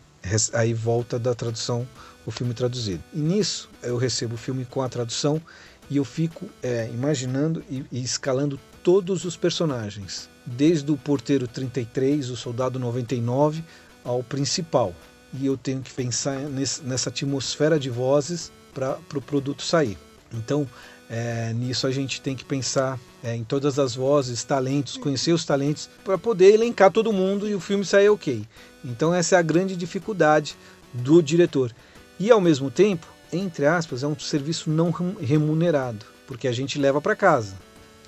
[0.53, 1.87] aí volta da tradução
[2.25, 3.03] o filme traduzido.
[3.13, 5.41] E nisso eu recebo o filme com a tradução
[5.89, 12.29] e eu fico é, imaginando e, e escalando todos os personagens, desde o porteiro 33,
[12.29, 13.63] o soldado 99,
[14.09, 14.93] ao principal.
[15.31, 16.39] E eu tenho que pensar
[16.83, 19.97] nessa atmosfera de vozes para o pro produto sair.
[20.33, 20.67] Então,
[21.07, 25.45] é, nisso a gente tem que pensar é, em todas as vozes, talentos, conhecer os
[25.45, 28.43] talentos, para poder elencar todo mundo e o filme sair ok.
[28.83, 30.55] Então, essa é a grande dificuldade
[30.91, 31.71] do diretor.
[32.19, 34.89] E, ao mesmo tempo, entre aspas, é um serviço não
[35.21, 37.53] remunerado, porque a gente leva para casa.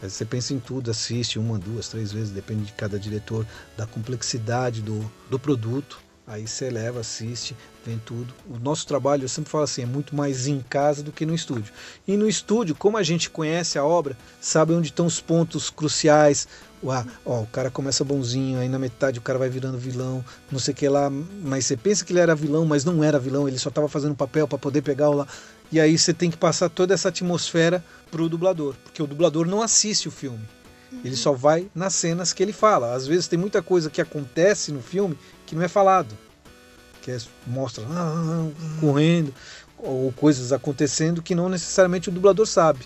[0.01, 3.45] Você pensa em tudo, assiste uma, duas, três vezes, depende de cada diretor,
[3.77, 5.99] da complexidade do, do produto.
[6.25, 7.55] Aí você leva, assiste,
[7.85, 8.33] vem tudo.
[8.49, 11.35] O nosso trabalho, eu sempre falo assim, é muito mais em casa do que no
[11.35, 11.73] estúdio.
[12.07, 16.47] E no estúdio, como a gente conhece a obra, sabe onde estão os pontos cruciais.
[16.83, 20.59] Uá, ó, o cara começa bonzinho, aí na metade o cara vai virando vilão, não
[20.59, 21.09] sei o que lá.
[21.09, 24.15] Mas você pensa que ele era vilão, mas não era vilão, ele só estava fazendo
[24.15, 25.27] papel para poder pegar o lá.
[25.71, 29.61] E aí você tem que passar toda essa atmosfera pro dublador, porque o dublador não
[29.61, 30.45] assiste o filme.
[31.05, 32.93] Ele só vai nas cenas que ele fala.
[32.93, 36.13] Às vezes tem muita coisa que acontece no filme que não é falado.
[37.01, 37.17] Que é,
[37.47, 39.33] mostra ah, correndo,
[39.77, 42.81] ou coisas acontecendo que não necessariamente o dublador sabe.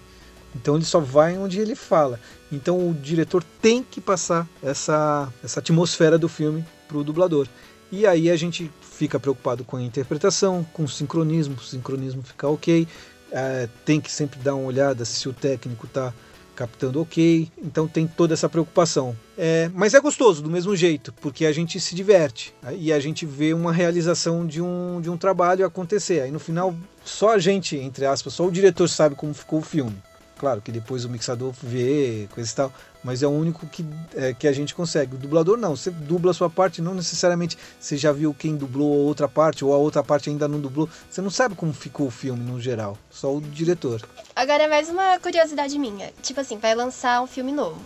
[0.56, 2.20] Então ele só vai onde ele fala.
[2.52, 7.48] Então o diretor tem que passar essa, essa atmosfera do filme para o dublador.
[7.92, 12.50] E aí a gente fica preocupado com a interpretação, com o sincronismo, o sincronismo ficar
[12.50, 12.88] ok.
[13.38, 16.14] É, tem que sempre dar uma olhada se o técnico está
[16.56, 17.52] captando ok.
[17.62, 19.14] Então tem toda essa preocupação.
[19.38, 23.26] É, mas é gostoso do mesmo jeito, porque a gente se diverte e a gente
[23.26, 26.22] vê uma realização de um, de um trabalho acontecer.
[26.22, 29.62] Aí no final, só a gente, entre aspas, só o diretor sabe como ficou o
[29.64, 30.02] filme.
[30.38, 33.86] Claro que depois o mixador vê, coisa e tal, mas é o único que,
[34.16, 35.16] é, que a gente consegue.
[35.16, 38.94] O dublador não, você dubla a sua parte, não necessariamente você já viu quem dublou
[38.94, 40.90] a outra parte, ou a outra parte ainda não dublou.
[41.10, 44.02] Você não sabe como ficou o filme no geral, só o diretor.
[44.36, 46.12] Agora é mais uma curiosidade minha.
[46.22, 47.80] Tipo assim, vai lançar um filme novo.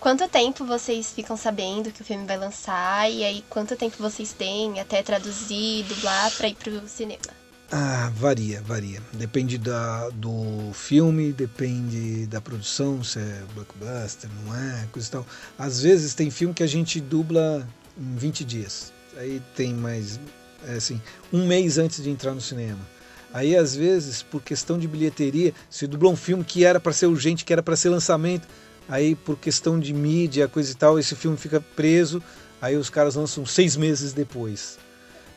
[0.00, 3.08] Quanto tempo vocês ficam sabendo que o filme vai lançar?
[3.08, 7.41] E aí, quanto tempo vocês têm até traduzir, dublar para ir pro cinema?
[7.74, 9.00] Ah, varia, varia.
[9.14, 15.26] Depende da, do filme, depende da produção, se é blockbuster, não é, coisa e tal.
[15.58, 17.66] Às vezes tem filme que a gente dubla
[17.98, 18.92] em 20 dias.
[19.16, 20.20] Aí tem mais,
[20.68, 21.00] é assim,
[21.32, 22.80] um mês antes de entrar no cinema.
[23.32, 27.06] Aí às vezes, por questão de bilheteria, se dublou um filme que era para ser
[27.06, 28.46] urgente, que era para ser lançamento,
[28.86, 32.22] aí por questão de mídia, coisa e tal, esse filme fica preso,
[32.60, 34.78] aí os caras lançam seis meses depois.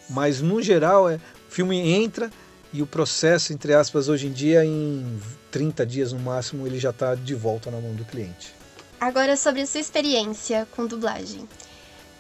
[0.10, 1.20] Mas no geral é
[1.56, 2.30] filme entra
[2.74, 5.18] e o processo, entre aspas, hoje em dia, em
[5.50, 8.54] 30 dias no máximo, ele já está de volta na mão do cliente.
[9.00, 11.48] Agora sobre a sua experiência com dublagem.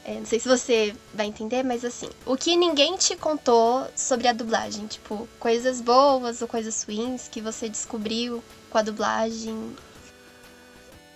[0.06, 4.30] É, não sei se você vai entender, mas assim, o que ninguém te contou sobre
[4.30, 4.88] a dublagem?
[4.88, 9.76] Tipo, coisas boas ou coisas ruins que você descobriu com a dublagem?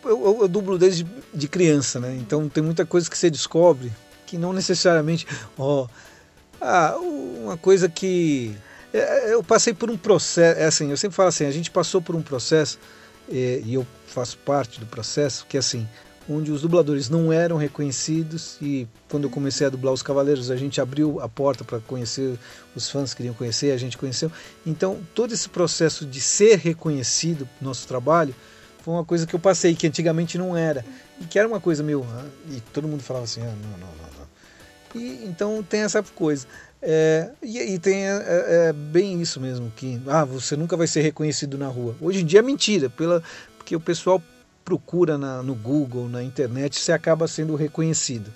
[0.04, 2.18] Eu, eu, eu dublo desde de criança, né?
[2.20, 3.90] Então tem muita coisa que você descobre
[4.26, 5.26] que não necessariamente,
[5.58, 5.88] ó,
[6.62, 8.56] ah, uma coisa que
[8.94, 12.02] é, eu passei por um processo, é assim, eu sempre falo assim, a gente passou
[12.02, 12.80] por um processo
[13.32, 15.88] é, e eu faço parte do processo que é assim,
[16.30, 20.56] onde os dubladores não eram reconhecidos e quando eu comecei a dublar os Cavaleiros a
[20.56, 22.38] gente abriu a porta para conhecer
[22.76, 24.32] os fãs queriam conhecer a gente conheceu.
[24.66, 28.36] Então todo esse processo de ser reconhecido nosso trabalho
[28.84, 30.86] foi uma coisa que eu passei que antigamente não era.
[31.20, 33.88] E que era uma coisa meio ah, e todo mundo falava assim ah, não não
[33.88, 34.09] não
[34.96, 36.48] e, então tem essa coisa.
[36.82, 40.88] É, e, e, tem é, é, é, bem isso mesmo, que ah, você nunca vai
[40.88, 41.96] ser reconhecido na rua.
[42.00, 43.22] Hoje em dia é mentira, pela,
[43.58, 44.22] porque o pessoal
[44.64, 48.32] procura na, no Google, na internet, você acaba sendo reconhecido.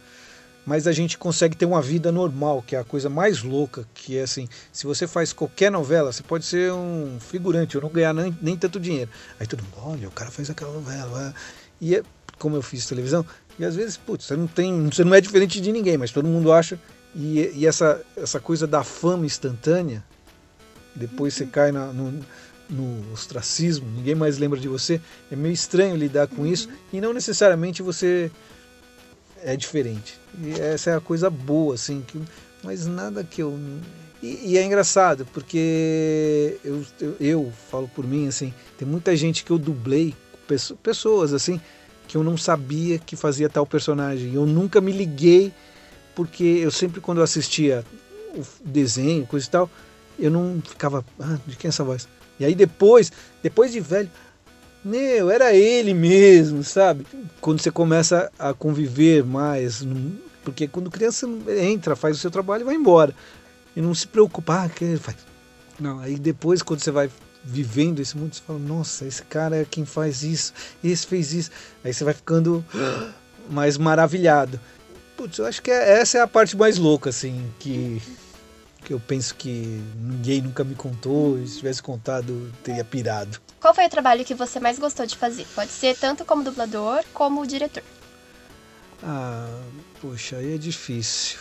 [0.65, 4.17] Mas a gente consegue ter uma vida normal, que é a coisa mais louca, que
[4.17, 8.13] é assim, se você faz qualquer novela, você pode ser um figurante, ou não ganhar
[8.13, 9.11] nem, nem tanto dinheiro.
[9.39, 11.33] Aí todo mundo, olha, o cara fez aquela novela.
[11.81, 12.03] E é,
[12.39, 13.25] como eu fiz televisão,
[13.57, 16.27] e às vezes, putz, você não tem, você não é diferente de ninguém, mas todo
[16.27, 16.79] mundo acha.
[17.15, 20.03] E, e essa, essa coisa da fama instantânea,
[20.95, 22.19] depois você cai na, no,
[22.69, 24.99] no ostracismo, ninguém mais lembra de você.
[25.31, 28.31] É meio estranho lidar com isso e não necessariamente você
[29.43, 30.19] é diferente.
[30.41, 32.19] E essa é a coisa boa, assim, que,
[32.63, 33.57] mas nada que eu.
[34.21, 39.43] E, e é engraçado, porque eu, eu, eu, falo por mim, assim, tem muita gente
[39.43, 40.15] que eu dublei,
[40.81, 41.59] pessoas assim,
[42.07, 44.33] que eu não sabia que fazia tal personagem.
[44.33, 45.51] Eu nunca me liguei,
[46.15, 47.83] porque eu sempre, quando eu assistia
[48.35, 49.69] o desenho, coisa e tal,
[50.19, 52.07] eu não ficava, ah, de quem é essa voz?
[52.39, 53.11] E aí depois,
[53.41, 54.09] depois de velho,
[54.83, 57.05] meu, era ele mesmo, sabe?
[57.39, 59.85] Quando você começa a conviver mais,
[60.43, 61.27] porque quando criança
[61.57, 63.15] entra, faz o seu trabalho e vai embora.
[63.75, 65.17] E não se preocupa, ah, que ele faz.
[65.79, 67.09] Não, aí depois, quando você vai
[67.43, 70.53] vivendo esse mundo, você fala, nossa, esse cara é quem faz isso,
[70.83, 71.51] esse fez isso.
[71.83, 72.63] Aí você vai ficando
[73.49, 74.59] mais maravilhado.
[75.17, 78.01] Putz, eu acho que é, essa é a parte mais louca, assim, que,
[78.83, 83.39] que eu penso que ninguém nunca me contou, e se tivesse contado, teria pirado.
[83.59, 85.45] Qual foi o trabalho que você mais gostou de fazer?
[85.53, 87.83] Pode ser tanto como dublador como diretor.
[89.03, 89.59] Ah,
[90.01, 91.39] poxa, aí é difícil.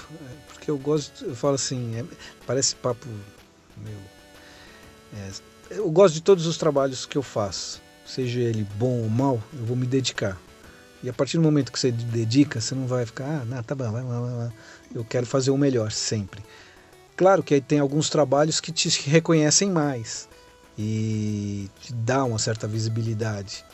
[0.48, 2.04] Porque eu gosto, eu falo assim, é,
[2.46, 3.06] parece papo
[3.76, 3.98] meu.
[5.14, 5.30] É,
[5.76, 9.64] eu gosto de todos os trabalhos que eu faço, seja ele bom ou mal, eu
[9.64, 10.38] vou me dedicar.
[11.02, 13.74] E a partir do momento que você dedica, você não vai ficar, ah, não, tá
[13.74, 14.52] bom, vai, vai, vai.
[14.94, 16.42] Eu quero fazer o melhor sempre.
[17.16, 20.28] Claro que aí tem alguns trabalhos que te reconhecem mais
[20.78, 23.64] e te dá uma certa visibilidade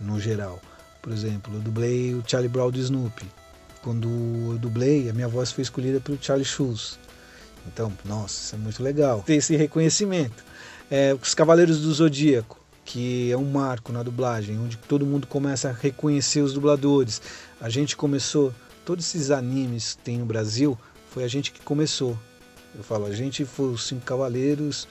[0.00, 0.60] no geral.
[1.00, 3.26] Por exemplo, eu dublei o Charlie Brown do Snoopy.
[3.82, 4.08] Quando
[4.52, 6.98] eu dublei, a minha voz foi escolhida pelo Charlie Schulz.
[7.66, 10.44] Então, nossa, isso é muito legal ter esse reconhecimento.
[10.90, 15.68] É, Os Cavaleiros do Zodíaco, que é um marco na dublagem, onde todo mundo começa
[15.68, 17.20] a reconhecer os dubladores.
[17.60, 18.54] A gente começou,
[18.84, 20.78] todos esses animes que tem no Brasil,
[21.10, 22.16] foi a gente que começou.
[22.74, 24.86] Eu falo, a gente foi os Cinco Cavaleiros,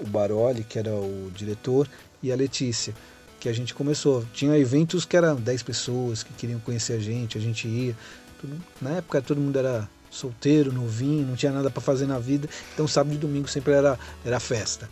[0.00, 1.88] o Baroli, que era o diretor,
[2.22, 2.94] e a Letícia,
[3.38, 4.24] que a gente começou.
[4.32, 7.94] Tinha eventos que eram 10 pessoas que queriam conhecer a gente, a gente ia.
[8.40, 12.48] Tudo- na época todo mundo era solteiro, novinho, não tinha nada para fazer na vida,
[12.72, 14.88] então sábado e domingo sempre era, era festa.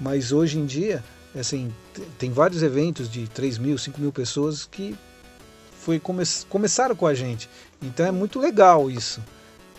[0.00, 1.02] Mas hoje em dia,
[1.38, 1.72] assim,
[2.18, 4.96] tem vários eventos de 3 mil, 5 mil pessoas que
[5.80, 7.48] foi come começaram com a gente.
[7.82, 9.20] Então é muito legal isso.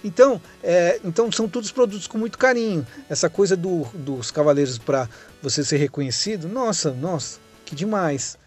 [0.03, 2.87] Então, é, então são todos produtos com muito carinho.
[3.09, 5.09] Essa coisa do- dos cavaleiros para
[5.41, 8.37] você ser reconhecido, nossa, nossa, que demais.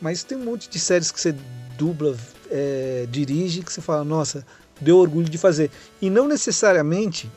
[0.00, 1.34] Mas tem um monte de séries que você
[1.78, 2.14] dubla,
[2.50, 4.46] é, dirige, que você fala, nossa,
[4.78, 5.70] deu orgulho de fazer.
[6.00, 7.30] E não necessariamente,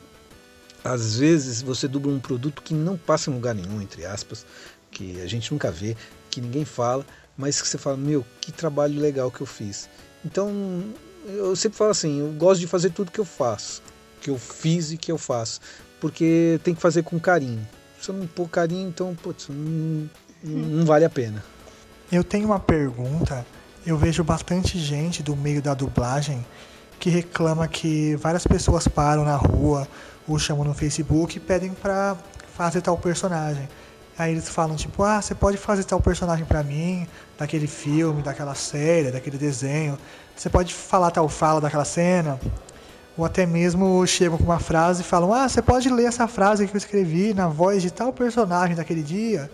[0.82, 4.46] às vezes, você dubla um produto que não passa em lugar nenhum, entre aspas,
[4.90, 5.96] que a gente nunca vê,
[6.30, 7.04] que ninguém fala,
[7.36, 9.88] mas que você fala, meu, que trabalho legal que eu fiz.
[10.24, 10.84] Então,
[11.26, 13.82] eu sempre falo assim, eu gosto de fazer tudo que eu faço,
[14.20, 15.60] que eu fiz e que eu faço,
[16.00, 17.66] porque tem que fazer com carinho.
[18.00, 20.08] Se eu não pôr carinho, então, putz, não,
[20.42, 21.44] não vale a pena.
[22.10, 23.46] Eu tenho uma pergunta.
[23.86, 26.44] Eu vejo bastante gente do meio da dublagem
[26.98, 29.86] que reclama que várias pessoas param na rua
[30.26, 32.16] ou chamam no Facebook e pedem pra
[32.54, 33.68] fazer tal personagem.
[34.18, 37.06] Aí eles falam tipo, ah, você pode fazer tal personagem pra mim,
[37.38, 39.98] daquele filme, daquela série, daquele desenho.
[40.36, 42.38] Você pode falar tal fala daquela cena.
[43.16, 46.66] Ou até mesmo chegam com uma frase e falam, ah, você pode ler essa frase
[46.66, 49.50] que eu escrevi na voz de tal personagem daquele dia.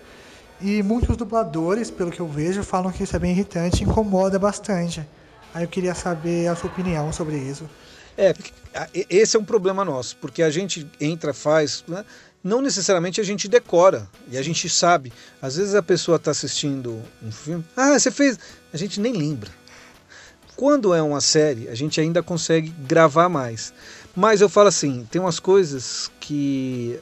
[0.61, 5.07] E muitos dubladores, pelo que eu vejo, falam que isso é bem irritante incomoda bastante.
[5.55, 7.69] Aí eu queria saber a sua opinião sobre isso.
[8.17, 8.35] É,
[9.09, 12.05] esse é um problema nosso, porque a gente entra, faz, né?
[12.47, 15.13] não necessariamente a gente decora e a gente sabe.
[15.43, 18.39] Às vezes a pessoa está assistindo um filme, ah, você fez,
[18.73, 19.51] a gente nem lembra.
[20.55, 23.75] Quando é uma série, a gente ainda consegue gravar mais.
[24.15, 26.99] Mas eu falo assim, tem umas coisas que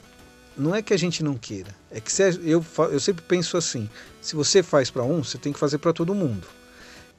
[0.57, 3.89] não é que a gente não queira, é que se eu, eu sempre penso assim,
[4.21, 6.47] se você faz para um, você tem que fazer para todo mundo.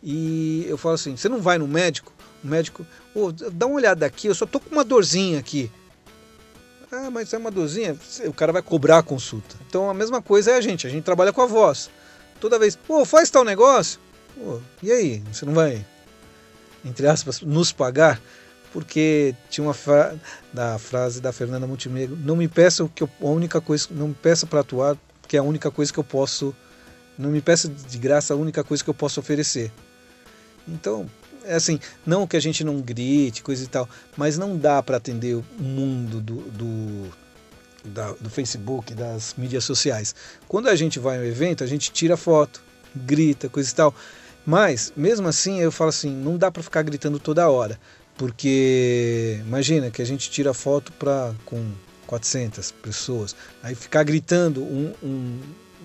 [0.02, 2.12] E eu falo assim, você não vai no médico,
[2.46, 5.70] o médico, "Ô, dá uma olhada aqui, eu só tô com uma dorzinha aqui.
[6.90, 9.56] Ah, mas é uma dorzinha, o cara vai cobrar a consulta.
[9.68, 11.90] Então a mesma coisa é a gente, a gente trabalha com a voz.
[12.40, 13.98] Toda vez, pô, faz tal negócio.
[14.34, 15.84] Pô, e aí, você não vai,
[16.84, 18.20] entre aspas, nos pagar?
[18.72, 20.14] Porque tinha uma fra
[20.52, 24.08] da frase da Fernanda Montenegro, não me peça o que eu, a única coisa, não
[24.08, 24.96] me peça para atuar,
[25.26, 26.54] que é a única coisa que eu posso,
[27.18, 29.72] não me peça de graça a única coisa que eu posso oferecer.
[30.68, 31.08] Então,
[31.54, 35.34] assim, não que a gente não grite, coisa e tal, mas não dá para atender
[35.36, 37.08] o mundo do, do,
[37.84, 40.14] da- do Facebook, das mídias sociais.
[40.48, 42.62] Quando a gente vai a um evento, a gente tira foto,
[42.94, 43.94] grita, coisa e tal.
[44.44, 47.78] Mas, mesmo assim, eu falo assim, não dá para ficar gritando toda hora.
[48.16, 51.62] Porque, imagina que a gente tira foto pra, com
[52.06, 55.40] 400 pessoas, aí ficar gritando, um, um-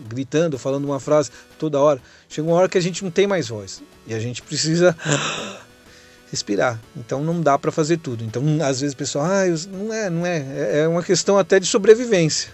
[0.08, 3.48] gritando, falando uma frase toda hora, chega uma hora que a gente não tem mais
[3.50, 3.82] voz.
[4.08, 4.96] E a gente precisa
[6.30, 6.80] respirar.
[6.96, 8.24] Então não dá para fazer tudo.
[8.24, 11.60] Então às vezes o pessoal, ah, não é, não é, é é uma questão até
[11.60, 12.52] de sobrevivência.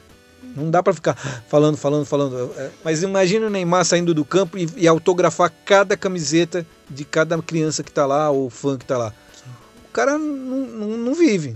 [0.56, 1.15] Não dá para ficar
[1.48, 2.52] falando, falando, falando.
[2.57, 7.40] É, Mas imagina o Neymar saindo do campo e, e autografar cada camiseta de cada
[7.41, 9.14] criança que tá lá ou fã que tá lá.
[9.90, 11.56] O cara não, não, não vive.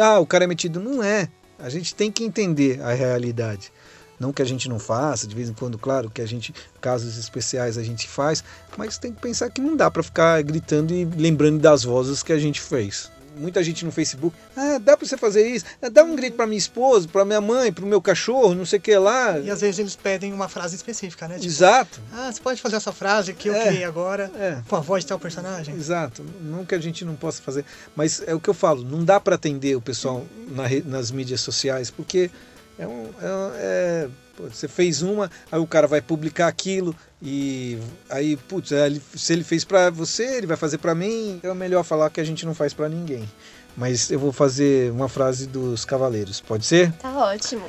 [0.00, 0.80] Ah, o cara é metido.
[0.80, 1.28] Não é.
[1.58, 3.72] A gente tem que entender a realidade.
[4.18, 7.16] Não que a gente não faça, de vez em quando, claro, que a gente, casos
[7.18, 8.44] especiais a gente faz,
[8.76, 12.32] mas tem que pensar que não dá para ficar gritando e lembrando das vozes que
[12.32, 13.12] a gente fez.
[13.36, 16.46] Muita gente no Facebook, ah, dá para você fazer isso, Ah, dá um grito para
[16.46, 19.40] minha esposa, para minha mãe, para o meu cachorro, não sei o que lá.
[19.40, 21.34] E às vezes eles pedem uma frase específica, né?
[21.34, 22.00] Tipo, Exato.
[22.12, 23.66] Ah, você pode fazer essa frase que eu É.
[23.66, 24.62] criei agora É.
[24.68, 25.74] com a voz de tal personagem?
[25.74, 27.64] Exato, não que a gente não possa fazer,
[27.96, 31.40] mas é o que eu falo, não dá para atender o pessoal na nas mídias
[31.40, 32.30] sociais, porque
[32.78, 33.26] é um, é,
[33.56, 37.78] é- você fez uma, aí o cara vai publicar aquilo e
[38.10, 41.54] aí, putz, é, se ele fez para você, ele vai fazer para mim, então é
[41.54, 43.30] melhor falar que a gente não faz para ninguém.
[43.76, 46.92] Mas eu vou fazer uma frase dos cavaleiros, pode ser?
[46.94, 47.64] Tá ótimo.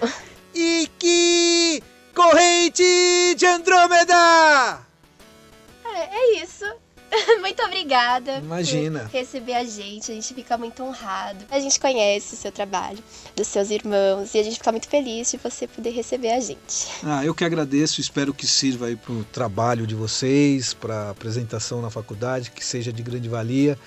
[0.53, 1.83] Iki!
[2.15, 2.83] Corrente
[3.35, 4.79] de Andrômeda!
[5.85, 6.65] É, é isso.
[7.41, 9.01] muito obrigada Imagina.
[9.01, 10.11] por receber a gente.
[10.11, 11.45] A gente fica muito honrado.
[11.49, 12.99] A gente conhece o seu trabalho,
[13.35, 16.87] dos seus irmãos, e a gente fica muito feliz de você poder receber a gente.
[17.03, 21.09] Ah, eu que agradeço, espero que sirva aí para o trabalho de vocês, para a
[21.11, 23.77] apresentação na faculdade, que seja de grande valia.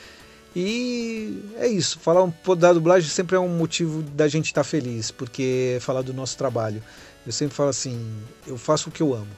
[0.57, 4.65] E é isso, falar um pouco da dublagem sempre é um motivo da gente estar
[4.65, 6.83] feliz, porque é falar do nosso trabalho.
[7.27, 8.01] Eu sempre falo assim,
[8.47, 9.29] eu faço o que eu amo.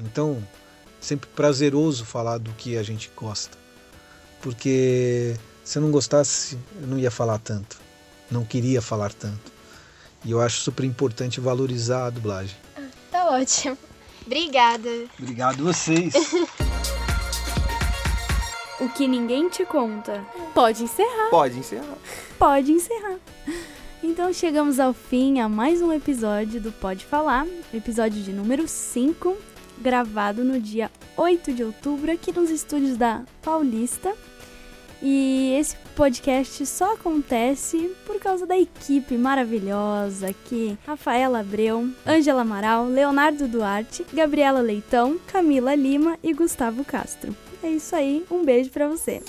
[0.00, 0.42] Então,
[1.00, 3.56] sempre prazeroso falar do que a gente gosta.
[4.40, 7.78] Porque se eu não gostasse, eu não ia falar tanto.
[8.30, 9.52] Não queria falar tanto.
[10.24, 12.56] E eu acho super importante valorizar a dublagem.
[13.10, 13.78] Tá ótimo.
[14.24, 14.90] Obrigada.
[15.18, 16.14] Obrigado vocês.
[18.78, 20.22] O que ninguém te conta.
[20.52, 21.30] Pode encerrar.
[21.30, 21.96] Pode encerrar.
[22.38, 23.18] Pode encerrar.
[24.02, 29.34] Então chegamos ao fim a mais um episódio do Pode Falar, episódio de número 5,
[29.78, 34.14] gravado no dia 8 de outubro aqui nos estúdios da Paulista.
[35.02, 42.86] E esse podcast só acontece por causa da equipe maravilhosa aqui: Rafaela Abreu, Ângela Amaral,
[42.86, 47.36] Leonardo Duarte, Gabriela Leitão, Camila Lima e Gustavo Castro.
[47.62, 49.22] É isso aí, um beijo pra você.